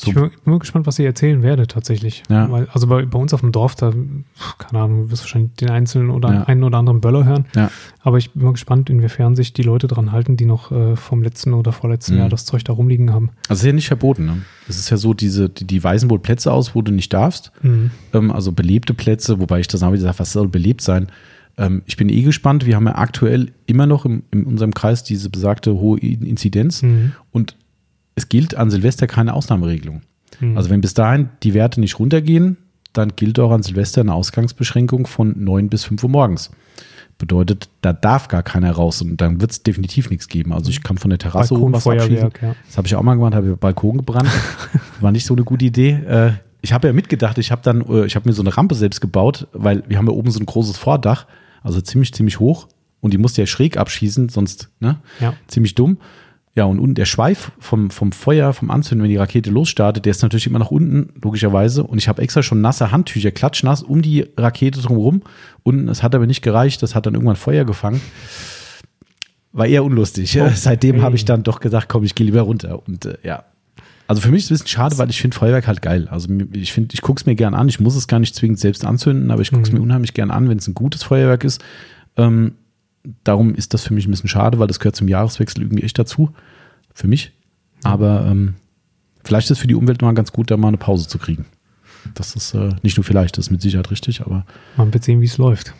[0.00, 2.22] so ich bin, bin mal gespannt, was ihr erzählen werdet tatsächlich.
[2.30, 2.50] Ja.
[2.50, 3.92] Weil, also bei, bei uns auf dem Dorf, da,
[4.58, 6.42] keine Ahnung, du wirst wahrscheinlich den einzelnen oder Ja.
[6.44, 7.46] einen oder anderen Böller hören.
[7.56, 7.70] Ja.
[8.02, 11.22] Aber ich bin mal gespannt, inwiefern sich die Leute dran halten, die noch äh, vom
[11.22, 12.18] letzten oder vorletzten Mhm.
[12.20, 13.30] Jahr das Zeug da rumliegen haben.
[13.48, 14.24] Also ist ja nicht verboten.
[14.26, 14.42] Ne?
[14.68, 17.50] Es ist ja so, diese, die, die weisen wohl Plätze aus, wo du nicht darfst.
[17.62, 17.90] Mhm.
[18.12, 21.08] Ähm, also belebte Plätze, wobei ich das wieder sage, was soll belebt sein?
[21.56, 22.66] Ähm, ich bin eh gespannt.
[22.66, 27.12] Wir haben ja aktuell immer noch im, in unserem Kreis diese besagte hohe Inzidenz Mhm.
[27.32, 27.56] und
[28.18, 30.02] es gilt an Silvester keine Ausnahmeregelung.
[30.40, 30.56] Mhm.
[30.56, 32.58] Also wenn bis dahin die Werte nicht runtergehen,
[32.92, 36.50] dann gilt auch an Silvester eine Ausgangsbeschränkung von 9 bis 5 Uhr morgens.
[37.16, 40.52] Bedeutet, da darf gar keiner raus und dann wird es definitiv nichts geben.
[40.52, 42.30] Also ich kann von der Terrasse oben was abschießen.
[42.40, 42.54] Ja.
[42.66, 44.28] Das habe ich auch mal gemacht, habe Balkon gebrannt.
[45.00, 45.90] War nicht so eine gute Idee.
[45.90, 48.74] Äh, ich habe ja mitgedacht, ich habe dann, äh, ich habe mir so eine Rampe
[48.74, 51.26] selbst gebaut, weil wir haben ja oben so ein großes Vordach,
[51.62, 52.68] also ziemlich, ziemlich hoch
[53.00, 55.00] und die musste ja schräg abschießen, sonst, ne?
[55.20, 55.34] Ja.
[55.48, 55.98] Ziemlich dumm.
[56.58, 60.10] Ja, und unten der Schweif vom, vom Feuer, vom Anzünden, wenn die Rakete losstartet, der
[60.10, 61.84] ist natürlich immer nach unten, logischerweise.
[61.84, 65.22] Und ich habe extra schon nasse Handtücher, klatschnass, um die Rakete drumherum.
[65.62, 68.00] Unten, es hat aber nicht gereicht, das hat dann irgendwann Feuer gefangen.
[69.52, 70.36] War eher unlustig.
[70.40, 72.82] Oh, Seitdem habe ich dann doch gesagt, komm, ich gehe lieber runter.
[72.88, 73.44] Und äh, ja.
[74.08, 76.08] Also für mich ist es ein bisschen schade, weil ich finde Feuerwerk halt geil.
[76.10, 77.68] Also ich finde, ich gucke es mir gern an.
[77.68, 79.78] Ich muss es gar nicht zwingend selbst anzünden, aber ich gucke es Mhm.
[79.78, 81.62] mir unheimlich gern an, wenn es ein gutes Feuerwerk ist.
[82.16, 82.54] Ähm,
[83.24, 85.98] darum ist das für mich ein bisschen schade, weil das gehört zum Jahreswechsel irgendwie echt
[85.98, 86.30] dazu.
[86.94, 87.32] Für mich.
[87.84, 88.54] Aber ähm,
[89.24, 91.46] vielleicht ist es für die Umwelt mal ganz gut, da mal eine Pause zu kriegen.
[92.14, 94.44] Das ist äh, nicht nur vielleicht, das ist mit Sicherheit richtig, aber
[94.76, 95.74] Man wird sehen, wie es läuft.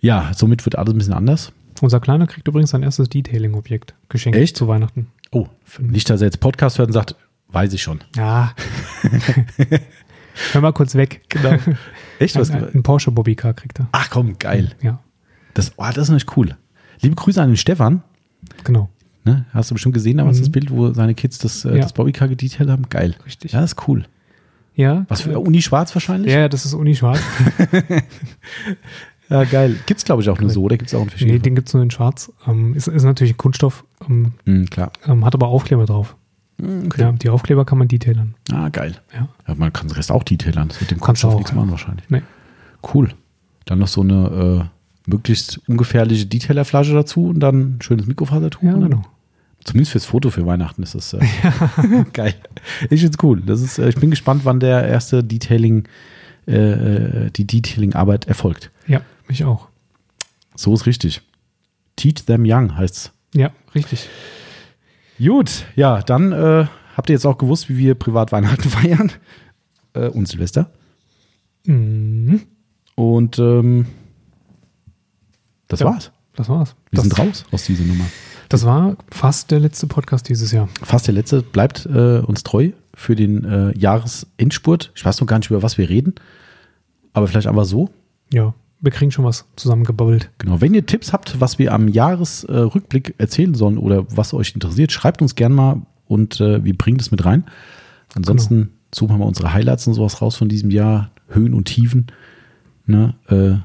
[0.00, 1.52] ja, somit wird alles ein bisschen anders.
[1.80, 4.56] Unser Kleiner kriegt übrigens sein erstes Detailing-Objekt geschenkt Echt?
[4.56, 5.08] zu Weihnachten.
[5.32, 5.46] Oh,
[5.80, 7.16] nicht, dass er jetzt Podcast hört und sagt,
[7.48, 8.00] weiß ich schon.
[8.14, 8.54] Ja.
[10.52, 11.22] Hör mal kurz weg.
[11.28, 11.56] Genau.
[12.18, 12.36] Echt?
[12.36, 12.50] Was?
[12.50, 13.88] Ein, ein Porsche Bobbycar kriegt er.
[13.92, 14.72] Ach komm, geil.
[14.82, 15.00] Ja,
[15.54, 16.56] Das, oh, das ist natürlich cool.
[17.00, 18.02] Liebe Grüße an den Stefan.
[18.64, 18.88] genau.
[19.24, 19.44] Ne?
[19.52, 20.42] Hast du bestimmt gesehen damals Mhm.
[20.42, 21.82] das Bild, wo seine Kids das, äh, Ja.
[21.82, 22.88] das Bobbycar gedetailed haben?
[22.88, 23.14] Geil.
[23.24, 23.52] Richtig.
[23.52, 24.04] Ja, das ist cool.
[24.74, 25.04] Ja.
[25.08, 26.32] Was für Uni Schwarz wahrscheinlich?
[26.32, 27.20] Ja, das ist Uni Schwarz.
[29.28, 29.76] Ja, geil.
[29.86, 31.42] Gibt's glaube ich auch nur so, oder gibt's auch in nee, verschiedenen?
[31.42, 32.30] den gibt es nur in Schwarz.
[32.46, 34.92] Ähm, ist, ist natürlich ein Kunststoff, ähm, Mhm, klar.
[35.06, 36.16] ähm, hat aber Aufkleber drauf.
[36.58, 37.00] Mhm, okay.
[37.00, 38.34] Ja, die Aufkleber kann man detailern.
[38.52, 38.96] Ah, geil.
[39.14, 39.28] Ja.
[39.48, 40.68] Ja, man kann den Rest auch detailern.
[40.68, 42.04] Das wird dem Kunststoff auch, nichts machen wahrscheinlich.
[42.10, 42.22] Nee.
[42.92, 43.14] Cool.
[43.64, 48.62] Dann noch so eine äh, möglichst ungefährliche Detailerflasche dazu und dann ein schönes Mikrofasertuch.
[48.62, 49.02] Ja, dann- genau.
[49.64, 51.20] Zumindest fürs Foto für Weihnachten ist das äh,
[52.12, 52.34] geil.
[52.90, 53.40] Ich finde cool.
[53.46, 55.86] Das ist, äh, ich bin gespannt, wann der erste Detailing,
[56.48, 56.54] äh,
[57.26, 58.72] äh, die Detailing-Arbeit erfolgt.
[58.88, 59.68] Ja, ich auch.
[60.56, 61.22] So ist richtig.
[61.94, 63.12] Teach them young heißt's.
[63.34, 64.08] Ja, richtig.
[65.18, 66.66] Gut, ja, dann äh,
[66.96, 69.12] habt ihr jetzt auch gewusst, wie wir privat Weihnachten feiern
[69.94, 70.70] äh, und Silvester.
[71.66, 72.40] Mhm.
[72.96, 73.86] Und ähm,
[75.72, 75.86] das Ja.
[75.86, 76.10] war's.
[76.34, 76.74] Das war's.
[76.90, 78.04] Wir Das, sind raus aus dieser Nummer.
[78.48, 80.68] das war fast der letzte Podcast dieses Jahr.
[80.82, 81.42] Fast der letzte.
[81.42, 84.92] Bleibt äh, uns treu für den äh, Jahresendspurt.
[84.94, 86.14] Ich weiß noch gar nicht, über was wir reden.
[87.12, 87.90] Aber vielleicht einfach so.
[88.32, 90.30] Ja, wir kriegen schon was zusammengebabbelt.
[90.38, 90.60] Genau.
[90.60, 94.90] Wenn ihr Tipps habt, was wir am Jahresrückblick äh, erzählen sollen oder was euch interessiert,
[94.92, 97.44] schreibt uns gern mal und äh, wir bringen das mit rein.
[98.14, 101.10] Ansonsten suchen wir mal unsere Highlights und sowas raus von diesem Jahr.
[101.28, 102.06] Höhen und Tiefen.
[102.86, 103.14] Ne?
[103.28, 103.56] Äh,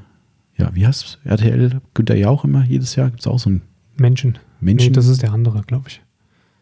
[0.58, 1.80] ja, wie heißt RTL?
[1.94, 3.08] Günther Jauch immer jedes Jahr?
[3.10, 3.62] Gibt es auch so ein
[3.96, 4.38] Menschen.
[4.60, 4.88] Menschen?
[4.88, 6.02] Nee, das ist der andere, glaube ich.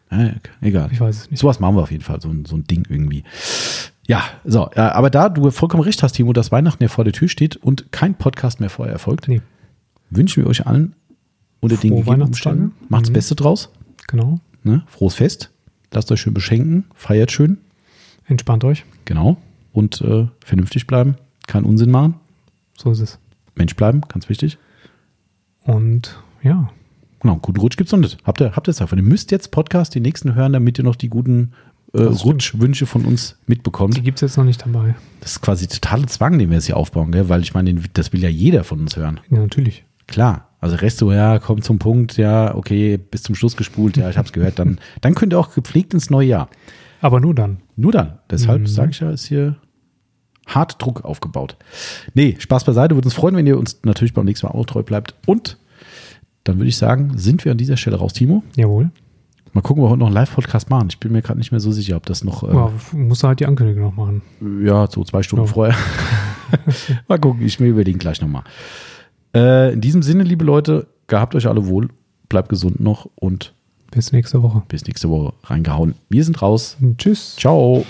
[0.09, 0.89] äh, egal.
[0.91, 1.39] Ich weiß es nicht.
[1.39, 3.23] Sowas machen wir auf jeden Fall, so, ein- so ein Ding irgendwie.
[4.07, 7.11] Ja, so, ja, aber da du vollkommen recht hast, Timo, dass Weihnachten ja vor der
[7.13, 9.41] Tür steht und kein Podcast mehr vorher erfolgt, Nee,
[10.09, 10.95] wünschen wir euch allen
[11.59, 12.55] unter den Frohe gegebenen Weihnachtstage.
[12.57, 13.13] Umständen, macht das Mhm.
[13.13, 13.69] Beste draus,
[14.07, 14.39] genau.
[14.63, 14.83] ne?
[14.87, 15.51] frohes Fest,
[15.91, 17.57] lasst euch schön beschenken, feiert schön,
[18.27, 18.85] Entspannt euch.
[19.03, 19.35] genau,
[19.73, 21.15] und äh, vernünftig bleiben,
[21.47, 22.13] keinen Unsinn machen,
[22.77, 23.19] So ist es.
[23.57, 24.57] Mensch bleiben, ganz wichtig.
[25.63, 26.69] Und ja,
[27.19, 28.19] Genau, einen guten Rutsch gibt's noch nicht.
[28.25, 28.99] Habt ihr, habt ihr es davon?
[28.99, 31.51] Ihr müsst jetzt Podcast, die nächsten hören, damit ihr noch die guten
[31.93, 32.03] äh.
[32.03, 33.97] Rutschwünsche von uns mitbekommt.
[33.97, 34.93] die gibt es jetzt noch nicht dabei.
[35.19, 37.27] Das ist quasi totale Zwang, den wir jetzt hier aufbauen, gell?
[37.27, 39.19] weil ich meine, den- das will ja jeder von uns hören.
[39.31, 39.83] Ja, natürlich.
[40.05, 40.47] Klar.
[40.61, 44.31] Also Resto, ja, kommt zum Punkt, ja, okay, bis zum Schluss gespult, ja, ich hab's
[44.31, 46.49] gehört, dann, dann könnt ihr auch gepflegt ins neue Jahr.
[47.01, 47.57] Aber nur dann.
[47.75, 48.19] Nur dann.
[48.29, 48.67] Deshalb Mhm.
[48.67, 49.55] sage ich ja, ist hier
[50.47, 51.55] hart Druck aufgebaut.
[52.13, 52.95] Nee, Spaß beiseite.
[52.95, 55.13] Würde uns freuen, wenn ihr uns natürlich beim nächsten Mal auch treu bleibt.
[55.25, 55.57] Und
[56.43, 58.43] dann würde ich sagen, sind wir an dieser Stelle raus, Timo.
[58.55, 58.89] Jawohl.
[59.53, 60.87] Mal gucken, ob wir heute noch einen Live-Podcast machen.
[60.89, 63.27] Ich bin mir gerade nicht mehr so sicher, ob das noch, äh, Ja, musst du
[63.27, 64.21] halt die Ankündigung noch machen.
[64.63, 65.51] ja, so zwei Stunden Ja.
[65.51, 65.75] vorher.
[67.07, 68.43] mal gucken, ich mir überlegen gleich nochmal.
[69.35, 71.89] Äh, in diesem Sinne, liebe Leute, gehabt euch alle wohl,
[72.29, 73.53] bleibt gesund noch und
[73.91, 74.61] Bis nächste Woche.
[74.67, 75.95] Bis nächste Woche reingehauen.
[76.09, 76.77] Wir sind raus.
[76.97, 77.35] Tschüss.
[77.37, 77.85] Ciao.